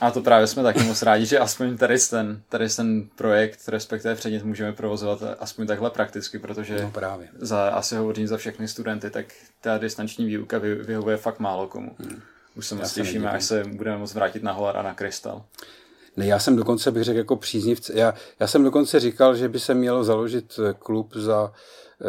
A 0.00 0.10
to 0.10 0.20
právě 0.20 0.46
jsme 0.46 0.62
taky 0.62 0.82
moc 0.82 1.02
rádi, 1.02 1.26
že 1.26 1.38
aspoň 1.38 1.76
tady 1.76 1.98
ten, 2.10 2.42
tady 2.48 2.68
ten 2.68 3.08
projekt, 3.16 3.68
respektive 3.68 4.14
předmět 4.14 4.44
můžeme 4.44 4.72
provozovat 4.72 5.22
aspoň 5.38 5.66
takhle 5.66 5.90
prakticky, 5.90 6.38
protože 6.38 6.82
no 6.82 6.90
právě. 6.90 7.28
za, 7.38 7.68
asi 7.68 7.96
hovořím 7.96 8.26
za 8.26 8.36
všechny 8.36 8.68
studenty, 8.68 9.10
tak 9.10 9.26
ta 9.60 9.78
distanční 9.78 10.24
výuka 10.24 10.58
vyhovuje 10.58 11.16
fakt 11.16 11.40
málo 11.40 11.66
komu. 11.66 11.96
Hmm. 11.98 12.20
Už 12.56 12.66
se 12.66 12.74
moc 12.74 12.92
těšíme, 12.92 13.30
až 13.30 13.44
se 13.44 13.64
budeme 13.64 13.98
moct 13.98 14.14
vrátit 14.14 14.42
na 14.42 14.52
Holar 14.52 14.76
a 14.76 14.82
na 14.82 14.94
Krystal. 14.94 15.44
Ne, 16.16 16.26
já 16.26 16.38
jsem 16.38 16.56
dokonce 16.56 16.90
bych 16.90 17.04
řekl 17.04 17.18
jako 17.18 17.36
příznivce. 17.36 17.92
Já, 17.96 18.14
já 18.40 18.46
jsem 18.46 18.64
dokonce 18.64 19.00
říkal, 19.00 19.36
že 19.36 19.48
by 19.48 19.60
se 19.60 19.74
mělo 19.74 20.04
založit 20.04 20.58
eh, 20.58 20.74
klub 20.78 21.14
za, 21.16 21.52
eh, 22.00 22.04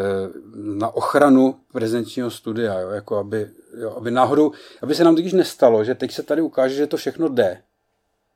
na 0.55 0.95
ochranu 0.95 1.55
prezenčního 1.71 2.31
studia, 2.31 2.79
jo, 2.79 2.89
jako 2.89 3.17
aby, 3.17 3.49
jo, 3.77 3.95
aby 3.97 4.11
náhodou, 4.11 4.51
aby 4.81 4.95
se 4.95 5.03
nám 5.03 5.15
totiž 5.15 5.33
nestalo, 5.33 5.83
že 5.83 5.95
teď 5.95 6.11
se 6.11 6.23
tady 6.23 6.41
ukáže, 6.41 6.75
že 6.75 6.87
to 6.87 6.97
všechno 6.97 7.27
jde 7.27 7.61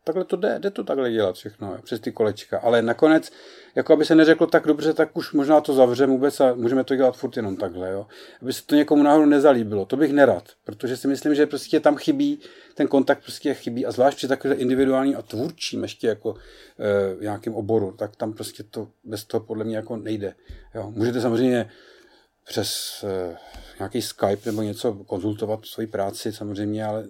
takhle 0.04 0.26
to 0.26 0.36
jde, 0.36 0.60
jde 0.60 0.72
to 0.72 0.84
takhle 0.84 1.12
dělat 1.12 1.36
všechno, 1.36 1.72
jo, 1.72 1.82
přes 1.82 2.00
ty 2.00 2.12
kolečka. 2.12 2.60
Ale 2.60 2.82
nakonec, 2.82 3.32
jako 3.76 3.94
aby 3.94 4.06
se 4.06 4.16
neřeklo 4.16 4.48
tak 4.48 4.68
dobře, 4.68 4.94
tak 4.94 5.18
už 5.18 5.34
možná 5.34 5.62
to 5.62 5.74
zavřeme 5.74 6.14
vůbec 6.14 6.40
a 6.40 6.54
můžeme 6.54 6.84
to 6.84 6.96
dělat 6.96 7.18
furt 7.18 7.38
jenom 7.38 7.58
takhle, 7.58 7.92
jo. 7.92 8.08
Aby 8.42 8.54
se 8.54 8.66
to 8.66 8.76
někomu 8.76 9.04
náhodou 9.04 9.26
nezalíbilo. 9.26 9.86
To 9.86 9.98
bych 9.98 10.14
nerad, 10.14 10.44
protože 10.64 10.98
si 10.98 11.08
myslím, 11.08 11.36
že 11.36 11.46
prostě 11.46 11.80
tam 11.80 11.98
chybí, 11.98 12.40
ten 12.76 12.88
kontakt 12.88 13.22
prostě 13.22 13.54
chybí 13.54 13.86
a 13.86 13.92
zvlášť 13.92 14.18
při 14.18 14.28
takhle 14.28 14.56
individuální 14.56 15.16
a 15.16 15.22
tvůrčím 15.22 15.84
ještě 15.84 16.08
jako 16.08 16.36
e, 16.36 17.24
nějakým 17.24 17.56
oboru, 17.56 17.92
tak 17.92 18.16
tam 18.16 18.34
prostě 18.34 18.64
to 18.64 18.88
bez 19.04 19.24
toho 19.24 19.42
podle 19.42 19.64
mě 19.64 19.76
jako 19.76 19.98
nejde. 19.98 20.36
Jo. 20.76 20.92
Můžete 20.96 21.22
samozřejmě 21.22 21.70
přes 22.48 23.04
e, 23.04 23.38
nějaký 23.80 24.02
Skype 24.02 24.42
nebo 24.46 24.62
něco 24.62 24.94
konzultovat 24.94 25.66
svoji 25.66 25.88
práci 25.88 26.34
samozřejmě, 26.34 26.86
ale 26.86 27.08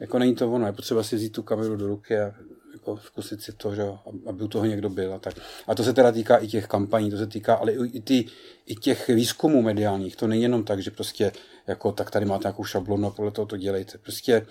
jako 0.00 0.18
není 0.18 0.34
to 0.34 0.52
ono, 0.52 0.66
je 0.66 0.72
potřeba 0.72 1.02
si 1.02 1.16
vzít 1.16 1.32
tu 1.32 1.42
kameru 1.42 1.76
do 1.76 1.86
ruky 1.86 2.18
a 2.18 2.34
jako 2.72 2.96
zkusit 2.96 3.42
si 3.42 3.52
to, 3.52 3.74
že, 3.74 3.82
aby 4.26 4.44
u 4.44 4.48
toho 4.48 4.64
někdo 4.64 4.90
byl. 4.90 5.14
A, 5.14 5.18
tak. 5.18 5.34
a 5.66 5.74
to 5.74 5.84
se 5.84 5.92
teda 5.92 6.12
týká 6.12 6.36
i 6.36 6.46
těch 6.46 6.66
kampaní, 6.66 7.10
to 7.10 7.16
se 7.16 7.26
týká 7.26 7.54
ale 7.54 7.72
i, 7.72 8.00
ty, 8.00 8.24
i 8.68 8.74
těch 8.74 9.08
výzkumů 9.08 9.62
mediálních. 9.62 10.16
To 10.16 10.26
není 10.26 10.42
jenom 10.42 10.64
tak, 10.64 10.82
že 10.82 10.90
prostě 10.90 11.32
jako 11.66 11.92
tak 11.92 12.10
tady 12.10 12.24
máte 12.24 12.44
nějakou 12.44 12.64
šablonu 12.64 13.08
a 13.08 13.10
podle 13.10 13.30
toho 13.30 13.46
to 13.46 13.56
dělejte. 13.56 13.98
Prostě 13.98 14.46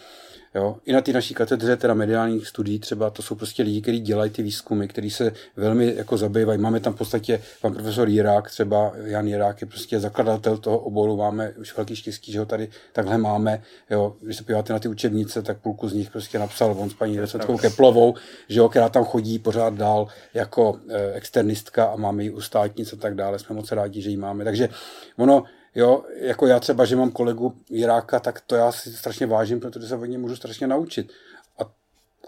Jo? 0.56 0.78
I 0.86 0.94
na 0.94 1.02
té 1.02 1.14
naší 1.14 1.34
katedře, 1.34 1.78
teda 1.78 1.94
mediálních 1.94 2.48
studií 2.48 2.80
třeba, 2.80 3.10
to 3.10 3.22
jsou 3.22 3.36
prostě 3.36 3.64
lidi, 3.64 3.82
kteří 3.82 4.00
dělají 4.00 4.32
ty 4.32 4.44
výzkumy, 4.44 4.88
kteří 4.88 5.10
se 5.10 5.32
velmi 5.56 5.96
jako 5.96 6.18
zabývají. 6.18 6.60
Máme 6.60 6.80
tam 6.80 6.94
v 6.94 6.98
podstatě 6.98 7.42
pan 7.62 7.74
profesor 7.74 8.10
Jirák, 8.10 8.50
třeba 8.50 8.92
Jan 9.04 9.28
Jirák 9.28 9.62
je 9.62 9.68
prostě 9.68 10.00
zakladatel 10.00 10.58
toho 10.58 10.80
oboru, 10.80 11.18
máme 11.18 11.54
už 11.60 11.78
velký 11.78 11.96
štěstí, 11.96 12.32
že 12.32 12.40
ho 12.40 12.46
tady 12.46 12.70
takhle 12.94 13.18
máme. 13.18 13.64
Jo? 13.90 14.16
Když 14.22 14.38
se 14.38 14.44
podíváte 14.44 14.74
na 14.74 14.80
ty 14.80 14.88
učebnice, 14.88 15.42
tak 15.42 15.58
půlku 15.58 15.90
z 15.90 15.94
nich 15.94 16.12
prostě 16.12 16.40
napsal 16.40 16.76
on 16.80 16.90
s 16.90 16.94
paní 16.94 17.20
Recetkou 17.20 17.58
Keplovou, 17.58 18.16
že 18.50 18.60
jo, 18.60 18.70
která 18.70 18.90
tam 18.90 19.04
chodí 19.04 19.40
pořád 19.40 19.74
dál 19.74 20.08
jako 20.34 20.80
e, 20.90 21.14
externistka 21.14 21.86
a 21.86 21.96
máme 21.96 22.24
ji 22.24 22.32
u 22.32 22.42
státnic 22.42 22.94
a 22.94 22.96
tak 22.96 23.16
dále. 23.16 23.40
Jsme 23.40 23.56
moc 23.56 23.72
rádi, 23.72 24.02
že 24.08 24.12
ji 24.12 24.18
máme. 24.18 24.44
Takže 24.44 24.70
ono, 25.18 25.44
Jo, 25.78 26.04
jako 26.16 26.48
já 26.48 26.60
třeba, 26.60 26.86
že 26.86 26.96
mám 26.96 27.12
kolegu 27.12 27.54
Jiráka, 27.70 28.20
tak 28.20 28.42
to 28.42 28.56
já 28.56 28.72
si 28.72 28.94
strašně 28.94 29.26
vážím, 29.26 29.60
protože 29.60 29.88
se 29.88 29.96
od 29.96 30.06
něj 30.06 30.18
můžu 30.18 30.36
strašně 30.36 30.68
naučit. 30.68 31.12
A, 31.60 31.64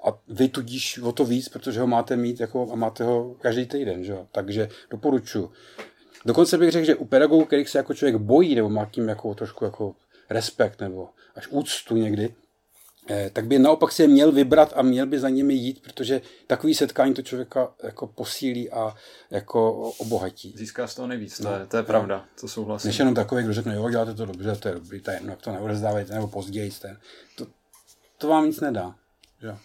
a 0.09 0.17
vy 0.27 0.47
tudíž 0.49 0.99
o 0.99 1.11
to 1.11 1.25
víc, 1.25 1.49
protože 1.49 1.79
ho 1.79 1.87
máte 1.87 2.15
mít 2.15 2.39
jako, 2.39 2.71
a 2.71 2.75
máte 2.75 3.03
ho 3.03 3.35
každý 3.41 3.65
týden, 3.65 4.03
že 4.03 4.11
jo? 4.11 4.27
takže 4.31 4.69
doporučuji. 4.89 5.51
Dokonce 6.25 6.57
bych 6.57 6.71
řekl, 6.71 6.85
že 6.85 6.95
u 6.95 7.05
pedagogů, 7.05 7.45
kterých 7.45 7.69
se 7.69 7.77
jako 7.77 7.93
člověk 7.93 8.15
bojí, 8.15 8.55
nebo 8.55 8.69
má 8.69 8.85
tím 8.85 9.09
jako 9.09 9.35
trošku 9.35 9.65
jako 9.65 9.95
respekt, 10.29 10.81
nebo 10.81 11.09
až 11.35 11.47
úctu 11.47 11.95
někdy, 11.95 12.35
tak 13.33 13.45
by 13.45 13.59
naopak 13.59 13.91
si 13.91 14.01
je 14.01 14.07
měl 14.07 14.31
vybrat 14.31 14.73
a 14.75 14.81
měl 14.81 15.05
by 15.05 15.19
za 15.19 15.29
nimi 15.29 15.53
jít, 15.53 15.81
protože 15.81 16.21
takový 16.47 16.73
setkání 16.73 17.13
to 17.13 17.21
člověka 17.21 17.71
jako 17.83 18.07
posílí 18.07 18.71
a 18.71 18.95
jako 19.31 19.71
obohatí. 19.97 20.53
Získá 20.57 20.87
z 20.87 20.95
toho 20.95 21.07
nejvíc, 21.07 21.39
no, 21.39 21.49
to, 21.49 21.55
je, 21.55 21.65
to 21.65 21.77
je 21.77 21.83
pravda, 21.83 22.25
to 22.41 22.47
souhlasím. 22.47 22.89
Než 22.89 22.99
jenom 22.99 23.13
takový, 23.15 23.43
kdo 23.43 23.53
řekne, 23.53 23.75
jo, 23.75 23.89
děláte 23.89 24.13
to 24.13 24.25
dobře, 24.25 24.55
to 24.55 24.67
je 24.67 24.73
dobrý, 24.73 25.01
to 25.01 25.11
je 25.11 25.17
jedno, 25.17 25.29
jak 25.29 25.41
to 25.41 25.51
neodezdávejte, 25.51 26.13
nebo 26.13 26.27
později, 26.27 26.71
ten, 26.71 26.97
to, 27.35 27.47
to 28.17 28.27
vám 28.27 28.45
nic 28.45 28.59
nedá. 28.59 28.95
Že? 29.41 29.55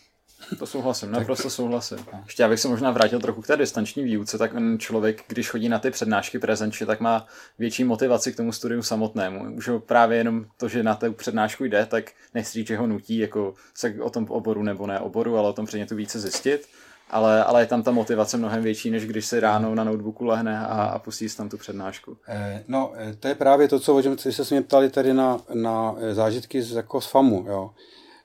To 0.58 0.66
souhlasím, 0.66 1.10
naprosto 1.10 1.50
souhlasím. 1.50 1.98
Ještě 2.24 2.44
abych 2.44 2.60
se 2.60 2.68
možná 2.68 2.90
vrátil 2.90 3.20
trochu 3.20 3.42
k 3.42 3.46
té 3.46 3.56
distanční 3.56 4.04
výuce, 4.04 4.38
tak 4.38 4.52
ten 4.52 4.78
člověk, 4.78 5.24
když 5.28 5.50
chodí 5.50 5.68
na 5.68 5.78
ty 5.78 5.90
přednášky 5.90 6.38
prezenčně, 6.38 6.86
tak 6.86 7.00
má 7.00 7.26
větší 7.58 7.84
motivaci 7.84 8.32
k 8.32 8.36
tomu 8.36 8.52
studiu 8.52 8.82
samotnému. 8.82 9.54
Už 9.56 9.70
právě 9.86 10.18
jenom 10.18 10.44
to, 10.56 10.68
že 10.68 10.82
na 10.82 10.94
tu 10.94 11.12
přednášku 11.12 11.64
jde, 11.64 11.86
tak 11.86 12.10
nechci 12.34 12.52
říct, 12.52 12.66
že 12.66 12.76
ho 12.76 12.86
nutí 12.86 13.18
jako 13.18 13.54
se 13.74 13.94
o 14.00 14.10
tom 14.10 14.26
oboru 14.28 14.62
nebo 14.62 14.86
ne 14.86 15.00
oboru, 15.00 15.38
ale 15.38 15.48
o 15.48 15.52
tom 15.52 15.66
předmětu 15.66 15.96
více 15.96 16.20
zjistit. 16.20 16.68
Ale, 17.10 17.44
ale 17.44 17.62
je 17.62 17.66
tam 17.66 17.82
ta 17.82 17.90
motivace 17.90 18.36
mnohem 18.36 18.62
větší, 18.62 18.90
než 18.90 19.06
když 19.06 19.26
se 19.26 19.40
ráno 19.40 19.74
na 19.74 19.84
notebooku 19.84 20.24
lehne 20.24 20.58
a, 20.58 20.84
a 20.84 20.98
pustí 20.98 21.28
si 21.28 21.36
tam 21.36 21.48
tu 21.48 21.56
přednášku. 21.56 22.16
Eh, 22.28 22.64
no, 22.68 22.92
eh, 22.96 23.16
to 23.20 23.28
je 23.28 23.34
právě 23.34 23.68
to, 23.68 23.80
co 23.80 23.96
o 23.96 24.02
čem 24.02 24.18
se 24.18 24.54
mě 24.54 24.62
ptali 24.62 24.90
tady 24.90 25.14
na, 25.14 25.40
na 25.54 25.94
eh, 25.98 26.14
zážitky 26.14 26.62
z, 26.62 26.72
jako 26.72 27.00
z 27.00 27.06
FAMu. 27.06 27.44
Jo. 27.48 27.70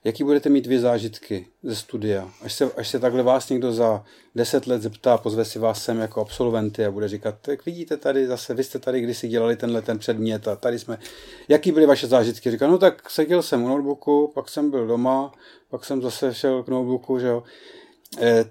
Jaký 0.04 0.24
budete 0.24 0.48
mít 0.48 0.66
vy 0.66 0.78
zážitky 0.78 1.46
ze 1.62 1.76
studia? 1.76 2.30
Až 2.42 2.52
se, 2.52 2.72
až 2.76 2.88
se 2.88 2.98
takhle 2.98 3.22
vás 3.22 3.48
někdo 3.48 3.72
za 3.72 4.04
deset 4.34 4.66
let 4.66 4.82
zeptá, 4.82 5.18
pozve 5.18 5.44
si 5.44 5.58
vás 5.58 5.84
sem 5.84 5.98
jako 5.98 6.20
absolventy 6.20 6.84
a 6.84 6.90
bude 6.90 7.08
říkat, 7.08 7.34
tak 7.42 7.66
vidíte 7.66 7.96
tady 7.96 8.26
zase, 8.26 8.54
vy 8.54 8.64
jste 8.64 8.78
tady 8.78 9.00
kdysi 9.00 9.28
dělali 9.28 9.56
tenhle 9.56 9.82
ten 9.82 9.98
předmět 9.98 10.48
a 10.48 10.56
tady 10.56 10.78
jsme. 10.78 10.98
Jaký 11.48 11.72
byly 11.72 11.86
vaše 11.86 12.06
zážitky? 12.06 12.50
Říká, 12.50 12.66
no 12.66 12.78
tak 12.78 13.10
seděl 13.10 13.42
jsem 13.42 13.64
u 13.64 13.68
notebooku, 13.68 14.32
pak 14.34 14.48
jsem 14.48 14.70
byl 14.70 14.86
doma, 14.86 15.32
pak 15.70 15.84
jsem 15.84 16.02
zase 16.02 16.34
šel 16.34 16.62
k 16.62 16.68
notebooku, 16.68 17.18
že 17.18 17.26
jo. 17.26 17.42
E, 18.18 18.44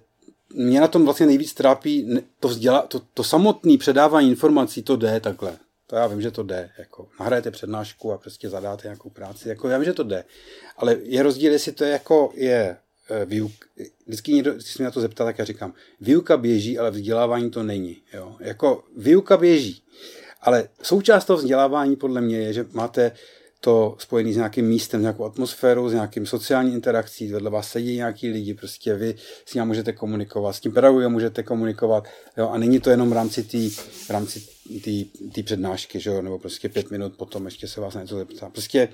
mě 0.54 0.82
na 0.82 0.88
tom 0.88 1.06
vlastně 1.06 1.26
nejvíc 1.26 1.54
trápí 1.54 2.20
to, 2.40 2.48
vzděla, 2.48 2.82
to, 2.82 3.02
to 3.14 3.24
samotné 3.24 3.78
předávání 3.78 4.30
informací, 4.30 4.84
to 4.84 4.96
jde 4.96 5.20
takhle. 5.20 5.58
To 5.90 5.96
já 5.96 6.08
vím, 6.08 6.22
že 6.22 6.32
to 6.32 6.44
jde. 6.44 6.70
Jako, 6.78 7.08
nahrajete 7.20 7.52
přednášku 7.52 8.14
a 8.14 8.18
prostě 8.18 8.50
zadáte 8.50 8.88
nějakou 8.88 9.10
práci. 9.10 9.50
Jako, 9.50 9.70
já 9.70 9.78
vím, 9.78 9.86
že 9.86 9.94
to 9.94 10.04
jde. 10.04 10.24
Ale 10.78 10.98
je 11.02 11.24
rozdíl, 11.24 11.52
jestli 11.52 11.72
to 11.72 11.84
je 11.84 11.92
jako 11.92 12.32
je 12.34 12.78
e, 13.10 13.26
výuk. 13.26 13.52
Vždycky 14.06 14.34
někdo, 14.34 14.54
když 14.54 14.66
se 14.66 14.84
mě 14.84 14.86
na 14.86 14.92
to 14.92 15.02
zeptá, 15.02 15.26
tak 15.26 15.40
já 15.40 15.46
říkám, 15.46 15.74
výuka 16.02 16.38
běží, 16.38 16.80
ale 16.80 16.92
vzdělávání 16.92 17.52
to 17.52 17.64
není. 17.64 18.02
Jo? 18.14 18.36
Jako 18.40 18.84
výuka 18.98 19.38
běží. 19.38 19.84
Ale 20.42 20.70
součást 20.82 21.26
toho 21.26 21.38
vzdělávání 21.38 21.96
podle 21.96 22.22
mě 22.22 22.38
je, 22.38 22.54
že 22.54 22.66
máte 22.72 23.12
to 23.62 23.96
spojený 24.00 24.34
s 24.34 24.36
nějakým 24.36 24.68
místem, 24.68 25.00
s 25.00 25.02
nějakou 25.02 25.26
atmosférou, 25.26 25.90
s 25.90 25.94
nějakým 25.94 26.26
sociální 26.26 26.74
interakcí, 26.74 27.32
vedle 27.32 27.50
vás 27.50 27.72
sedí 27.72 27.96
nějaký 27.96 28.30
lidi, 28.30 28.54
prostě 28.54 28.96
vy 28.96 29.16
s 29.46 29.54
ním 29.54 29.66
můžete 29.66 29.94
komunikovat, 29.94 30.54
s 30.54 30.60
tím 30.60 30.72
pedagogem 30.72 31.12
můžete 31.12 31.44
komunikovat, 31.44 32.08
jo, 32.38 32.50
a 32.50 32.58
není 32.58 32.80
to 32.80 32.90
jenom 32.90 33.10
v 33.10 33.14
rámci 33.14 33.44
té 33.44 33.70
v 33.70 34.10
rámci 34.10 34.42
té 35.36 35.44
přednášky, 35.44 36.00
že 36.00 36.10
jo, 36.10 36.22
nebo 36.22 36.40
prostě 36.40 36.70
pět 36.70 36.92
minut 36.92 37.14
potom 37.18 37.46
ještě 37.46 37.68
se 37.68 37.82
vás 37.82 37.94
na 37.94 38.02
něco 38.02 38.18
zeptá. 38.18 38.50
Prostě 38.50 38.90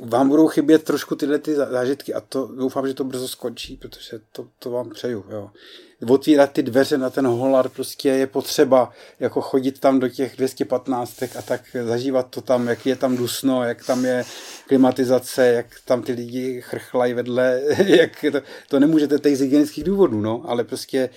vám 0.00 0.28
budou 0.28 0.48
chybět 0.48 0.84
trošku 0.84 1.16
tyhle 1.16 1.38
ty 1.38 1.54
zážitky 1.54 2.14
a 2.14 2.20
to 2.20 2.46
doufám, 2.46 2.88
že 2.88 2.94
to 2.94 3.04
brzo 3.04 3.28
skončí, 3.28 3.76
protože 3.76 4.20
to, 4.32 4.48
to 4.58 4.70
vám 4.70 4.90
přeju. 4.90 5.24
Jo 5.30 5.50
otvírat 6.08 6.52
ty 6.52 6.62
dveře 6.62 6.98
na 6.98 7.10
ten 7.10 7.26
holar, 7.26 7.68
prostě 7.68 8.08
je 8.08 8.26
potřeba 8.26 8.92
jako 9.20 9.40
chodit 9.40 9.80
tam 9.80 10.00
do 10.00 10.08
těch 10.08 10.36
215 10.36 11.22
a 11.22 11.42
tak 11.42 11.62
zažívat 11.84 12.30
to 12.30 12.40
tam, 12.40 12.68
jak 12.68 12.86
je 12.86 12.96
tam 12.96 13.16
dusno, 13.16 13.64
jak 13.64 13.86
tam 13.86 14.04
je 14.04 14.24
klimatizace, 14.66 15.46
jak 15.46 15.66
tam 15.84 16.02
ty 16.02 16.12
lidi 16.12 16.60
chrchlají 16.60 17.14
vedle, 17.14 17.62
jak 17.86 18.24
to, 18.32 18.40
to 18.68 18.80
nemůžete 18.80 19.18
teď 19.18 19.34
z 19.34 19.40
hygienických 19.40 19.84
důvodů, 19.84 20.20
no, 20.20 20.42
ale 20.46 20.64
prostě 20.64 21.10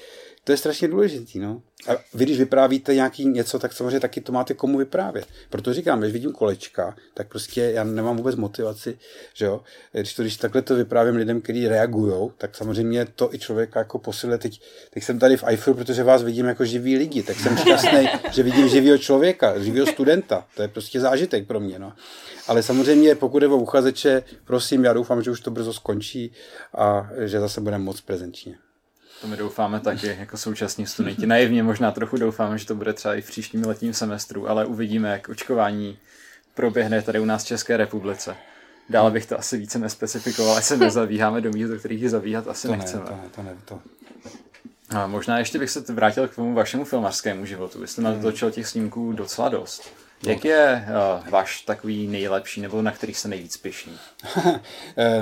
to 0.44 0.52
je 0.52 0.58
strašně 0.58 0.88
důležitý, 0.88 1.40
no. 1.40 1.62
A 1.88 1.92
vy, 2.14 2.26
když 2.26 2.40
vyprávíte 2.40 2.96
nějaký 2.96 3.26
něco, 3.26 3.60
tak 3.60 3.74
samozřejmě 3.74 4.00
taky 4.00 4.22
to 4.22 4.32
máte 4.32 4.54
komu 4.54 4.78
vyprávět. 4.78 5.28
Proto 5.50 5.74
říkám, 5.74 6.00
když 6.00 6.14
vidím 6.14 6.32
kolečka, 6.32 6.96
tak 7.14 7.28
prostě 7.28 7.62
já 7.62 7.84
nemám 7.84 8.18
vůbec 8.18 8.36
motivaci, 8.36 8.98
že 9.34 9.46
jo. 9.46 9.62
Když, 9.92 10.14
to, 10.14 10.22
když 10.22 10.38
takhle 10.38 10.62
to 10.62 10.76
vyprávím 10.76 11.16
lidem, 11.16 11.42
kteří 11.42 11.68
reagují, 11.68 12.32
tak 12.38 12.56
samozřejmě 12.56 13.06
to 13.16 13.34
i 13.34 13.40
člověka 13.40 13.80
jako 13.80 14.00
posiluje. 14.00 14.38
Teď, 14.38 14.62
teď 14.90 15.04
jsem 15.04 15.20
tady 15.20 15.38
v 15.38 15.44
Eiffel, 15.44 15.74
protože 15.74 16.04
vás 16.04 16.24
vidím 16.24 16.46
jako 16.46 16.66
živý 16.66 16.98
lidi, 16.98 17.24
tak 17.24 17.40
jsem 17.40 17.58
šťastný, 17.58 18.10
že 18.32 18.44
vidím 18.44 18.70
živého 18.70 18.98
člověka, 18.98 19.60
živého 19.60 19.88
studenta. 19.88 20.48
To 20.56 20.62
je 20.62 20.68
prostě 20.68 21.00
zážitek 21.00 21.48
pro 21.48 21.60
mě, 21.60 21.80
no. 21.80 21.94
Ale 22.48 22.64
samozřejmě, 22.64 23.16
pokud 23.16 23.42
je 23.42 23.48
o 23.48 23.58
uchazeče, 23.58 24.24
prosím, 24.46 24.84
já 24.84 24.94
doufám, 24.94 25.24
že 25.24 25.32
už 25.32 25.42
to 25.42 25.52
brzo 25.52 25.74
skončí 25.74 26.32
a 26.78 27.10
že 27.26 27.40
zase 27.40 27.62
budeme 27.62 27.84
moc 27.84 28.02
prezenčně. 28.02 28.58
To 29.22 29.28
my 29.28 29.38
doufáme 29.38 29.80
taky, 29.80 30.18
jako 30.20 30.38
současní 30.38 30.88
studenti. 30.88 31.26
Naivně 31.26 31.64
možná 31.64 31.92
trochu 31.92 32.18
doufáme, 32.18 32.58
že 32.58 32.66
to 32.66 32.76
bude 32.76 32.94
třeba 32.94 33.16
i 33.16 33.22
v 33.22 33.28
příštím 33.28 33.66
letním 33.66 33.94
semestru, 33.94 34.50
ale 34.50 34.66
uvidíme, 34.66 35.10
jak 35.10 35.30
očkování 35.30 35.98
proběhne 36.54 37.02
tady 37.02 37.20
u 37.20 37.26
nás 37.26 37.44
v 37.44 37.48
České 37.48 37.78
republice. 37.78 38.36
Dále 38.90 39.12
bych 39.12 39.26
to 39.26 39.40
asi 39.40 39.58
více 39.58 39.80
nespecifikoval, 39.80 40.58
ať 40.58 40.64
se 40.64 40.78
nezavíháme 40.78 41.42
do 41.42 41.50
míst, 41.50 41.70
do 41.70 41.80
kterých 41.80 42.10
zavíhat 42.10 42.48
asi 42.48 42.68
to 42.68 42.76
nechceme. 42.76 43.04
Ne, 43.04 43.10
to, 43.10 43.16
ne, 43.16 43.30
to, 43.36 43.44
ne, 43.44 43.58
to. 43.66 43.80
A 44.90 45.08
možná 45.08 45.40
ještě 45.40 45.60
bych 45.60 45.70
se 45.70 45.80
vrátil 45.94 46.28
k 46.28 46.36
tomu 46.36 46.54
vašemu 46.54 46.86
filmařskému 46.86 47.46
životu. 47.46 47.80
Vy 47.80 47.88
jste 47.88 48.02
hmm. 48.02 48.16
natočil 48.16 48.52
těch 48.52 48.68
snímků 48.68 49.12
docela 49.14 49.50
dost. 49.50 49.94
Jak 50.28 50.46
je 50.46 50.88
uh, 50.88 51.30
váš 51.30 51.62
takový 51.62 52.08
nejlepší, 52.08 52.62
nebo 52.62 52.82
na 52.82 52.92
který 52.92 53.14
se 53.14 53.28
nejvíc 53.28 53.58
pišný? 53.58 53.94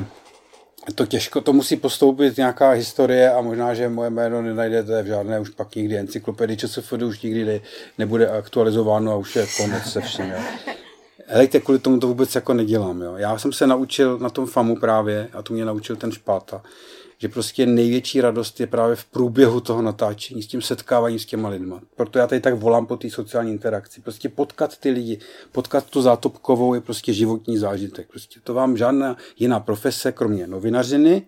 To 0.95 1.05
těžko, 1.05 1.41
to 1.41 1.53
musí 1.53 1.75
postoupit 1.75 2.38
nějaká 2.38 2.69
historie 2.69 3.31
a 3.31 3.41
možná, 3.41 3.73
že 3.73 3.89
moje 3.89 4.09
jméno 4.09 4.41
nenajdete 4.41 5.03
v 5.03 5.05
žádné 5.05 5.39
už 5.39 5.49
pak 5.49 5.75
nikdy 5.75 5.97
encyklopedii 5.97 6.57
ČSFD 6.57 7.01
už 7.01 7.21
nikdy 7.21 7.45
ne, 7.45 7.59
nebude 7.97 8.29
aktualizováno 8.29 9.11
a 9.11 9.15
už 9.15 9.35
je 9.35 9.47
konec 9.57 9.83
se 9.83 10.01
vším. 10.01 10.25
Jo. 10.25 10.38
Helejte, 11.27 11.59
kvůli 11.59 11.79
tomu 11.79 11.99
to 11.99 12.07
vůbec 12.07 12.35
jako 12.35 12.53
nedělám. 12.53 13.01
Jo. 13.01 13.13
Já 13.17 13.38
jsem 13.38 13.53
se 13.53 13.67
naučil 13.67 14.17
na 14.17 14.29
tom 14.29 14.45
FAMu 14.45 14.75
právě, 14.75 15.27
a 15.33 15.41
to 15.41 15.53
mě 15.53 15.65
naučil 15.65 15.95
ten 15.95 16.11
Špáta, 16.11 16.61
že 17.18 17.30
prostě 17.30 17.65
největší 17.65 18.22
radost 18.22 18.59
je 18.59 18.68
právě 18.68 18.95
v 18.95 19.05
průběhu 19.05 19.59
toho 19.59 19.82
natáčení, 19.82 20.43
s 20.43 20.47
tím 20.47 20.61
setkáváním 20.61 21.20
s 21.20 21.26
těma 21.26 21.49
lidma. 21.49 21.82
Proto 21.95 22.20
já 22.20 22.28
tady 22.28 22.41
tak 22.41 22.53
volám 22.53 22.86
po 22.86 22.97
té 22.97 23.09
sociální 23.09 23.51
interakci. 23.51 24.01
Prostě 24.01 24.30
potkat 24.30 24.78
ty 24.78 24.89
lidi, 24.89 25.20
potkat 25.51 25.86
tu 25.86 26.01
zátopkovou 26.01 26.74
je 26.74 26.82
prostě 26.82 27.13
životní 27.13 27.57
zážitek. 27.57 28.07
Prostě 28.07 28.39
to 28.43 28.53
vám 28.53 28.78
žádná 28.78 29.18
jiná 29.38 29.59
profese, 29.59 30.11
kromě 30.11 30.47
novinařiny 30.47 31.28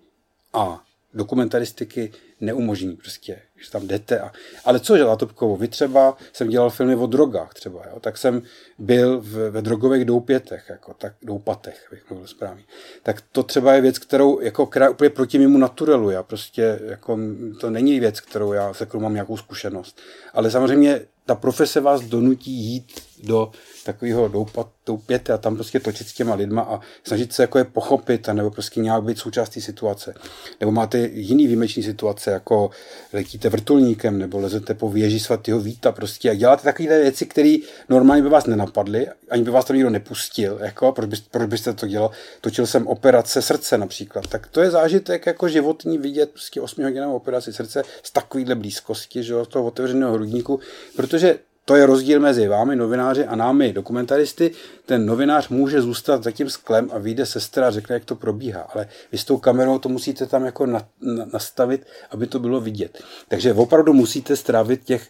a 0.53 0.83
dokumentaristiky 1.13 2.11
neumožní 2.41 2.95
prostě, 2.95 3.41
že 3.63 3.71
tam 3.71 3.87
jdete. 3.87 4.19
A, 4.19 4.31
ale 4.65 4.79
co, 4.79 4.97
že 4.97 5.03
Latopkovo, 5.03 5.57
vy 5.57 5.67
třeba, 5.67 6.17
jsem 6.33 6.49
dělal 6.49 6.69
filmy 6.69 6.95
o 6.95 7.05
drogách 7.05 7.53
třeba, 7.53 7.81
jo, 7.93 7.99
tak 7.99 8.17
jsem 8.17 8.41
byl 8.77 9.21
v, 9.21 9.49
ve 9.49 9.61
drogových 9.61 10.05
doupětech, 10.05 10.65
jako, 10.69 10.93
tak 10.93 11.13
doupatech, 11.21 11.87
bych 11.91 12.09
mluvil 12.09 12.27
správně. 12.27 12.63
Tak 13.03 13.23
to 13.31 13.43
třeba 13.43 13.73
je 13.73 13.81
věc, 13.81 13.99
kterou, 13.99 14.41
jako, 14.41 14.65
která 14.65 14.89
úplně 14.89 15.09
proti 15.09 15.39
mému 15.39 15.57
naturelu, 15.57 16.09
já 16.09 16.23
prostě, 16.23 16.79
jako, 16.85 17.19
to 17.59 17.69
není 17.69 17.99
věc, 17.99 18.19
kterou 18.19 18.53
já, 18.53 18.73
se 18.73 18.85
kterou 18.85 19.01
mám 19.01 19.13
nějakou 19.13 19.37
zkušenost. 19.37 19.99
Ale 20.33 20.51
samozřejmě 20.51 21.01
ta 21.25 21.35
profese 21.35 21.79
vás 21.79 22.01
donutí 22.01 22.51
jít 22.51 23.08
do 23.23 23.51
takového 23.85 24.27
doupat, 24.27 24.67
doupěte 24.85 25.33
a 25.33 25.37
tam 25.37 25.55
prostě 25.55 25.79
točit 25.79 26.07
s 26.07 26.13
těma 26.13 26.35
lidma 26.35 26.61
a 26.61 26.79
snažit 27.03 27.33
se 27.33 27.43
jako 27.43 27.57
je 27.57 27.63
pochopit 27.63 28.29
a 28.29 28.33
nebo 28.33 28.51
prostě 28.51 28.79
nějak 28.79 29.03
být 29.03 29.19
součástí 29.19 29.61
situace. 29.61 30.13
Nebo 30.59 30.71
máte 30.71 30.97
jiný 30.97 31.47
výjimečný 31.47 31.83
situace, 31.83 32.31
jako 32.31 32.69
letíte 33.13 33.49
vrtulníkem 33.49 34.19
nebo 34.19 34.39
lezete 34.39 34.73
po 34.73 34.89
věži 34.89 35.19
svatého 35.19 35.59
Víta 35.59 35.91
prostě 35.91 36.29
a 36.29 36.33
děláte 36.33 36.63
takové 36.63 37.01
věci, 37.01 37.25
které 37.25 37.55
normálně 37.89 38.23
by 38.23 38.29
vás 38.29 38.45
nenapadly, 38.45 39.07
ani 39.29 39.43
by 39.43 39.51
vás 39.51 39.65
to 39.65 39.73
nikdo 39.73 39.89
nepustil, 39.89 40.59
jako, 40.61 40.91
proč, 40.91 41.09
by, 41.09 41.17
proč 41.31 41.49
byste 41.49 41.73
to 41.73 41.87
dělal. 41.87 42.11
Točil 42.41 42.67
jsem 42.67 42.87
operace 42.87 43.41
srdce 43.41 43.77
například, 43.77 44.27
tak 44.27 44.47
to 44.47 44.61
je 44.61 44.71
zážitek 44.71 45.25
jako 45.25 45.47
životní 45.47 45.97
vidět 45.97 46.29
prostě 46.31 46.61
8 46.61 46.83
hodinovou 46.83 47.15
operaci 47.15 47.53
srdce 47.53 47.83
z 48.03 48.11
takovéhle 48.11 48.55
blízkosti, 48.55 49.23
že 49.23 49.33
jo, 49.33 49.45
toho 49.45 49.65
otevřeného 49.65 50.13
hrudníku, 50.13 50.59
protože 50.95 51.39
to 51.69 51.75
je 51.75 51.85
rozdíl 51.85 52.19
mezi 52.19 52.47
vámi, 52.47 52.75
novináři, 52.75 53.25
a 53.25 53.35
námi, 53.35 53.73
dokumentaristy. 53.73 54.51
Ten 54.85 55.05
novinář 55.05 55.49
může 55.49 55.81
zůstat 55.81 56.23
za 56.23 56.31
tím 56.31 56.49
sklem 56.49 56.89
a 56.93 56.97
vyjde 56.97 57.25
sestra 57.25 57.67
a 57.67 57.71
řekne, 57.71 57.93
jak 57.93 58.05
to 58.05 58.15
probíhá. 58.15 58.61
Ale 58.61 58.87
vy 59.11 59.17
s 59.17 59.25
tou 59.25 59.37
kamerou 59.37 59.79
to 59.79 59.89
musíte 59.89 60.25
tam 60.25 60.45
jako 60.45 60.65
na, 60.65 60.87
na, 61.01 61.25
nastavit, 61.33 61.85
aby 62.11 62.27
to 62.27 62.39
bylo 62.39 62.61
vidět. 62.61 63.03
Takže 63.27 63.53
opravdu 63.53 63.93
musíte 63.93 64.35
strávit 64.35 64.83
těch 64.83 65.09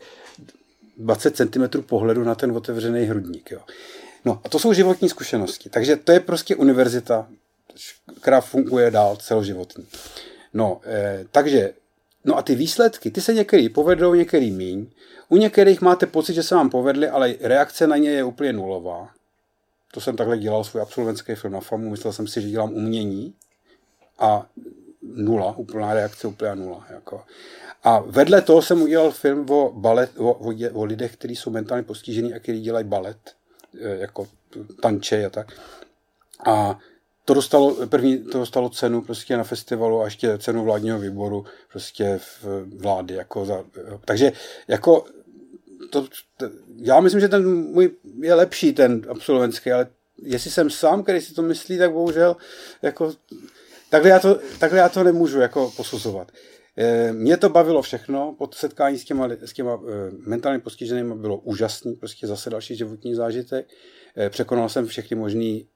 20 0.97 1.35
cm 1.35 1.81
pohledu 1.81 2.23
na 2.23 2.35
ten 2.35 2.51
otevřený 2.51 3.05
hrudník. 3.05 3.51
Jo. 3.51 3.59
No 4.25 4.41
a 4.43 4.49
to 4.49 4.59
jsou 4.59 4.73
životní 4.73 5.09
zkušenosti. 5.09 5.69
Takže 5.69 5.95
to 5.95 6.11
je 6.11 6.19
prostě 6.19 6.55
univerzita, 6.55 7.27
která 8.21 8.41
funguje 8.41 8.91
dál 8.91 9.15
celoživotní. 9.15 9.87
No, 10.53 10.81
eh, 10.85 11.25
takže, 11.31 11.73
no 12.25 12.37
a 12.37 12.41
ty 12.41 12.55
výsledky, 12.55 13.11
ty 13.11 13.21
se 13.21 13.33
některý 13.33 13.69
povedou, 13.69 14.13
některý 14.13 14.51
míň. 14.51 14.87
U 15.29 15.37
některých 15.37 15.81
máte 15.81 16.05
pocit, 16.05 16.33
že 16.33 16.43
se 16.43 16.55
vám 16.55 16.69
povedly, 16.69 17.07
ale 17.09 17.35
reakce 17.41 17.87
na 17.87 17.97
ně 17.97 18.09
je 18.09 18.23
úplně 18.23 18.53
nulová. 18.53 19.09
To 19.93 20.01
jsem 20.01 20.15
takhle 20.15 20.37
dělal 20.37 20.63
svůj 20.63 20.81
absolventský 20.81 21.35
film 21.35 21.53
na 21.53 21.59
FAMu, 21.59 21.89
myslel 21.89 22.13
jsem 22.13 22.27
si, 22.27 22.41
že 22.41 22.49
dělám 22.49 22.73
umění 22.73 23.33
a 24.19 24.45
nula, 25.01 25.57
úplná 25.57 25.93
reakce, 25.93 26.27
úplná 26.27 26.55
nula. 26.55 26.87
Jako. 26.89 27.21
A 27.83 27.99
vedle 27.99 28.41
toho 28.41 28.61
jsem 28.61 28.81
udělal 28.81 29.11
film 29.11 29.49
o, 29.49 29.71
balet, 29.73 30.11
o, 30.17 30.33
o, 30.33 30.53
o 30.73 30.83
lidech, 30.83 31.13
kteří 31.13 31.35
jsou 31.35 31.49
mentálně 31.49 31.83
postižení 31.83 32.33
a 32.33 32.39
kteří 32.39 32.61
dělají 32.61 32.85
balet, 32.85 33.17
e, 33.81 33.97
jako 33.97 34.27
tanče 34.81 35.25
a 35.25 35.29
tak. 35.29 35.53
A 36.45 36.79
to 37.29 37.33
dostalo, 37.33 37.87
první 37.87 38.17
to 38.17 38.39
dostalo 38.39 38.69
cenu 38.69 39.01
prostě 39.01 39.37
na 39.37 39.43
festivalu 39.43 40.01
a 40.01 40.05
ještě 40.05 40.37
cenu 40.37 40.63
vládního 40.63 40.99
výboru 40.99 41.45
prostě 41.71 42.19
v 42.43 42.65
vlády. 42.77 43.13
Jako 43.13 43.45
za, 43.45 43.63
takže 44.05 44.31
jako 44.67 45.05
to, 45.91 46.07
to, 46.37 46.49
já 46.75 46.99
myslím, 46.99 47.21
že 47.21 47.27
ten 47.27 47.55
můj 47.55 47.91
je 48.21 48.33
lepší, 48.33 48.73
ten 48.73 49.05
absolventský, 49.09 49.71
ale 49.71 49.87
jestli 50.23 50.51
jsem 50.51 50.69
sám, 50.69 51.03
který 51.03 51.21
si 51.21 51.33
to 51.33 51.41
myslí, 51.41 51.77
tak 51.77 51.91
bohužel 51.91 52.35
jako, 52.81 53.13
takhle, 53.89 54.09
já 54.09 54.19
to, 54.19 54.39
takhle 54.59 54.79
já 54.79 54.89
to 54.89 55.03
nemůžu 55.03 55.39
jako 55.39 55.71
posuzovat. 55.77 56.31
E, 56.77 57.13
mě 57.13 57.37
to 57.37 57.49
bavilo 57.49 57.81
všechno, 57.81 58.35
pod 58.37 58.55
setkání 58.55 58.97
s 58.97 59.03
těma, 59.03 59.29
s 59.41 59.53
těma 59.53 59.73
e, 59.73 59.77
mentálně 60.11 60.59
postiženými 60.59 61.15
bylo 61.15 61.37
úžasný, 61.37 61.93
prostě 61.93 62.27
zase 62.27 62.49
další 62.49 62.75
životní 62.75 63.15
zážitek. 63.15 63.67
E, 64.17 64.29
překonal 64.29 64.69
jsem 64.69 64.87
všechny 64.87 65.17
možný 65.17 65.67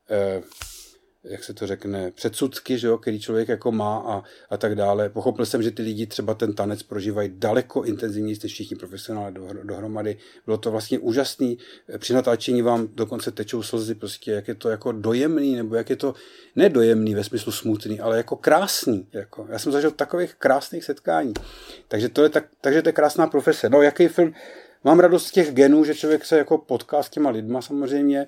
jak 1.23 1.43
se 1.43 1.53
to 1.53 1.67
řekne, 1.67 2.11
předsudky, 2.11 2.77
že 2.77 2.87
jo, 2.87 2.97
který 2.97 3.19
člověk 3.19 3.47
jako 3.47 3.71
má 3.71 3.97
a, 3.97 4.23
a 4.49 4.57
tak 4.57 4.75
dále. 4.75 5.09
Pochopil 5.09 5.45
jsem, 5.45 5.63
že 5.63 5.71
ty 5.71 5.81
lidi 5.81 6.07
třeba 6.07 6.33
ten 6.33 6.53
tanec 6.53 6.83
prožívají 6.83 7.31
daleko 7.33 7.83
intenzivněji 7.83 8.39
než 8.43 8.53
všichni 8.53 8.77
profesionále 8.77 9.31
dohromady. 9.63 10.17
Bylo 10.45 10.57
to 10.57 10.71
vlastně 10.71 10.99
úžasný. 10.99 11.57
Při 11.97 12.13
natáčení 12.13 12.61
vám 12.61 12.87
dokonce 12.93 13.31
tečou 13.31 13.63
slzy, 13.63 13.95
prostě 13.95 14.31
jak 14.31 14.47
je 14.47 14.55
to 14.55 14.69
jako 14.69 14.91
dojemný, 14.91 15.55
nebo 15.55 15.75
jak 15.75 15.89
je 15.89 15.95
to 15.95 16.13
nedojemný 16.55 17.15
ve 17.15 17.23
smyslu 17.23 17.51
smutný, 17.51 17.99
ale 17.99 18.17
jako 18.17 18.35
krásný. 18.35 19.07
Jako. 19.13 19.47
Já 19.49 19.59
jsem 19.59 19.71
zažil 19.71 19.91
takových 19.91 20.35
krásných 20.35 20.83
setkání. 20.83 21.33
Takže 21.87 22.09
to 22.09 22.23
je, 22.23 22.29
tak, 22.29 22.45
takže 22.61 22.81
to 22.81 22.89
je 22.89 22.93
krásná 22.93 23.27
profese. 23.27 23.69
No, 23.69 23.81
jaký 23.81 24.07
film? 24.07 24.33
Mám 24.83 24.99
radost 24.99 25.27
z 25.27 25.31
těch 25.31 25.53
genů, 25.53 25.83
že 25.83 25.95
člověk 25.95 26.25
se 26.25 26.37
jako 26.37 26.57
potká 26.57 27.03
s 27.03 27.09
těma 27.09 27.29
lidma 27.29 27.61
samozřejmě. 27.61 28.27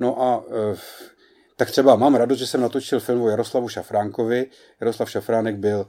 No 0.00 0.22
a 0.22 0.44
uh, 0.46 0.76
tak 1.56 1.70
třeba 1.70 1.96
mám 1.96 2.14
radost, 2.14 2.38
že 2.38 2.46
jsem 2.46 2.60
natočil 2.60 3.00
film 3.00 3.22
o 3.22 3.28
Jaroslavu 3.28 3.68
Šafránkovi. 3.68 4.46
Jaroslav 4.80 5.10
Šafránek 5.10 5.56
byl 5.56 5.86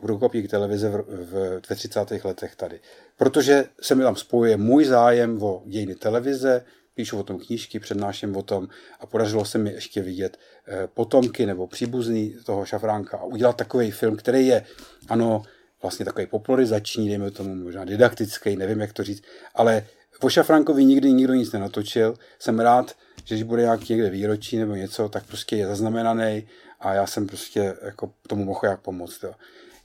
průkopník 0.00 0.50
televize 0.50 0.88
v, 0.88 1.04
v, 1.08 1.60
ve 1.68 1.76
30. 1.76 2.24
letech 2.24 2.56
tady. 2.56 2.80
Protože 3.16 3.64
se 3.80 3.94
mi 3.94 4.02
tam 4.02 4.16
spojuje 4.16 4.56
můj 4.56 4.84
zájem 4.84 5.42
o 5.42 5.62
dějiny 5.66 5.94
televize, 5.94 6.64
píšu 6.94 7.18
o 7.18 7.22
tom 7.22 7.38
knížky, 7.38 7.80
přednáším 7.80 8.36
o 8.36 8.42
tom 8.42 8.68
a 9.00 9.06
podařilo 9.06 9.44
se 9.44 9.58
mi 9.58 9.72
ještě 9.72 10.02
vidět 10.02 10.38
eh, 10.66 10.88
potomky 10.94 11.46
nebo 11.46 11.66
příbuzný 11.66 12.36
toho 12.46 12.64
Šafránka 12.64 13.18
a 13.18 13.24
udělat 13.24 13.56
takový 13.56 13.90
film, 13.90 14.16
který 14.16 14.46
je, 14.46 14.64
ano, 15.08 15.42
vlastně 15.82 16.04
takový 16.04 16.26
popularizační, 16.26 17.08
dejme 17.08 17.30
tomu 17.30 17.54
možná 17.54 17.84
didaktický, 17.84 18.56
nevím, 18.56 18.80
jak 18.80 18.92
to 18.92 19.02
říct, 19.02 19.22
ale 19.54 19.86
o 20.20 20.30
Šafránkovi 20.30 20.84
nikdy 20.84 21.12
nikdo 21.12 21.34
nic 21.34 21.52
nenatočil. 21.52 22.14
Jsem 22.38 22.60
rád, 22.60 22.96
že 23.24 23.34
když 23.34 23.42
bude 23.42 23.62
nějaký 23.62 23.92
někde 23.92 24.10
výročí 24.10 24.56
nebo 24.56 24.74
něco, 24.74 25.08
tak 25.08 25.26
prostě 25.26 25.56
je 25.56 25.66
zaznamenaný 25.66 26.48
a 26.80 26.94
já 26.94 27.06
jsem 27.06 27.26
prostě 27.26 27.76
jako 27.82 28.12
tomu 28.26 28.44
mohl 28.44 28.60
jak 28.62 28.80
pomoct. 28.80 29.22
Jo. 29.22 29.34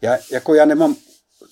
Já, 0.01 0.17
jako 0.31 0.53
já 0.53 0.65
nemám 0.65 0.95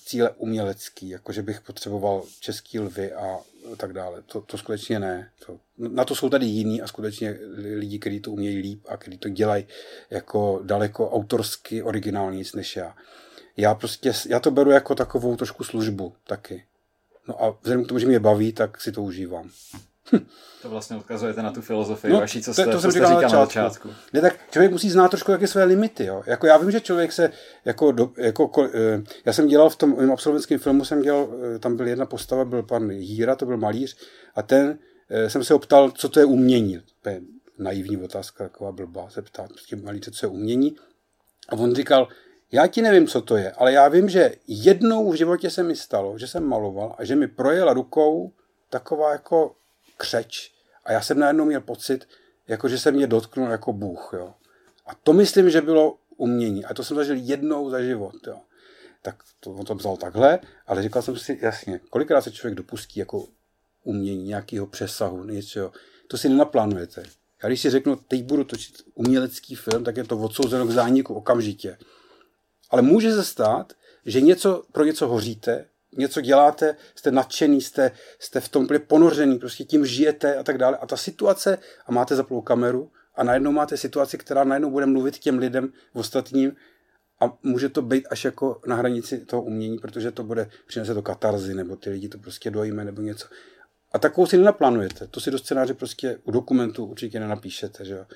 cíle 0.04 0.30
umělecký, 0.30 1.08
jako 1.08 1.32
že 1.32 1.42
bych 1.42 1.60
potřeboval 1.60 2.24
český 2.40 2.80
lvy 2.80 3.12
a 3.12 3.38
tak 3.76 3.92
dále. 3.92 4.22
To, 4.22 4.40
to 4.40 4.58
skutečně 4.58 5.00
ne. 5.00 5.30
To, 5.46 5.58
na 5.78 6.04
to 6.04 6.14
jsou 6.14 6.28
tady 6.28 6.46
jiní 6.46 6.82
a 6.82 6.86
skutečně 6.86 7.38
lidi, 7.56 7.98
kteří 7.98 8.20
to 8.20 8.30
umějí 8.30 8.58
líp 8.58 8.84
a 8.88 8.96
kteří 8.96 9.18
to 9.18 9.28
dělají 9.28 9.66
jako 10.10 10.60
daleko 10.62 11.10
autorsky 11.10 11.82
originální 11.82 12.42
než 12.54 12.76
já. 12.76 12.96
já 13.56 13.74
prostě, 13.74 14.12
já 14.28 14.40
to 14.40 14.50
beru 14.50 14.70
jako 14.70 14.94
takovou 14.94 15.36
trošku 15.36 15.64
službu 15.64 16.14
taky. 16.26 16.64
No 17.28 17.42
a 17.44 17.56
vzhledem 17.62 17.84
k 17.84 17.88
tomu, 17.88 17.98
že 17.98 18.06
mě 18.06 18.20
baví, 18.20 18.52
tak 18.52 18.80
si 18.80 18.92
to 18.92 19.02
užívám. 19.02 19.50
To 20.62 20.68
vlastně 20.70 20.96
odkazujete 20.96 21.42
na 21.42 21.52
tu 21.52 21.62
filozofii 21.62 22.12
No, 22.12 22.20
vaší, 22.20 22.42
co 22.42 22.50
to- 22.50 22.52
jste, 22.54 22.64
to 22.64 22.72
co 22.72 22.80
jsem 22.80 22.90
jste 22.90 23.00
říkal 23.00 23.12
na 23.14 23.20
začátku. 23.20 23.38
začátku. 23.44 23.88
Ne, 24.12 24.20
tak 24.20 24.50
člověk 24.50 24.72
musí 24.72 24.90
znát 24.90 25.08
trošku 25.08 25.32
jaké 25.32 25.46
své 25.46 25.64
limity. 25.64 26.04
Jo. 26.04 26.22
Jako 26.26 26.46
já 26.46 26.56
vím, 26.56 26.70
že 26.70 26.80
člověk 26.80 27.12
se, 27.12 27.30
jako, 27.64 27.92
do, 27.92 28.10
jako 28.16 28.44
ko- 28.46 28.70
eh, 28.74 29.02
já 29.24 29.32
jsem 29.32 29.46
dělal 29.48 29.70
v 29.70 29.76
tom 29.76 29.96
mém 29.96 30.12
absolventském 30.12 30.58
filmu, 30.58 30.84
jsem 30.84 31.02
dělal, 31.02 31.28
eh, 31.54 31.58
tam 31.58 31.76
byl 31.76 31.88
jedna 31.88 32.06
postava, 32.06 32.44
byl 32.44 32.62
pan 32.62 32.90
Jíra, 32.90 33.36
to 33.36 33.46
byl 33.46 33.56
malíř, 33.56 33.96
a 34.34 34.42
ten 34.42 34.78
eh, 35.10 35.30
jsem 35.30 35.44
se 35.44 35.52
ho 35.52 35.58
ptal, 35.58 35.90
co 35.90 36.08
to 36.08 36.20
je 36.20 36.24
umění. 36.24 36.80
To 37.02 37.08
je 37.08 37.20
naivní 37.58 37.96
otázka, 37.96 38.44
taková 38.44 38.72
blbá, 38.72 39.10
se 39.10 39.22
ptát 39.22 39.48
prostě 39.48 39.76
malíře, 39.76 40.10
co 40.10 40.26
je 40.26 40.30
umění. 40.30 40.76
A 41.48 41.52
on 41.52 41.74
říkal, 41.74 42.08
já 42.52 42.66
ti 42.66 42.82
nevím, 42.82 43.06
co 43.06 43.20
to 43.20 43.36
je, 43.36 43.52
ale 43.52 43.72
já 43.72 43.88
vím, 43.88 44.08
že 44.08 44.34
jednou 44.46 45.12
v 45.12 45.14
životě 45.14 45.50
se 45.50 45.62
mi 45.62 45.76
stalo, 45.76 46.18
že 46.18 46.26
jsem 46.26 46.44
maloval 46.44 46.94
a 46.98 47.04
že 47.04 47.16
mi 47.16 47.28
projela 47.28 47.72
rukou 47.72 48.32
taková 48.70 49.12
jako 49.12 49.54
křeč 49.96 50.52
a 50.84 50.92
já 50.92 51.00
jsem 51.00 51.18
najednou 51.18 51.44
měl 51.44 51.60
pocit, 51.60 52.08
jako 52.48 52.68
že 52.68 52.78
se 52.78 52.92
mě 52.92 53.06
dotknul 53.06 53.50
jako 53.50 53.72
Bůh. 53.72 54.10
Jo. 54.12 54.34
A 54.86 54.94
to 54.94 55.12
myslím, 55.12 55.50
že 55.50 55.60
bylo 55.60 55.96
umění. 56.16 56.64
A 56.64 56.74
to 56.74 56.84
jsem 56.84 56.96
zažil 56.96 57.16
jednou 57.18 57.70
za 57.70 57.82
život. 57.82 58.14
Jo. 58.26 58.40
Tak 59.02 59.16
to, 59.40 59.50
on 59.50 59.64
to 59.64 59.74
vzal 59.74 59.96
takhle, 59.96 60.38
ale 60.66 60.82
říkal 60.82 61.02
jsem 61.02 61.16
si, 61.16 61.38
jasně, 61.42 61.80
kolikrát 61.90 62.20
se 62.20 62.32
člověk 62.32 62.54
dopustí 62.54 63.00
jako 63.00 63.26
umění, 63.84 64.24
nějakého 64.24 64.66
přesahu, 64.66 65.24
něčeho. 65.24 65.72
To 66.08 66.18
si 66.18 66.28
nenaplánujete. 66.28 67.02
Já 67.42 67.48
když 67.48 67.60
si 67.60 67.70
řeknu, 67.70 67.96
teď 67.96 68.22
budu 68.22 68.44
točit 68.44 68.82
umělecký 68.94 69.54
film, 69.54 69.84
tak 69.84 69.96
je 69.96 70.04
to 70.04 70.18
odsouzeno 70.18 70.66
k 70.66 70.70
zániku 70.70 71.14
okamžitě. 71.14 71.78
Ale 72.72 72.82
může 72.82 73.12
se 73.12 73.24
stát, 73.24 73.72
že 74.06 74.20
něco, 74.20 74.62
pro 74.72 74.84
něco 74.84 75.08
hoříte, 75.08 75.64
něco 75.96 76.20
děláte, 76.20 76.76
jste 76.94 77.10
nadšený, 77.10 77.60
jste, 77.60 77.90
jste 78.18 78.40
v 78.40 78.48
tom 78.48 78.64
úplně 78.64 78.78
ponořený, 78.78 79.38
prostě 79.38 79.64
tím 79.64 79.86
žijete 79.86 80.36
a 80.36 80.42
tak 80.42 80.58
dále. 80.58 80.76
A 80.76 80.86
ta 80.86 80.96
situace, 80.96 81.58
a 81.86 81.92
máte 81.92 82.16
zaplou 82.16 82.40
kameru, 82.40 82.90
a 83.14 83.24
najednou 83.24 83.52
máte 83.52 83.76
situaci, 83.76 84.18
která 84.18 84.44
najednou 84.44 84.70
bude 84.70 84.86
mluvit 84.86 85.18
těm 85.18 85.38
lidem 85.38 85.72
v 85.94 85.98
ostatním 85.98 86.56
a 87.20 87.38
může 87.42 87.68
to 87.68 87.82
být 87.82 88.06
až 88.10 88.24
jako 88.24 88.60
na 88.66 88.76
hranici 88.76 89.18
toho 89.18 89.42
umění, 89.42 89.78
protože 89.78 90.10
to 90.10 90.22
bude, 90.22 90.50
přinese 90.66 90.94
to 90.94 91.02
katarzy, 91.02 91.54
nebo 91.54 91.76
ty 91.76 91.90
lidi 91.90 92.08
to 92.08 92.18
prostě 92.18 92.50
dojme, 92.50 92.84
nebo 92.84 93.02
něco. 93.02 93.26
A 93.92 93.98
takovou 93.98 94.26
si 94.26 94.36
nenaplánujete. 94.36 95.06
To 95.06 95.20
si 95.20 95.30
do 95.30 95.38
scénáře 95.38 95.74
prostě 95.74 96.18
u 96.24 96.30
dokumentu 96.30 96.84
určitě 96.84 97.20
nenapíšete, 97.20 97.84
že 97.84 97.94
jo. 97.94 98.06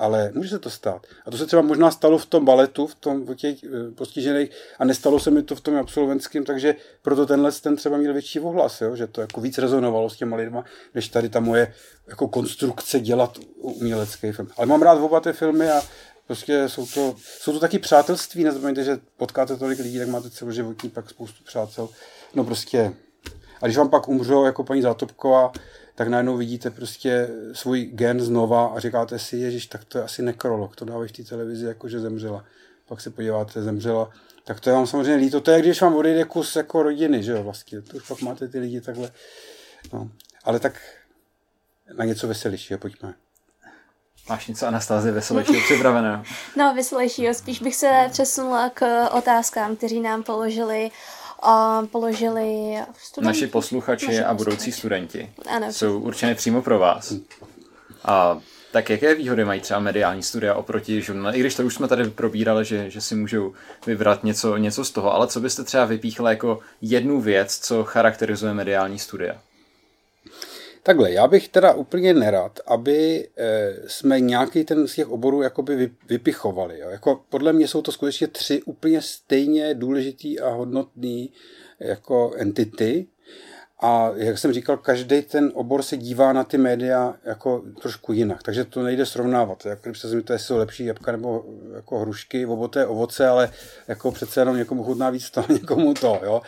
Ale 0.00 0.32
může 0.34 0.48
se 0.48 0.58
to 0.58 0.70
stát. 0.70 1.06
A 1.26 1.30
to 1.30 1.36
se 1.36 1.46
třeba 1.46 1.62
možná 1.62 1.90
stalo 1.90 2.18
v 2.18 2.26
tom 2.26 2.44
baletu, 2.44 2.86
v 2.86 2.94
tom 2.94 3.24
u 3.28 3.34
těch 3.34 3.64
eh, 3.64 3.68
postižených, 3.94 4.50
a 4.78 4.84
nestalo 4.84 5.20
se 5.20 5.30
mi 5.30 5.42
to 5.42 5.56
v 5.56 5.60
tom 5.60 5.76
absolventském, 5.76 6.44
takže 6.44 6.74
proto 7.02 7.26
tenhle 7.26 7.52
ten 7.52 7.76
třeba 7.76 7.96
měl 7.96 8.12
větší 8.12 8.40
ohlas, 8.40 8.80
jo? 8.80 8.96
že 8.96 9.06
to 9.06 9.20
jako 9.20 9.40
víc 9.40 9.58
rezonovalo 9.58 10.10
s 10.10 10.16
těma 10.16 10.36
lidma, 10.36 10.64
než 10.94 11.08
tady 11.08 11.28
ta 11.28 11.40
moje 11.40 11.74
jako 12.08 12.28
konstrukce 12.28 13.00
dělat 13.00 13.38
umělecký 13.56 14.32
film. 14.32 14.48
Ale 14.56 14.66
mám 14.66 14.82
rád 14.82 14.98
oba 14.98 15.20
ty 15.20 15.32
filmy 15.32 15.70
a 15.70 15.82
prostě 16.26 16.68
jsou 16.68 16.86
to, 16.86 17.14
jsou 17.18 17.52
to 17.52 17.60
taky 17.60 17.78
přátelství, 17.78 18.44
nezapomeňte, 18.44 18.84
že 18.84 18.98
potkáte 19.16 19.56
tolik 19.56 19.78
lidí, 19.78 19.98
tak 19.98 20.08
máte 20.08 20.30
celoživotní 20.30 20.90
pak 20.90 21.10
spoustu 21.10 21.44
přátel. 21.44 21.88
No 22.34 22.44
prostě 22.44 22.92
a 23.62 23.66
když 23.66 23.76
vám 23.76 23.88
pak 23.88 24.08
umřou 24.08 24.44
jako 24.44 24.64
paní 24.64 24.82
Zátopková, 24.82 25.52
tak 26.00 26.08
najednou 26.08 26.36
vidíte 26.36 26.70
prostě 26.70 27.28
svůj 27.52 27.84
gen 27.84 28.20
znova 28.20 28.66
a 28.66 28.78
říkáte 28.78 29.18
si, 29.18 29.36
ježiš, 29.36 29.66
tak 29.66 29.84
to 29.84 29.98
je 29.98 30.04
asi 30.04 30.22
nekrolog, 30.22 30.76
to 30.76 30.84
dávají 30.84 31.08
v 31.08 31.12
té 31.12 31.22
televizi, 31.22 31.66
jako 31.66 31.88
že 31.88 32.00
zemřela. 32.00 32.44
Pak 32.88 33.00
se 33.00 33.10
podíváte, 33.10 33.62
zemřela, 33.62 34.10
tak 34.44 34.60
to 34.60 34.70
je 34.70 34.74
vám 34.74 34.86
samozřejmě 34.86 35.14
líto. 35.14 35.40
To 35.40 35.50
je, 35.50 35.60
když 35.60 35.82
vám 35.82 35.94
odejde 35.94 36.24
kus 36.24 36.56
jako 36.56 36.82
rodiny, 36.82 37.22
že 37.22 37.32
jo, 37.32 37.42
vlastně. 37.42 37.82
To 37.82 37.96
už 37.96 38.08
pak 38.08 38.20
máte 38.20 38.48
ty 38.48 38.58
lidi 38.58 38.80
takhle. 38.80 39.10
No. 39.92 40.10
Ale 40.44 40.60
tak 40.60 40.80
na 41.92 42.04
něco 42.04 42.28
veselějšího, 42.28 42.78
pojďme. 42.78 43.14
Máš 44.28 44.46
něco 44.46 44.66
Anastázie 44.66 45.12
veselějšího 45.12 45.62
připraveného? 45.64 46.22
No, 46.56 46.74
veselějšího. 46.74 47.34
Spíš 47.34 47.62
bych 47.62 47.76
se 47.76 48.08
přesunula 48.12 48.70
k 48.70 49.08
otázkám, 49.08 49.76
kteří 49.76 50.00
nám 50.00 50.22
položili 50.22 50.90
a 51.42 51.82
položili 51.90 52.74
studenti. 52.98 53.26
Naši 53.26 53.46
posluchači 53.46 54.06
Naši 54.06 54.24
a 54.24 54.34
budoucí 54.34 54.72
studenti 54.72 55.30
Ano. 55.48 55.72
jsou 55.72 55.98
určeny 55.98 56.34
přímo 56.34 56.62
pro 56.62 56.78
vás. 56.78 57.12
A 58.04 58.38
tak 58.72 58.90
jaké 58.90 59.14
výhody 59.14 59.44
mají 59.44 59.60
třeba 59.60 59.80
mediální 59.80 60.22
studia 60.22 60.54
oproti 60.54 61.02
žurnalistice? 61.02 61.38
I 61.38 61.40
když 61.40 61.54
to 61.54 61.62
už 61.62 61.74
jsme 61.74 61.88
tady 61.88 62.10
probírali, 62.10 62.64
že, 62.64 62.90
že 62.90 63.00
si 63.00 63.14
můžou 63.14 63.52
vybrat 63.86 64.24
něco, 64.24 64.56
něco 64.56 64.84
z 64.84 64.90
toho, 64.90 65.14
ale 65.14 65.26
co 65.26 65.40
byste 65.40 65.64
třeba 65.64 65.84
vypíchli 65.84 66.30
jako 66.30 66.58
jednu 66.82 67.20
věc, 67.20 67.58
co 67.58 67.84
charakterizuje 67.84 68.54
mediální 68.54 68.98
studia? 68.98 69.34
Takhle, 70.82 71.12
já 71.12 71.26
bych 71.28 71.48
teda 71.48 71.72
úplně 71.72 72.14
nerad, 72.14 72.60
aby 72.66 73.28
eh, 73.36 73.74
jsme 73.86 74.20
nějaký 74.20 74.64
ten 74.64 74.88
z 74.88 74.94
těch 74.94 75.08
oborů 75.08 75.42
jakoby 75.42 75.76
vy- 75.76 75.90
vypichovali. 76.08 76.78
Jo. 76.78 76.90
Jako 76.90 77.24
podle 77.28 77.52
mě 77.52 77.68
jsou 77.68 77.82
to 77.82 77.92
skutečně 77.92 78.26
tři 78.26 78.62
úplně 78.62 79.02
stejně 79.02 79.74
důležitý 79.74 80.40
a 80.40 80.48
hodnotný 80.48 81.32
jako 81.80 82.32
entity. 82.36 83.06
A 83.82 84.10
jak 84.14 84.38
jsem 84.38 84.52
říkal, 84.52 84.76
každý 84.76 85.22
ten 85.22 85.50
obor 85.54 85.82
se 85.82 85.96
dívá 85.96 86.32
na 86.32 86.44
ty 86.44 86.58
média 86.58 87.14
jako 87.24 87.62
trošku 87.82 88.12
jinak, 88.12 88.42
takže 88.42 88.64
to 88.64 88.82
nejde 88.82 89.06
srovnávat. 89.06 89.66
Jako 89.66 89.82
když 89.88 89.98
se 89.98 90.08
zeptáte, 90.08 90.34
jestli 90.34 90.46
jsou 90.46 90.56
lepší 90.56 90.84
jabka 90.84 91.12
nebo 91.12 91.44
jako 91.74 91.98
hrušky, 91.98 92.46
oboté 92.46 92.86
ovoce, 92.86 93.28
ale 93.28 93.52
jako 93.88 94.12
přece 94.12 94.40
jenom 94.40 94.56
někomu 94.56 94.84
chutná 94.84 95.10
víc 95.10 95.30
to, 95.30 95.44
někomu 95.52 95.94
to. 95.94 96.20
Jo? 96.24 96.42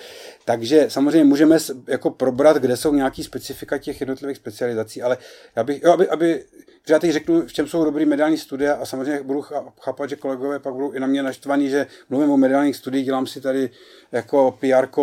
Takže 0.44 0.86
samozřejmě 0.88 1.24
můžeme 1.24 1.58
jako 1.88 2.10
probrat, 2.10 2.56
kde 2.56 2.76
jsou 2.76 2.94
nějaký 2.94 3.24
specifika 3.24 3.78
těch 3.78 4.00
jednotlivých 4.00 4.36
specializací, 4.36 5.02
ale 5.02 5.18
já 5.56 5.64
bych, 5.64 5.82
jo, 5.82 5.92
aby, 5.92 6.08
aby 6.08 6.44
já 6.88 6.98
teď 6.98 7.10
řeknu, 7.10 7.46
v 7.46 7.52
čem 7.52 7.66
jsou 7.66 7.84
dobrý 7.84 8.04
mediální 8.04 8.38
studia 8.38 8.74
a 8.74 8.86
samozřejmě 8.86 9.22
budu 9.22 9.40
chá- 9.40 9.72
chápat, 9.80 10.10
že 10.10 10.16
kolegové 10.16 10.58
pak 10.58 10.74
budou 10.74 10.92
i 10.92 11.00
na 11.00 11.06
mě 11.06 11.22
naštvaní, 11.22 11.70
že 11.70 11.86
mluvím 12.08 12.30
o 12.30 12.36
mediálních 12.36 12.76
studiích, 12.76 13.04
dělám 13.04 13.26
si 13.26 13.40
tady 13.40 13.70
jako 14.12 14.58
PR 14.60 15.02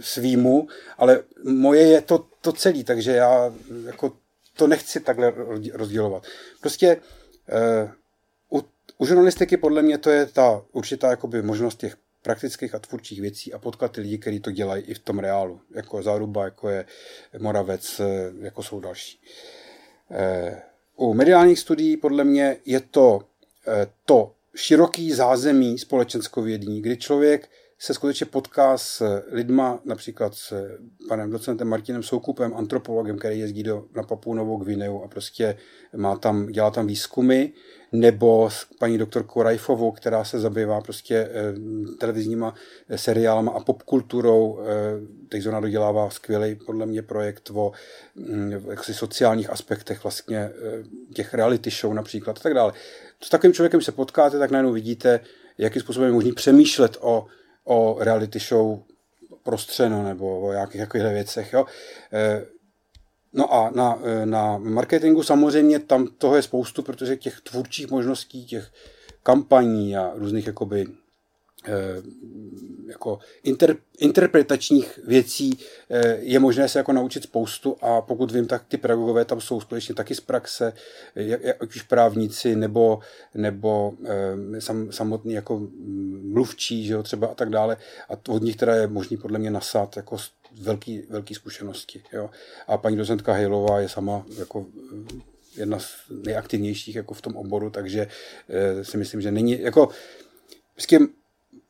svýmu, 0.00 0.68
ale 0.98 1.20
moje 1.44 1.82
je 1.82 2.00
to, 2.00 2.26
to 2.40 2.52
celé, 2.52 2.84
takže 2.84 3.12
já 3.12 3.52
jako 3.86 4.12
to 4.56 4.66
nechci 4.66 5.00
takhle 5.00 5.32
rozdělovat. 5.72 6.26
Prostě 6.60 6.96
eh, 7.48 7.92
u, 8.52 8.62
u 8.98 9.06
žurnalistiky 9.06 9.56
podle 9.56 9.82
mě 9.82 9.98
to 9.98 10.10
je 10.10 10.26
ta 10.26 10.62
určitá 10.72 11.10
jakoby 11.10 11.42
možnost 11.42 11.78
těch 11.78 11.96
praktických 12.22 12.74
a 12.74 12.78
tvůrčích 12.78 13.20
věcí 13.20 13.52
a 13.52 13.58
potkat 13.58 13.92
ty 13.92 14.00
lidi, 14.00 14.18
kteří 14.18 14.40
to 14.40 14.50
dělají 14.50 14.82
i 14.82 14.94
v 14.94 14.98
tom 14.98 15.18
reálu, 15.18 15.60
jako 15.74 16.02
Záruba, 16.02 16.44
jako 16.44 16.68
je 16.68 16.86
Moravec, 17.38 18.00
eh, 18.00 18.32
jako 18.40 18.62
jsou 18.62 18.80
další. 18.80 19.20
Eh, 20.10 20.62
U 20.96 21.14
mediálních 21.14 21.58
studií 21.58 21.96
podle 21.96 22.24
mě 22.24 22.56
je 22.64 22.80
to 22.80 23.22
eh, 23.66 23.86
to 24.04 24.34
široký 24.56 25.12
zázemí 25.12 25.78
společenskovědní, 25.78 26.82
kdy 26.82 26.96
člověk 26.96 27.50
se 27.82 27.94
skutečně 27.94 28.26
potká 28.26 28.78
s 28.78 29.22
lidma, 29.30 29.80
například 29.84 30.34
s 30.34 30.78
panem 31.08 31.30
docentem 31.30 31.68
Martinem 31.68 32.02
Soukupem, 32.02 32.54
antropologem, 32.56 33.18
který 33.18 33.38
jezdí 33.38 33.62
do, 33.62 33.84
na 33.96 34.02
Papu 34.02 34.34
Novou 34.34 34.56
Gvineu 34.56 35.02
a 35.04 35.08
prostě 35.08 35.56
má 35.96 36.16
tam, 36.16 36.46
dělá 36.46 36.70
tam 36.70 36.86
výzkumy, 36.86 37.48
nebo 37.92 38.50
s 38.50 38.66
paní 38.78 38.98
doktorkou 38.98 39.42
Rajfovou, 39.42 39.92
která 39.92 40.24
se 40.24 40.40
zabývá 40.40 40.80
prostě 40.80 41.14
eh, 41.16 41.54
televizníma 41.98 42.54
eh, 42.88 42.98
seriálama 42.98 43.52
a 43.52 43.60
popkulturou. 43.60 44.60
Eh, 44.60 44.66
teď 45.28 45.46
ona 45.46 45.60
dodělává 45.60 46.10
skvělý 46.10 46.54
podle 46.54 46.86
mě 46.86 47.02
projekt 47.02 47.50
o 47.54 47.72
hm, 48.16 48.52
jaksi 48.70 48.94
sociálních 48.94 49.50
aspektech 49.50 50.02
vlastně 50.02 50.50
těch 51.14 51.34
reality 51.34 51.70
show 51.70 51.94
například 51.94 52.38
a 52.38 52.40
tak 52.40 52.54
dále. 52.54 52.72
S 53.20 53.30
takovým 53.30 53.54
člověkem 53.54 53.80
se 53.80 53.92
potkáte, 53.92 54.38
tak 54.38 54.50
najednou 54.50 54.72
vidíte, 54.72 55.20
jakým 55.58 55.82
způsobem 55.82 56.08
je 56.08 56.14
možný 56.14 56.32
přemýšlet 56.32 56.96
o, 57.00 57.26
o 57.64 57.96
reality 58.00 58.38
show 58.38 58.78
prostřeno 59.42 60.02
nebo 60.02 60.40
o 60.40 60.52
nějakých 60.52 60.80
takových 60.80 61.06
věcech. 61.06 61.52
Jo. 61.52 61.66
Eh, 62.12 62.46
No 63.34 63.54
a 63.54 63.70
na, 63.70 63.98
na 64.24 64.58
marketingu 64.58 65.22
samozřejmě 65.22 65.78
tam 65.78 66.06
toho 66.06 66.36
je 66.36 66.42
spoustu, 66.42 66.82
protože 66.82 67.16
těch 67.16 67.40
tvůrčích 67.40 67.90
možností, 67.90 68.46
těch 68.46 68.72
kampaní 69.22 69.96
a 69.96 70.12
různých 70.14 70.46
jakoby 70.46 70.86
eh, 70.88 71.01
jako 72.86 73.18
inter, 73.42 73.76
interpretačních 73.98 74.98
věcí 75.06 75.58
eh, 75.90 76.16
je 76.20 76.38
možné 76.38 76.68
se 76.68 76.78
jako 76.78 76.92
naučit 76.92 77.22
spoustu 77.22 77.76
a 77.80 78.00
pokud 78.00 78.30
vím, 78.30 78.46
tak 78.46 78.64
ty 78.68 78.76
pedagogové 78.76 79.24
tam 79.24 79.40
jsou 79.40 79.60
skutečně 79.60 79.94
taky 79.94 80.14
z 80.14 80.20
praxe, 80.20 80.72
jak, 81.14 81.42
jak 81.42 81.62
už 81.62 81.82
právníci 81.82 82.56
nebo, 82.56 83.00
nebo 83.34 83.92
eh, 84.54 84.60
sam, 84.60 84.92
samotný 84.92 85.32
jako 85.32 85.68
mluvčí, 86.22 86.86
že 86.86 86.92
jo, 86.92 87.02
třeba 87.02 87.26
a 87.26 87.34
tak 87.34 87.50
dále 87.50 87.76
a 88.08 88.32
od 88.32 88.42
nich 88.42 88.56
teda 88.56 88.74
je 88.74 88.86
možný 88.86 89.16
podle 89.16 89.38
mě 89.38 89.50
nasát 89.50 89.96
jako 89.96 90.16
velký, 90.60 91.02
velký 91.10 91.34
zkušenosti. 91.34 92.02
Jo. 92.12 92.30
A 92.66 92.76
paní 92.78 92.96
docentka 92.96 93.32
Hejlová 93.32 93.80
je 93.80 93.88
sama 93.88 94.24
jako 94.38 94.66
jedna 95.56 95.78
z 95.78 95.90
nejaktivnějších 96.26 96.96
jako 96.96 97.14
v 97.14 97.22
tom 97.22 97.36
oboru, 97.36 97.70
takže 97.70 98.06
si 98.82 98.96
myslím, 98.96 99.20
že 99.20 99.30
není 99.30 99.60
jako 99.60 99.88
vždycky 100.74 100.98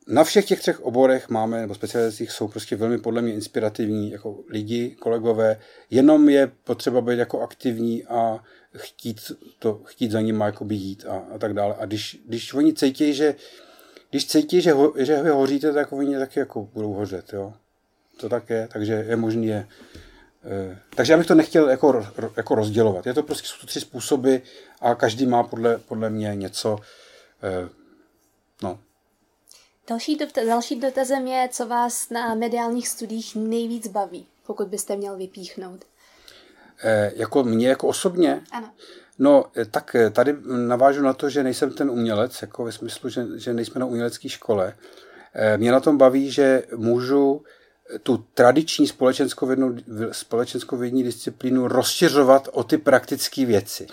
na 0.07 0.23
všech 0.23 0.45
těch 0.45 0.59
třech 0.59 0.81
oborech 0.81 1.29
máme, 1.29 1.61
nebo 1.61 1.75
specializacích 1.75 2.31
jsou 2.31 2.47
prostě 2.47 2.75
velmi 2.75 2.97
podle 2.97 3.21
mě 3.21 3.33
inspirativní 3.33 4.11
jako 4.11 4.43
lidi, 4.49 4.95
kolegové, 4.99 5.59
jenom 5.89 6.29
je 6.29 6.51
potřeba 6.63 7.01
být 7.01 7.19
jako 7.19 7.41
aktivní 7.41 8.05
a 8.05 8.43
chtít, 8.77 9.31
to, 9.59 9.81
chtít 9.85 10.11
za 10.11 10.21
nimi 10.21 10.43
jako 10.43 10.67
jít 10.69 11.05
a, 11.05 11.25
a 11.35 11.37
tak 11.37 11.53
dále. 11.53 11.75
A 11.79 11.85
když, 11.85 12.19
když 12.25 12.53
oni 12.53 12.73
cítí, 12.73 13.13
že 13.13 13.35
když 14.09 14.27
cítí, 14.27 14.61
že, 14.61 14.71
ho, 14.71 14.93
že 14.97 15.23
vy 15.23 15.29
hoříte, 15.29 15.73
tak 15.73 15.93
oni 15.93 16.17
taky 16.17 16.39
jako 16.39 16.69
budou 16.73 16.93
hořet, 16.93 17.33
jo. 17.33 17.53
To 18.17 18.29
tak 18.29 18.49
je, 18.49 18.67
takže 18.71 18.93
je 18.93 19.15
možný 19.15 19.47
je. 19.47 19.67
E, 20.45 20.79
takže 20.95 21.13
já 21.13 21.17
bych 21.17 21.27
to 21.27 21.35
nechtěl 21.35 21.69
jako, 21.69 22.07
jako 22.37 22.55
rozdělovat. 22.55 23.05
Je 23.05 23.13
to 23.13 23.23
prostě 23.23 23.47
jsou 23.47 23.61
to 23.61 23.67
tři 23.67 23.79
způsoby 23.79 24.35
a 24.81 24.95
každý 24.95 25.25
má 25.25 25.43
podle, 25.43 25.77
podle 25.77 26.09
mě 26.09 26.35
něco. 26.35 26.77
E, 27.43 27.69
no. 28.63 28.79
Další, 29.87 30.15
dotaz, 30.15 30.45
další 30.45 30.79
dotazem 30.79 31.27
je, 31.27 31.49
co 31.51 31.67
vás 31.67 32.09
na 32.09 32.35
mediálních 32.35 32.87
studiích 32.87 33.35
nejvíc 33.35 33.87
baví, 33.87 34.27
pokud 34.45 34.67
byste 34.67 34.95
měl 34.95 35.17
vypíchnout. 35.17 35.85
E, 36.83 37.11
jako 37.15 37.43
mě 37.43 37.67
jako 37.67 37.87
osobně? 37.87 38.41
Ano. 38.51 38.71
No, 39.19 39.45
eh, 39.57 39.65
tak 39.65 39.95
eh, 39.95 40.09
tady 40.09 40.35
navážu 40.67 41.01
na 41.01 41.13
to, 41.13 41.29
že 41.29 41.43
nejsem 41.43 41.71
ten 41.71 41.89
umělec, 41.89 42.41
jako 42.41 42.63
ve 42.63 42.71
smyslu, 42.71 43.09
že, 43.09 43.25
že 43.35 43.53
nejsme 43.53 43.79
na 43.79 43.85
umělecké 43.85 44.29
škole. 44.29 44.75
Eh, 45.33 45.57
mě 45.57 45.71
na 45.71 45.79
tom 45.79 45.97
baví, 45.97 46.31
že 46.31 46.63
můžu 46.75 47.43
tu 48.03 48.25
tradiční 48.33 48.87
společenskovědní 50.11 51.03
disciplínu 51.03 51.67
rozšiřovat 51.67 52.49
o 52.51 52.63
ty 52.63 52.77
praktické 52.77 53.45
věci. 53.45 53.87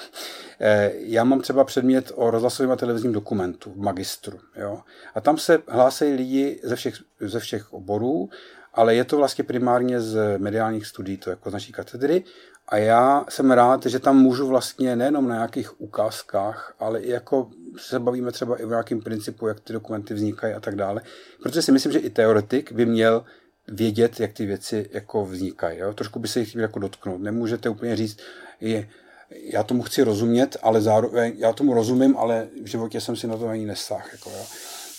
Já 0.93 1.25
mám 1.25 1.41
třeba 1.41 1.65
předmět 1.65 2.13
o 2.15 2.31
rozhlasovém 2.31 2.73
a 2.73 2.77
televizním 2.77 3.13
dokumentu 3.13 3.73
v 3.73 3.77
magistru. 3.77 4.39
Jo? 4.57 4.81
A 5.15 5.21
tam 5.21 5.39
se 5.39 5.63
hlásejí 5.69 6.15
lidi 6.15 6.61
ze 6.63 6.77
všech, 6.77 6.95
ze 7.21 7.41
všech 7.41 7.73
oborů, 7.73 8.29
ale 8.75 8.95
je 8.95 9.05
to 9.05 9.17
vlastně 9.17 9.45
primárně 9.45 10.01
z 10.01 10.39
mediálních 10.39 10.87
studií, 10.87 11.17
to 11.17 11.31
jako 11.31 11.51
z 11.51 11.53
naší 11.53 11.73
katedry. 11.73 12.25
A 12.69 12.77
já 12.77 13.25
jsem 13.29 13.51
rád, 13.51 13.87
že 13.87 13.99
tam 13.99 14.19
můžu 14.19 14.47
vlastně 14.47 14.97
nejenom 14.97 15.29
na 15.29 15.35
nějakých 15.35 15.81
ukázkách, 15.81 16.75
ale 16.79 17.01
i 17.01 17.11
jako 17.11 17.51
se 17.77 17.99
bavíme 17.99 18.33
třeba 18.33 18.61
i 18.61 18.65
o 18.65 18.69
nějakém 18.69 19.01
principu, 19.01 19.47
jak 19.47 19.61
ty 19.61 19.73
dokumenty 19.73 20.15
vznikají 20.15 20.55
a 20.55 20.61
tak 20.61 20.77
dále. 20.77 21.03
Protože 21.43 21.63
si 21.63 21.73
myslím, 21.73 21.93
že 21.93 21.99
i 21.99 22.11
teoretik 22.11 22.73
by 22.73 22.87
měl 22.87 23.25
vědět, 23.69 24.21
jak 24.21 24.33
ty 24.33 24.47
věci 24.47 24.91
jako 24.93 25.25
vznikají. 25.25 25.79
Jo? 25.79 25.93
Trošku 25.93 26.19
by 26.19 26.29
se 26.29 26.41
jich 26.41 26.55
jako 26.55 26.79
dotknout. 26.79 27.21
Nemůžete 27.21 27.69
úplně 27.69 27.97
říct, 27.97 28.19
je, 28.61 28.89
já 29.31 29.63
tomu 29.63 29.83
chci 29.83 30.03
rozumět, 30.03 30.57
ale 30.63 30.81
zároveň, 30.81 31.33
já 31.37 31.53
tomu 31.53 31.75
rozumím, 31.75 32.17
ale 32.17 32.49
v 32.63 32.67
životě 32.67 33.01
jsem 33.01 33.17
si 33.17 33.27
na 33.27 33.37
to 33.37 33.49
ani 33.49 33.67
nesáhl. 33.67 34.09
Jako, 34.13 34.31
jo? 34.31 34.45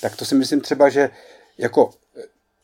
Tak 0.02 0.16
to 0.16 0.26
si 0.26 0.36
myslím 0.36 0.62
třeba, 0.62 0.90
že 0.90 1.10
jako 1.58 1.94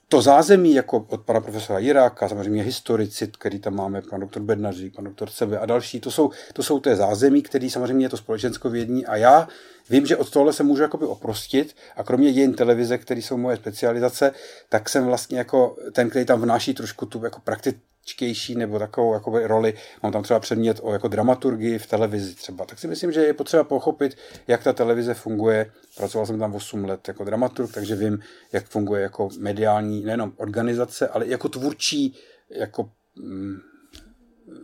to 0.10 0.22
zázemí 0.22 0.74
jako 0.74 1.06
od 1.10 1.22
pana 1.22 1.42
profesora 1.42 1.80
Jiráka, 1.80 2.30
samozřejmě 2.30 2.64
historici, 2.64 3.28
který 3.28 3.60
tam 3.60 3.76
máme, 3.76 4.02
pan 4.02 4.20
doktor 4.20 4.42
Bednařík, 4.42 4.96
pan 4.96 5.06
doktor 5.06 5.30
Sebe 5.30 5.60
a 5.60 5.66
další, 5.66 6.00
to 6.00 6.12
jsou, 6.12 6.32
to 6.54 6.64
jsou 6.64 6.80
té 6.80 6.96
zázemí, 6.96 7.42
který 7.42 7.70
samozřejmě 7.70 8.06
je 8.06 8.10
to 8.10 8.18
společenskovědní 8.18 9.06
a 9.06 9.16
já 9.16 9.48
vím, 9.90 10.06
že 10.06 10.18
od 10.18 10.30
tohle 10.30 10.54
se 10.54 10.64
můžu 10.64 10.82
jakoby 10.82 11.06
oprostit 11.06 11.76
a 11.96 12.04
kromě 12.04 12.34
dějin 12.34 12.54
televize, 12.54 12.98
které 12.98 13.22
jsou 13.22 13.38
moje 13.38 13.58
specializace, 13.58 14.32
tak 14.70 14.90
jsem 14.90 15.06
vlastně 15.06 15.38
jako 15.38 15.76
ten, 15.92 16.10
který 16.10 16.26
tam 16.26 16.42
vnáší 16.42 16.74
trošku 16.74 17.06
tu 17.06 17.24
jako 17.24 17.40
prakti, 17.40 17.74
čtější 18.08 18.56
nebo 18.56 18.80
takovou 18.80 19.14
jakoby, 19.14 19.48
roli. 19.48 19.74
Mám 20.04 20.12
tam 20.12 20.24
třeba 20.24 20.40
předmět 20.40 20.80
o 20.82 20.94
jako 20.94 21.08
dramaturgii 21.08 21.78
v 21.78 21.88
televizi 21.88 22.36
třeba. 22.36 22.66
Tak 22.66 22.80
si 22.80 22.88
myslím, 22.88 23.12
že 23.12 23.26
je 23.26 23.34
potřeba 23.34 23.64
pochopit, 23.64 24.18
jak 24.48 24.64
ta 24.64 24.74
televize 24.74 25.14
funguje. 25.14 25.72
Pracoval 25.98 26.26
jsem 26.28 26.40
tam 26.40 26.56
8 26.56 26.86
let 26.86 27.08
jako 27.08 27.24
dramaturg, 27.24 27.74
takže 27.74 27.96
vím, 27.96 28.20
jak 28.52 28.66
funguje 28.66 29.02
jako 29.02 29.30
mediální, 29.40 30.04
nejenom 30.04 30.34
organizace, 30.38 31.08
ale 31.08 31.28
jako 31.28 31.50
tvůrčí, 31.50 32.16
jako 32.50 32.90
mm, 33.16 33.58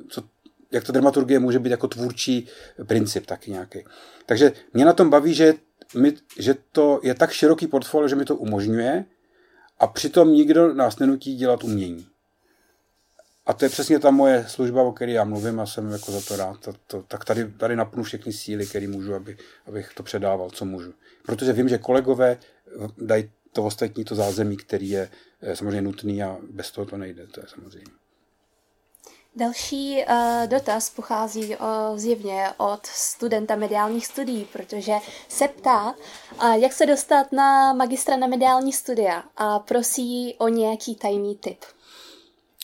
co, 0.09 0.23
jak 0.71 0.83
ta 0.83 0.93
dramaturgie 0.93 1.39
může 1.39 1.59
být 1.59 1.69
jako 1.69 1.87
tvůrčí 1.87 2.47
princip 2.87 3.25
taky 3.25 3.51
nějaký. 3.51 3.79
Takže 4.25 4.51
mě 4.73 4.85
na 4.85 4.93
tom 4.93 5.09
baví, 5.09 5.33
že, 5.33 5.53
my, 5.95 6.13
že 6.39 6.55
to 6.71 6.99
je 7.03 7.13
tak 7.13 7.31
široký 7.31 7.67
portfolio, 7.67 8.07
že 8.07 8.15
mi 8.15 8.25
to 8.25 8.35
umožňuje 8.35 9.05
a 9.79 9.87
přitom 9.87 10.33
nikdo 10.33 10.73
nás 10.73 10.99
nenutí 10.99 11.35
dělat 11.35 11.63
umění. 11.63 12.12
A 13.45 13.53
to 13.53 13.65
je 13.65 13.69
přesně 13.69 13.99
ta 13.99 14.11
moje 14.11 14.45
služba, 14.47 14.81
o 14.81 14.91
které 14.91 15.11
já 15.11 15.23
mluvím 15.23 15.59
a 15.59 15.65
jsem 15.65 15.91
jako 15.91 16.11
za 16.11 16.21
to 16.21 16.35
rád. 16.35 16.59
To, 16.59 16.73
to, 16.87 17.03
tak 17.07 17.25
tady, 17.25 17.51
tady 17.51 17.75
napnu 17.75 18.03
všechny 18.03 18.33
síly, 18.33 18.67
které 18.67 18.87
můžu, 18.87 19.15
aby, 19.15 19.37
abych 19.67 19.93
to 19.93 20.03
předával, 20.03 20.49
co 20.49 20.65
můžu. 20.65 20.93
Protože 21.25 21.53
vím, 21.53 21.69
že 21.69 21.77
kolegové 21.77 22.37
dají 22.97 23.31
to 23.51 23.63
ostatní, 23.63 24.05
to 24.05 24.15
zázemí, 24.15 24.57
který 24.57 24.89
je 24.89 25.09
eh, 25.41 25.55
samozřejmě 25.55 25.81
nutný 25.81 26.23
a 26.23 26.37
bez 26.51 26.71
toho 26.71 26.85
to 26.85 26.97
nejde, 26.97 27.27
to 27.27 27.39
je 27.39 27.47
samozřejmě. 27.47 28.03
Další 29.35 30.05
uh, 30.09 30.47
dotaz 30.47 30.89
pochází 30.89 31.55
uh, 31.55 31.97
zjevně 31.97 32.47
od 32.57 32.85
studenta 32.85 33.55
mediálních 33.55 34.07
studií, 34.07 34.45
protože 34.53 34.93
se 35.27 35.47
ptá, 35.47 35.95
uh, 36.43 36.53
jak 36.53 36.73
se 36.73 36.85
dostat 36.85 37.31
na 37.31 37.73
magistra 37.73 38.17
na 38.17 38.27
mediální 38.27 38.73
studia 38.73 39.23
a 39.37 39.59
prosí 39.59 40.35
o 40.37 40.47
nějaký 40.47 40.95
tajný 40.95 41.35
tip. 41.35 41.59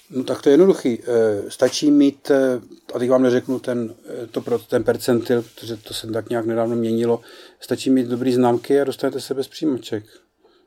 No 0.10 0.24
tak 0.24 0.41
to 0.41 0.49
je 0.49 0.53
jednoduchý. 0.53 0.99
Eh, 1.01 1.51
stačí 1.51 1.91
mít, 1.91 2.32
eh, 2.32 2.62
a 2.93 2.99
teď 2.99 3.10
vám 3.10 3.24
neřeknu 3.24 3.60
ten, 3.60 3.95
eh, 4.24 4.28
to 4.28 4.41
pro 4.41 4.60
ten 4.60 4.84
percentil, 4.84 5.41
protože 5.41 5.78
to 5.78 5.93
se 5.93 6.07
tak 6.07 6.30
nějak 6.30 6.45
nedávno 6.45 6.76
měnilo, 6.76 7.22
stačí 7.60 7.89
mít 7.89 8.07
dobrý 8.07 8.34
známky 8.34 8.82
a 8.82 8.84
dostanete 8.84 9.22
se 9.22 9.34
bez 9.34 9.47
přijímaček. 9.47 10.03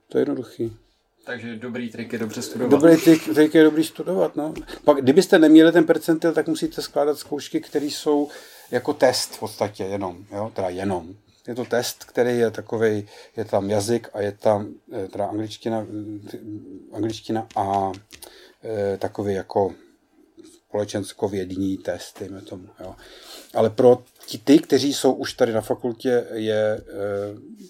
To 0.08 0.18
je 0.18 0.22
jednoduchý. 0.22 0.76
Takže 1.24 1.56
dobrý 1.56 1.90
trik 1.90 2.12
je 2.12 2.18
dobře 2.18 2.42
studovat. 2.42 2.70
Dobrý 2.70 2.96
trik, 2.96 3.34
trik 3.34 3.54
je 3.54 3.64
dobrý 3.64 3.84
studovat, 3.84 4.36
no. 4.36 4.54
Pak, 4.84 4.96
kdybyste 4.96 5.38
neměli 5.38 5.72
ten 5.72 5.84
percentil, 5.84 6.32
tak 6.32 6.48
musíte 6.48 6.82
skládat 6.82 7.18
zkoušky, 7.18 7.60
které 7.60 7.86
jsou 7.86 8.28
jako 8.70 8.92
test 8.92 9.34
v 9.34 9.40
podstatě 9.40 9.84
jenom, 9.84 10.24
jo, 10.32 10.52
teda 10.54 10.68
jenom. 10.68 11.14
Je 11.48 11.54
to 11.54 11.64
test, 11.64 12.04
který 12.04 12.38
je 12.38 12.50
takový, 12.50 13.08
je 13.36 13.44
tam 13.44 13.70
jazyk 13.70 14.08
a 14.12 14.20
je 14.20 14.32
tam 14.32 14.74
teda 15.12 15.26
angličtina, 15.26 15.86
angličtina 16.92 17.46
a 17.56 17.92
takový 18.98 19.34
jako 19.34 19.74
společenskovědní 20.72 21.78
test, 21.78 22.20
dejme 22.20 22.42
tomu. 22.42 22.68
Jo. 22.80 22.94
Ale 23.54 23.70
pro 23.70 24.02
ti, 24.26 24.38
ty, 24.38 24.58
kteří 24.58 24.94
jsou 24.94 25.12
už 25.12 25.32
tady 25.32 25.52
na 25.52 25.60
fakultě, 25.60 26.26
je 26.32 26.56
e, 26.56 26.82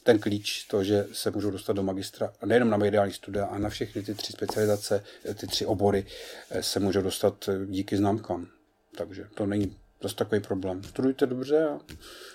ten 0.02 0.18
klíč 0.18 0.64
to, 0.64 0.84
že 0.84 1.06
se 1.12 1.30
můžou 1.30 1.50
dostat 1.50 1.72
do 1.72 1.82
magistra, 1.82 2.32
nejenom 2.44 2.70
na 2.70 2.76
mediální 2.76 3.12
studia, 3.12 3.44
a 3.44 3.58
na 3.58 3.68
všechny 3.68 4.02
ty 4.02 4.14
tři 4.14 4.32
specializace, 4.32 5.04
e, 5.30 5.34
ty 5.34 5.46
tři 5.46 5.66
obory 5.66 6.06
se 6.60 6.80
můžou 6.80 7.02
dostat 7.02 7.48
díky 7.66 7.96
známkám. 7.96 8.46
Takže 8.96 9.26
to 9.34 9.46
není 9.46 9.76
dost 10.00 10.14
takový 10.14 10.40
problém. 10.40 10.82
Studujte 10.82 11.26
dobře 11.26 11.68
a 11.68 11.80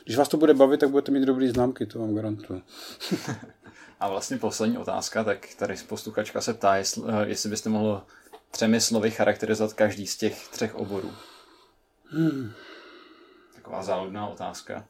když 0.06 0.18
vás 0.18 0.28
to 0.28 0.38
bude 0.38 0.54
bavit, 0.54 0.80
tak 0.80 0.90
budete 0.90 1.12
mít 1.12 1.26
dobrý 1.26 1.50
známky, 1.50 1.86
to 1.86 2.00
vám 2.00 2.16
garantuju. 2.16 2.62
a 4.00 4.10
vlastně 4.10 4.38
poslední 4.38 4.78
otázka, 4.78 5.24
tak 5.24 5.48
tady 5.58 5.76
posluchačka 5.88 6.42
se 6.42 6.54
ptá, 6.54 6.76
jestli, 6.76 7.04
jestli 7.26 7.50
byste 7.50 7.70
mohl 7.70 8.04
třemi 8.52 8.82
slovy 8.82 9.12
charakterizovat 9.12 9.74
každý 9.74 10.08
z 10.08 10.18
těch 10.18 10.48
třech 10.48 10.76
oborů? 10.76 11.14
Hmm. 12.10 12.52
Taková 13.56 13.84
záludná 13.84 14.28
otázka. 14.28 14.86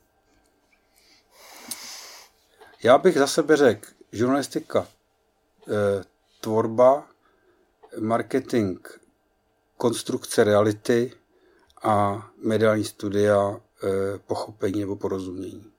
Já 2.83 2.97
bych 2.97 3.17
za 3.17 3.27
sebe 3.27 3.55
řekl 3.57 3.89
žurnalistika, 4.11 4.87
eh, 5.67 6.03
tvorba, 6.41 7.07
marketing, 7.99 8.87
konstrukce 9.77 10.43
reality 10.43 11.11
a 11.83 12.27
mediální 12.43 12.83
studia, 12.83 13.59
eh, 13.83 14.19
pochopení 14.27 14.79
nebo 14.79 14.95
porozumění. 14.95 15.71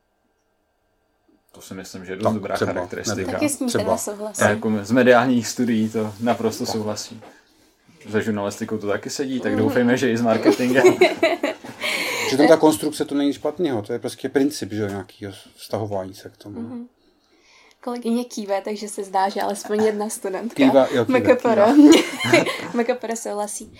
To 1.52 1.60
si 1.60 1.74
myslím, 1.74 2.04
že 2.04 2.12
je 2.12 2.16
dost 2.16 2.34
dobrá 2.34 2.54
třeba, 2.54 2.72
charakteristika. 2.72 3.32
Taky 3.32 3.48
s 3.48 3.60
ní 3.60 3.68
třeba. 3.68 3.98
souhlasím. 3.98 4.46
Jako 4.46 4.72
z 4.82 4.90
mediálních 4.90 5.48
studií 5.48 5.88
to 5.88 6.14
naprosto 6.20 6.66
souhlasím 6.66 7.22
za 8.08 8.20
žurnalistikou 8.20 8.78
to 8.78 8.86
taky 8.86 9.10
sedí, 9.10 9.40
tak 9.40 9.56
doufejme, 9.56 9.96
že 9.96 10.10
i 10.10 10.16
s 10.16 10.20
marketingem. 10.20 10.84
Přitom 12.26 12.48
ta 12.48 12.56
konstrukce 12.56 13.04
to 13.04 13.14
není 13.14 13.32
špatného, 13.32 13.82
to 13.82 13.92
je 13.92 13.98
prostě 13.98 14.28
princip, 14.28 14.72
že 14.72 14.86
nějakého 14.88 15.32
vztahování 15.56 16.14
se 16.14 16.28
k 16.28 16.36
tomu. 16.36 16.60
Mm-hmm. 16.60 16.86
Kolegyně 17.80 18.24
kýve, 18.24 18.60
takže 18.60 18.88
se 18.88 19.04
zdá, 19.04 19.28
že 19.28 19.40
alespoň 19.40 19.84
jedna 19.84 20.08
studentka. 20.08 20.56
Kýva, 20.56 20.86
jo, 20.92 21.04
kýva, 21.04 21.74
MKPR 22.74 23.14
souhlasí. 23.16 23.78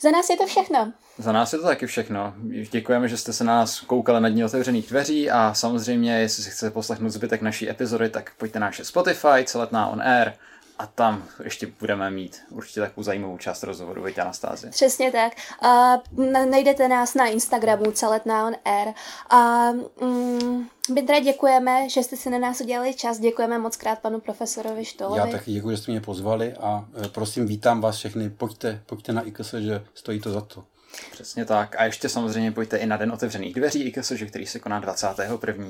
Za 0.00 0.10
nás 0.10 0.30
je 0.30 0.36
to 0.36 0.46
všechno. 0.46 0.92
Za 1.18 1.32
nás 1.32 1.52
je 1.52 1.58
to 1.58 1.64
taky 1.64 1.86
všechno. 1.86 2.34
Děkujeme, 2.70 3.08
že 3.08 3.16
jste 3.16 3.32
se 3.32 3.44
na 3.44 3.56
nás 3.56 3.80
koukali 3.80 4.20
na 4.20 4.28
dní 4.28 4.44
otevřených 4.44 4.88
dveří 4.88 5.30
a 5.30 5.54
samozřejmě, 5.54 6.20
jestli 6.20 6.42
si 6.42 6.50
chcete 6.50 6.70
poslechnout 6.70 7.08
zbytek 7.08 7.42
naší 7.42 7.70
epizody, 7.70 8.08
tak 8.08 8.30
pojďte 8.38 8.60
na 8.60 8.66
naše 8.66 8.84
Spotify, 8.84 9.44
celetná 9.44 9.88
on 9.88 10.02
air, 10.02 10.32
A 10.78 10.86
tam 10.86 11.24
ještě 11.44 11.66
budeme 11.80 12.10
mít 12.10 12.42
určitě 12.50 12.80
takovou 12.80 13.04
zajímavou 13.04 13.38
část 13.38 13.62
rozhovoru, 13.62 14.02
veď 14.02 14.18
Anastázie. 14.18 14.70
Přesně 14.70 15.12
tak. 15.12 15.32
A 15.62 16.02
najdete 16.50 16.88
nás 16.88 17.14
na 17.14 17.26
Instagramu 17.26 17.92
Celetná 17.92 18.46
on 18.46 18.54
air. 18.64 18.94
A 19.30 19.70
mm, 20.00 20.68
my 20.94 21.02
teda 21.02 21.20
děkujeme, 21.20 21.88
že 21.88 22.02
jste 22.02 22.16
si 22.16 22.30
na 22.30 22.38
nás 22.38 22.60
udělali 22.60 22.94
čas. 22.94 23.18
Děkujeme 23.18 23.58
moc 23.58 23.76
krát 23.76 23.98
panu 23.98 24.20
profesorovi 24.20 24.84
Štolovi. 24.84 25.18
Já 25.18 25.26
taky 25.26 25.52
děkuji, 25.52 25.70
že 25.70 25.76
jste 25.76 25.92
mě 25.92 26.00
pozvali 26.00 26.52
a 26.52 26.84
e, 27.04 27.08
prosím, 27.08 27.46
vítám 27.46 27.80
vás 27.80 27.96
všechny. 27.96 28.30
Pojďte, 28.30 28.82
pojďte 28.86 29.12
na 29.12 29.22
IKS, 29.22 29.54
že 29.54 29.84
stojí 29.94 30.20
to 30.20 30.30
za 30.32 30.40
to. 30.40 30.64
Přesně 31.10 31.44
tak. 31.44 31.76
A 31.76 31.84
ještě 31.84 32.08
samozřejmě 32.08 32.52
pojďte 32.52 32.76
i 32.76 32.86
na 32.86 32.96
Den 32.96 33.12
otevřených 33.12 33.54
dveří 33.54 33.82
IKS, 33.82 34.12
který 34.28 34.46
se 34.46 34.58
koná 34.58 34.80
21. 34.80 35.68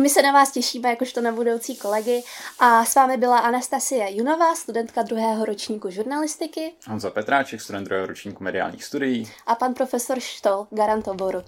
My 0.00 0.08
se 0.08 0.22
na 0.22 0.32
vás 0.32 0.52
těšíme 0.52 0.88
jakožto 0.88 1.20
na 1.20 1.32
budoucí 1.32 1.76
kolegy 1.76 2.22
a 2.58 2.84
s 2.84 2.94
vámi 2.94 3.16
byla 3.16 3.38
Anastasie 3.38 4.16
Junová, 4.16 4.54
studentka 4.54 5.02
druhého 5.02 5.44
ročníku 5.44 5.90
žurnalistiky. 5.90 6.72
Honza 6.88 7.10
Petráček, 7.10 7.60
student 7.60 7.84
druhého 7.84 8.06
ročníku 8.06 8.44
mediálních 8.44 8.84
studií. 8.84 9.30
A 9.46 9.54
pan 9.54 9.74
profesor 9.74 10.20
Štol, 10.20 10.66
garant 10.70 11.08
oboru. 11.08 11.42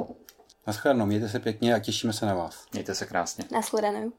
Naschledanou, 0.67 1.07
mějte 1.07 1.29
se 1.29 1.41
pěkně 1.41 1.75
a 1.75 1.79
těšíme 1.79 2.13
se 2.13 2.27
na 2.27 2.35
vás. 2.35 2.67
Mějte 2.73 2.95
se 2.95 3.07
krásně. 3.07 3.45
Naschledanou. 3.51 4.13